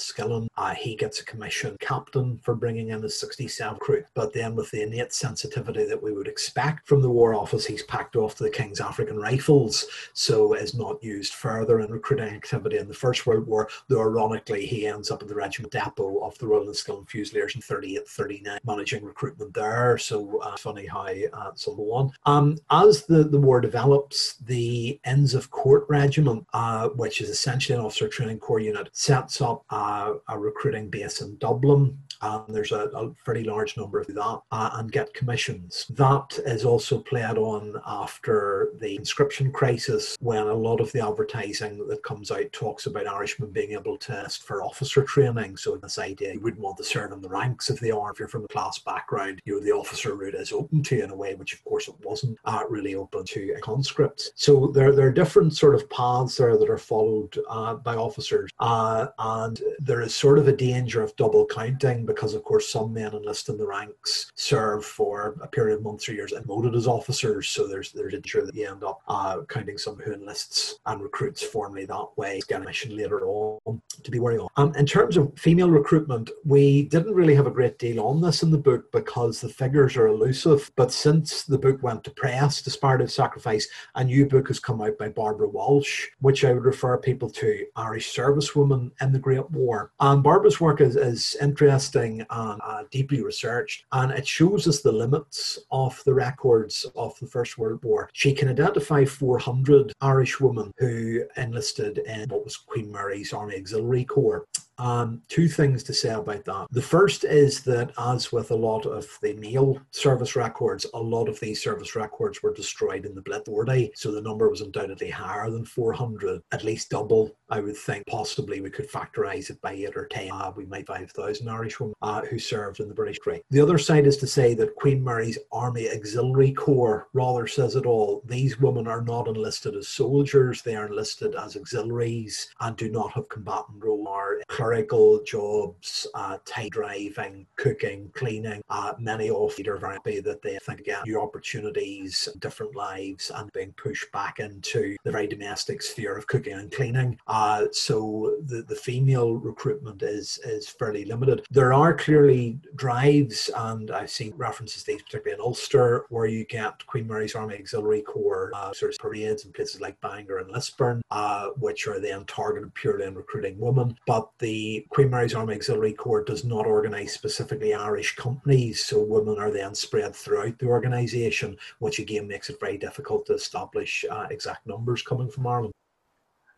uh, 0.56 0.74
he 0.74 0.94
gets 0.94 1.20
a 1.20 1.24
commission 1.24 1.76
captain 1.80 2.38
for 2.42 2.54
bringing 2.54 2.90
in 2.90 3.02
his 3.02 3.18
67 3.18 3.78
crew. 3.78 4.04
But 4.14 4.32
then, 4.32 4.54
with 4.54 4.70
the 4.70 4.82
innate 4.82 5.12
sensitivity 5.12 5.84
that 5.86 6.02
we 6.02 6.12
would 6.12 6.28
expect 6.28 6.86
from 6.86 7.02
the 7.02 7.10
War 7.10 7.34
Office, 7.34 7.64
he's 7.64 7.82
packed 7.84 8.16
off 8.16 8.34
to 8.36 8.44
the 8.44 8.50
King's 8.50 8.80
African 8.80 9.18
Rifles, 9.18 9.86
so 10.12 10.54
is 10.54 10.74
not 10.74 11.02
used 11.02 11.34
further 11.34 11.80
in 11.80 11.90
recruiting 11.90 12.34
activity 12.34 12.78
in 12.78 12.88
the 12.88 12.94
First 12.94 13.26
World 13.26 13.46
War. 13.46 13.68
Though, 13.88 14.00
ironically, 14.00 14.66
he 14.66 14.86
ends 14.86 15.10
up 15.10 15.22
at 15.22 15.28
the 15.28 15.34
regiment 15.34 15.72
depot 15.72 16.18
of 16.18 16.36
the 16.38 16.46
Royal 16.46 16.66
Inniskilling 16.66 17.08
Fusiliers 17.08 17.54
in 17.54 17.62
38 17.62 18.06
39, 18.06 18.58
managing 18.64 19.04
recruitment 19.04 19.54
there. 19.54 19.96
So, 19.98 20.40
uh, 20.40 20.56
funny 20.56 20.86
how 20.86 21.00
uh, 21.00 21.50
so 21.54 21.72
on. 21.92 22.12
Um, 22.26 22.58
as 22.70 23.04
the, 23.06 23.24
the 23.24 23.40
war 23.40 23.60
develops, 23.60 24.36
the 24.36 25.00
Inns 25.06 25.34
of 25.34 25.50
Court 25.50 25.86
Regiment, 25.88 26.46
uh, 26.52 26.88
which 26.90 27.20
is 27.20 27.29
essentially 27.30 27.78
an 27.78 27.84
officer 27.84 28.08
training 28.08 28.38
corps 28.38 28.60
unit, 28.60 28.88
sets 28.92 29.40
up 29.40 29.64
a 29.70 30.36
recruiting 30.36 30.90
base 30.90 31.20
in 31.20 31.36
Dublin. 31.38 31.98
And 32.22 32.44
there's 32.48 32.72
a, 32.72 32.90
a 32.94 33.12
fairly 33.24 33.44
large 33.44 33.76
number 33.76 34.00
of 34.00 34.06
that 34.06 34.40
uh, 34.50 34.70
and 34.74 34.92
get 34.92 35.14
commissions. 35.14 35.86
That 35.90 36.38
is 36.44 36.64
also 36.64 36.98
played 36.98 37.38
on 37.38 37.80
after 37.86 38.72
the 38.80 38.96
conscription 38.96 39.52
crisis 39.52 40.16
when 40.20 40.46
a 40.46 40.54
lot 40.54 40.80
of 40.80 40.92
the 40.92 41.06
advertising 41.06 41.86
that 41.88 42.02
comes 42.02 42.30
out 42.30 42.52
talks 42.52 42.86
about 42.86 43.06
Irishmen 43.06 43.50
being 43.50 43.72
able 43.72 43.96
to 43.96 44.10
test 44.12 44.42
for 44.42 44.62
officer 44.62 45.02
training. 45.02 45.56
So 45.56 45.76
this 45.76 45.98
idea 45.98 46.34
you 46.34 46.40
wouldn't 46.40 46.62
want 46.62 46.76
to 46.78 46.84
serve 46.84 47.12
in 47.12 47.20
the 47.20 47.28
ranks 47.28 47.70
of 47.70 47.80
the 47.80 47.92
army 47.92 48.10
if 48.12 48.18
you're 48.18 48.28
from 48.28 48.44
a 48.44 48.48
class 48.48 48.78
background. 48.78 49.40
You 49.44 49.54
know, 49.54 49.64
the 49.64 49.72
officer 49.72 50.14
route 50.14 50.34
is 50.34 50.52
open 50.52 50.82
to 50.82 50.96
you 50.96 51.04
in 51.04 51.10
a 51.10 51.16
way 51.16 51.34
which 51.34 51.52
of 51.52 51.64
course 51.64 51.88
it 51.88 51.94
wasn't 52.02 52.38
uh, 52.44 52.62
really 52.68 52.94
open 52.94 53.24
to 53.24 53.54
conscripts. 53.62 54.32
So 54.34 54.68
there, 54.68 54.92
there 54.92 55.06
are 55.06 55.12
different 55.12 55.56
sort 55.56 55.74
of 55.74 55.88
paths 55.90 56.36
there 56.36 56.56
that 56.56 56.70
are 56.70 56.78
followed 56.78 57.38
uh, 57.48 57.74
by 57.74 57.96
officers. 57.96 58.50
Uh, 58.58 59.08
and 59.18 59.60
there 59.78 60.00
is 60.00 60.14
sort 60.14 60.38
of 60.38 60.48
a 60.48 60.56
danger 60.56 61.02
of 61.02 61.14
double 61.16 61.46
counting 61.46 62.04
because, 62.10 62.34
of 62.34 62.42
course, 62.42 62.68
some 62.68 62.92
men 62.92 63.14
enlist 63.14 63.48
in 63.48 63.56
the 63.56 63.66
ranks, 63.66 64.32
serve 64.34 64.84
for 64.84 65.36
a 65.42 65.46
period 65.46 65.76
of 65.76 65.84
months 65.84 66.08
or 66.08 66.12
years, 66.12 66.32
and 66.32 66.44
voted 66.44 66.74
as 66.74 66.88
officers. 66.88 67.48
So 67.48 67.68
there's 67.68 67.92
there's 67.92 68.14
a 68.14 68.20
that 68.20 68.54
you 68.54 68.68
end 68.68 68.82
up 68.84 69.00
uh, 69.08 69.42
counting 69.48 69.78
some 69.78 69.96
who 69.96 70.12
enlists 70.12 70.78
and 70.86 71.02
recruits 71.02 71.42
formally 71.42 71.84
that 71.86 72.08
way, 72.16 72.40
get 72.48 72.62
a 72.62 72.64
mission 72.64 72.96
later 72.96 73.24
on 73.26 73.80
to 74.02 74.10
be 74.10 74.18
wary 74.18 74.38
of. 74.38 74.48
Um, 74.56 74.74
in 74.76 74.86
terms 74.86 75.16
of 75.16 75.32
female 75.38 75.70
recruitment, 75.70 76.30
we 76.44 76.84
didn't 76.84 77.14
really 77.14 77.34
have 77.34 77.46
a 77.46 77.50
great 77.58 77.78
deal 77.78 78.00
on 78.00 78.20
this 78.20 78.42
in 78.42 78.50
the 78.50 78.58
book 78.58 78.90
because 78.92 79.40
the 79.40 79.48
figures 79.48 79.96
are 79.96 80.08
elusive. 80.08 80.70
But 80.76 80.92
since 80.92 81.44
the 81.44 81.58
book 81.58 81.82
went 81.82 82.04
to 82.04 82.10
press, 82.10 82.62
Disparity 82.62 83.04
of 83.04 83.12
Sacrifice, 83.12 83.68
a 83.94 84.04
new 84.04 84.26
book 84.26 84.48
has 84.48 84.58
come 84.58 84.80
out 84.82 84.98
by 84.98 85.08
Barbara 85.08 85.48
Walsh, 85.48 86.08
which 86.20 86.44
I 86.44 86.52
would 86.52 86.64
refer 86.64 86.96
people 86.98 87.30
to 87.30 87.66
Irish 87.76 88.14
servicewomen 88.14 88.90
in 89.00 89.12
the 89.12 89.18
Great 89.18 89.50
War. 89.50 89.92
And 90.00 90.22
Barbara's 90.22 90.60
work 90.60 90.80
is, 90.80 90.96
is 90.96 91.36
interesting 91.40 91.99
and 92.00 92.26
uh, 92.30 92.84
deeply 92.90 93.22
researched, 93.22 93.84
and 93.92 94.10
it 94.12 94.26
shows 94.26 94.66
us 94.66 94.80
the 94.80 94.92
limits 94.92 95.58
of 95.70 96.02
the 96.04 96.14
records 96.14 96.86
of 96.96 97.18
the 97.20 97.26
First 97.26 97.58
World 97.58 97.82
War. 97.84 98.08
She 98.12 98.32
can 98.32 98.48
identify 98.48 99.04
400 99.04 99.92
Irish 100.00 100.40
women 100.40 100.72
who 100.78 101.22
enlisted 101.36 101.98
in 101.98 102.28
what 102.28 102.44
was 102.44 102.56
Queen 102.56 102.90
Mary's 102.90 103.32
Army 103.32 103.56
Auxiliary 103.56 104.04
Corps. 104.04 104.46
Um, 104.80 105.22
two 105.28 105.48
things 105.48 105.82
to 105.84 105.94
say 105.94 106.10
about 106.10 106.44
that. 106.46 106.66
The 106.70 106.82
first 106.82 107.24
is 107.24 107.62
that, 107.64 107.92
as 107.98 108.32
with 108.32 108.50
a 108.50 108.56
lot 108.56 108.86
of 108.86 109.06
the 109.22 109.34
male 109.34 109.78
service 109.90 110.36
records, 110.36 110.86
a 110.94 111.00
lot 111.00 111.28
of 111.28 111.38
these 111.40 111.62
service 111.62 111.94
records 111.94 112.42
were 112.42 112.54
destroyed 112.54 113.04
in 113.04 113.14
the 113.14 113.22
Blitz 113.22 113.48
Day, 113.66 113.90
so 113.94 114.10
the 114.10 114.22
number 114.22 114.48
was 114.48 114.60
undoubtedly 114.60 115.10
higher 115.10 115.50
than 115.50 115.64
400, 115.64 116.42
at 116.52 116.64
least 116.64 116.90
double. 116.90 117.36
I 117.48 117.60
would 117.60 117.76
think 117.76 118.06
possibly 118.06 118.60
we 118.60 118.70
could 118.70 118.90
factorize 118.90 119.50
it 119.50 119.60
by 119.60 119.72
eight 119.72 119.96
or 119.96 120.06
ten. 120.06 120.30
Uh, 120.30 120.52
we 120.56 120.66
might 120.66 120.86
5,000 120.86 121.48
Irish 121.48 121.78
women 121.78 121.94
uh, 122.02 122.22
who 122.22 122.38
served 122.38 122.80
in 122.80 122.88
the 122.88 122.94
British 122.94 123.18
Army. 123.26 123.42
The 123.50 123.60
other 123.60 123.78
side 123.78 124.06
is 124.06 124.16
to 124.18 124.26
say 124.26 124.54
that 124.54 124.74
Queen 124.76 125.02
Mary's 125.04 125.38
Army 125.52 125.88
Auxiliary 125.90 126.52
Corps 126.52 127.08
rather 127.12 127.46
says 127.46 127.76
it 127.76 127.86
all. 127.86 128.22
These 128.26 128.58
women 128.58 128.86
are 128.86 129.02
not 129.02 129.28
enlisted 129.28 129.76
as 129.76 129.88
soldiers, 129.88 130.62
they 130.62 130.74
are 130.74 130.86
enlisted 130.86 131.34
as 131.34 131.56
auxiliaries 131.56 132.48
and 132.60 132.76
do 132.76 132.90
not 132.90 133.12
have 133.12 133.28
combatant 133.28 133.82
role 133.82 134.08
or 134.08 134.40
clerical 134.70 135.20
jobs, 135.24 136.06
uh, 136.14 136.38
driving, 136.70 137.44
cooking, 137.56 138.08
cleaning. 138.14 138.62
Uh, 138.70 138.92
many 139.00 139.28
of 139.28 139.56
them 139.56 139.68
are 139.68 139.78
very 139.78 139.94
happy 139.94 140.20
that 140.20 140.40
they 140.42 140.56
think 140.64 140.78
again 140.78 141.02
new 141.04 141.20
opportunities, 141.20 142.28
different 142.38 142.76
lives, 142.76 143.32
and 143.34 143.50
being 143.52 143.72
pushed 143.72 144.12
back 144.12 144.38
into 144.38 144.96
the 145.02 145.10
very 145.10 145.26
domestic 145.26 145.82
sphere 145.82 146.16
of 146.16 146.24
cooking 146.28 146.52
and 146.52 146.70
cleaning. 146.70 147.18
Uh, 147.26 147.66
so 147.72 148.36
the, 148.46 148.62
the 148.62 148.76
female 148.76 149.32
recruitment 149.34 150.02
is 150.02 150.38
is 150.44 150.68
fairly 150.68 151.04
limited. 151.04 151.44
There 151.50 151.72
are 151.72 151.92
clearly 151.92 152.60
drives, 152.76 153.50
and 153.56 153.90
I've 153.90 154.10
seen 154.10 154.32
references 154.36 154.84
to 154.84 154.92
these, 154.92 155.02
particularly 155.02 155.34
in 155.34 155.44
Ulster, 155.44 156.06
where 156.10 156.26
you 156.26 156.44
get 156.44 156.86
Queen 156.86 157.08
Mary's 157.08 157.34
Army 157.34 157.56
Auxiliary 157.56 158.02
Corps 158.02 158.52
uh, 158.54 158.72
sort 158.72 158.92
of 158.92 158.98
parades 158.98 159.44
in 159.44 159.52
places 159.52 159.80
like 159.80 160.00
Bangor 160.00 160.38
and 160.38 160.50
Lisburn, 160.52 161.02
uh, 161.10 161.48
which 161.58 161.88
are 161.88 161.98
then 161.98 162.24
targeted 162.26 162.72
purely 162.74 163.04
on 163.06 163.16
recruiting 163.16 163.58
women. 163.58 163.98
But 164.06 164.28
the 164.38 164.59
Queen 164.88 165.10
Mary's 165.10 165.34
Army 165.34 165.54
Auxiliary 165.54 165.92
Corps 165.92 166.24
does 166.24 166.44
not 166.44 166.66
organise 166.66 167.12
specifically 167.12 167.74
Irish 167.74 168.16
companies, 168.16 168.84
so 168.84 169.02
women 169.02 169.38
are 169.38 169.50
then 169.50 169.74
spread 169.74 170.14
throughout 170.14 170.58
the 170.58 170.66
organisation, 170.66 171.56
which 171.78 171.98
again 171.98 172.26
makes 172.26 172.50
it 172.50 172.60
very 172.60 172.78
difficult 172.78 173.26
to 173.26 173.34
establish 173.34 174.04
uh, 174.10 174.26
exact 174.30 174.66
numbers 174.66 175.02
coming 175.02 175.30
from 175.30 175.46
Ireland. 175.46 175.72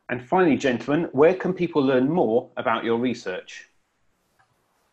And 0.08 0.22
finally, 0.22 0.56
gentlemen, 0.56 1.08
where 1.12 1.34
can 1.34 1.54
people 1.54 1.82
learn 1.82 2.08
more 2.08 2.50
about 2.56 2.84
your 2.84 2.98
research? 2.98 3.71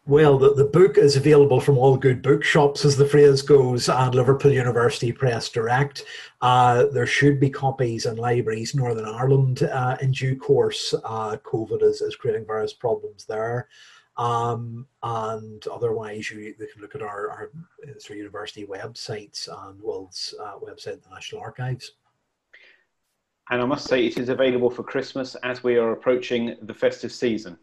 Well, 0.10 0.40
the, 0.40 0.56
the 0.56 0.66
book 0.66 0.98
is 0.98 1.16
available 1.18 1.60
from 1.60 1.78
all 1.78 1.96
good 1.96 2.24
bookshops, 2.24 2.84
as 2.84 2.98
the 2.98 3.06
phrase 3.06 3.44
goes, 3.44 3.90
and 3.90 4.16
Liverpool 4.16 4.52
University 4.52 5.12
Press 5.12 5.50
Direct. 5.50 6.04
Uh, 6.42 6.88
there 6.88 7.06
should 7.06 7.40
be 7.40 7.52
copies 7.52 8.08
in 8.08 8.16
libraries 8.16 8.74
Northern 8.74 9.06
Ireland 9.06 9.62
uh, 9.62 9.98
in 10.02 10.12
due 10.12 10.36
course. 10.36 10.96
Uh, 11.04 11.38
COVID 11.38 11.84
is, 11.84 12.02
is 12.02 12.16
creating 12.16 12.48
various 12.48 12.74
problems 12.74 13.26
there. 13.26 13.68
Um, 14.18 14.88
and 15.04 15.64
otherwise, 15.68 16.32
you, 16.32 16.40
you 16.40 16.56
can 16.56 16.82
look 16.82 16.96
at 16.96 17.04
our, 17.04 17.30
our 17.30 17.52
sort 18.00 18.18
university 18.18 18.66
websites 18.66 19.48
and 19.68 19.80
Will's 19.80 20.34
uh, 20.44 20.56
website, 20.56 21.04
the 21.04 21.10
National 21.14 21.42
Archives. 21.42 21.92
And 23.52 23.62
I 23.62 23.66
must 23.66 23.86
say, 23.86 24.08
it 24.08 24.18
is 24.18 24.30
available 24.30 24.72
for 24.72 24.82
Christmas 24.82 25.36
as 25.44 25.64
we 25.64 25.78
are 25.78 25.92
approaching 25.92 26.56
the 26.64 26.74
festive 26.74 27.12
season. 27.12 27.60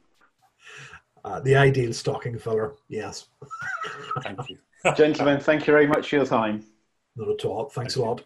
Uh, 1.27 1.41
the 1.41 1.57
ideal 1.57 1.93
stocking 1.93 2.39
filler, 2.39 2.75
yes. 2.89 3.27
thank 4.23 4.39
you. 4.49 4.59
Gentlemen, 4.97 5.41
thank 5.41 5.67
you 5.67 5.73
very 5.73 5.89
much 5.89 6.09
for 6.09 6.17
your 6.17 6.25
time. 6.25 6.65
Not 7.17 7.29
at 7.29 7.45
all. 7.45 7.65
Thanks 7.65 7.97
thank 7.97 8.07
a 8.07 8.09
lot. 8.09 8.25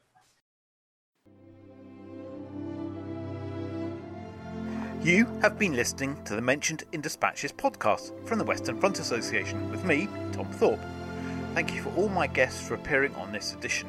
You 5.02 5.24
have 5.40 5.58
been 5.58 5.74
listening 5.74 6.22
to 6.24 6.36
the 6.36 6.42
Mentioned 6.42 6.84
in 6.92 7.00
Dispatches 7.00 7.52
podcast 7.52 8.12
from 8.28 8.36
the 8.36 8.44
Western 8.44 8.78
Front 8.78 8.98
Association 8.98 9.70
with 9.70 9.82
me, 9.86 10.06
Tom 10.32 10.46
Thorpe. 10.52 10.78
Thank 11.54 11.74
you 11.74 11.80
for 11.80 11.88
all 11.96 12.10
my 12.10 12.26
guests 12.26 12.60
for 12.68 12.74
appearing 12.74 13.14
on 13.14 13.32
this 13.32 13.54
edition. 13.54 13.88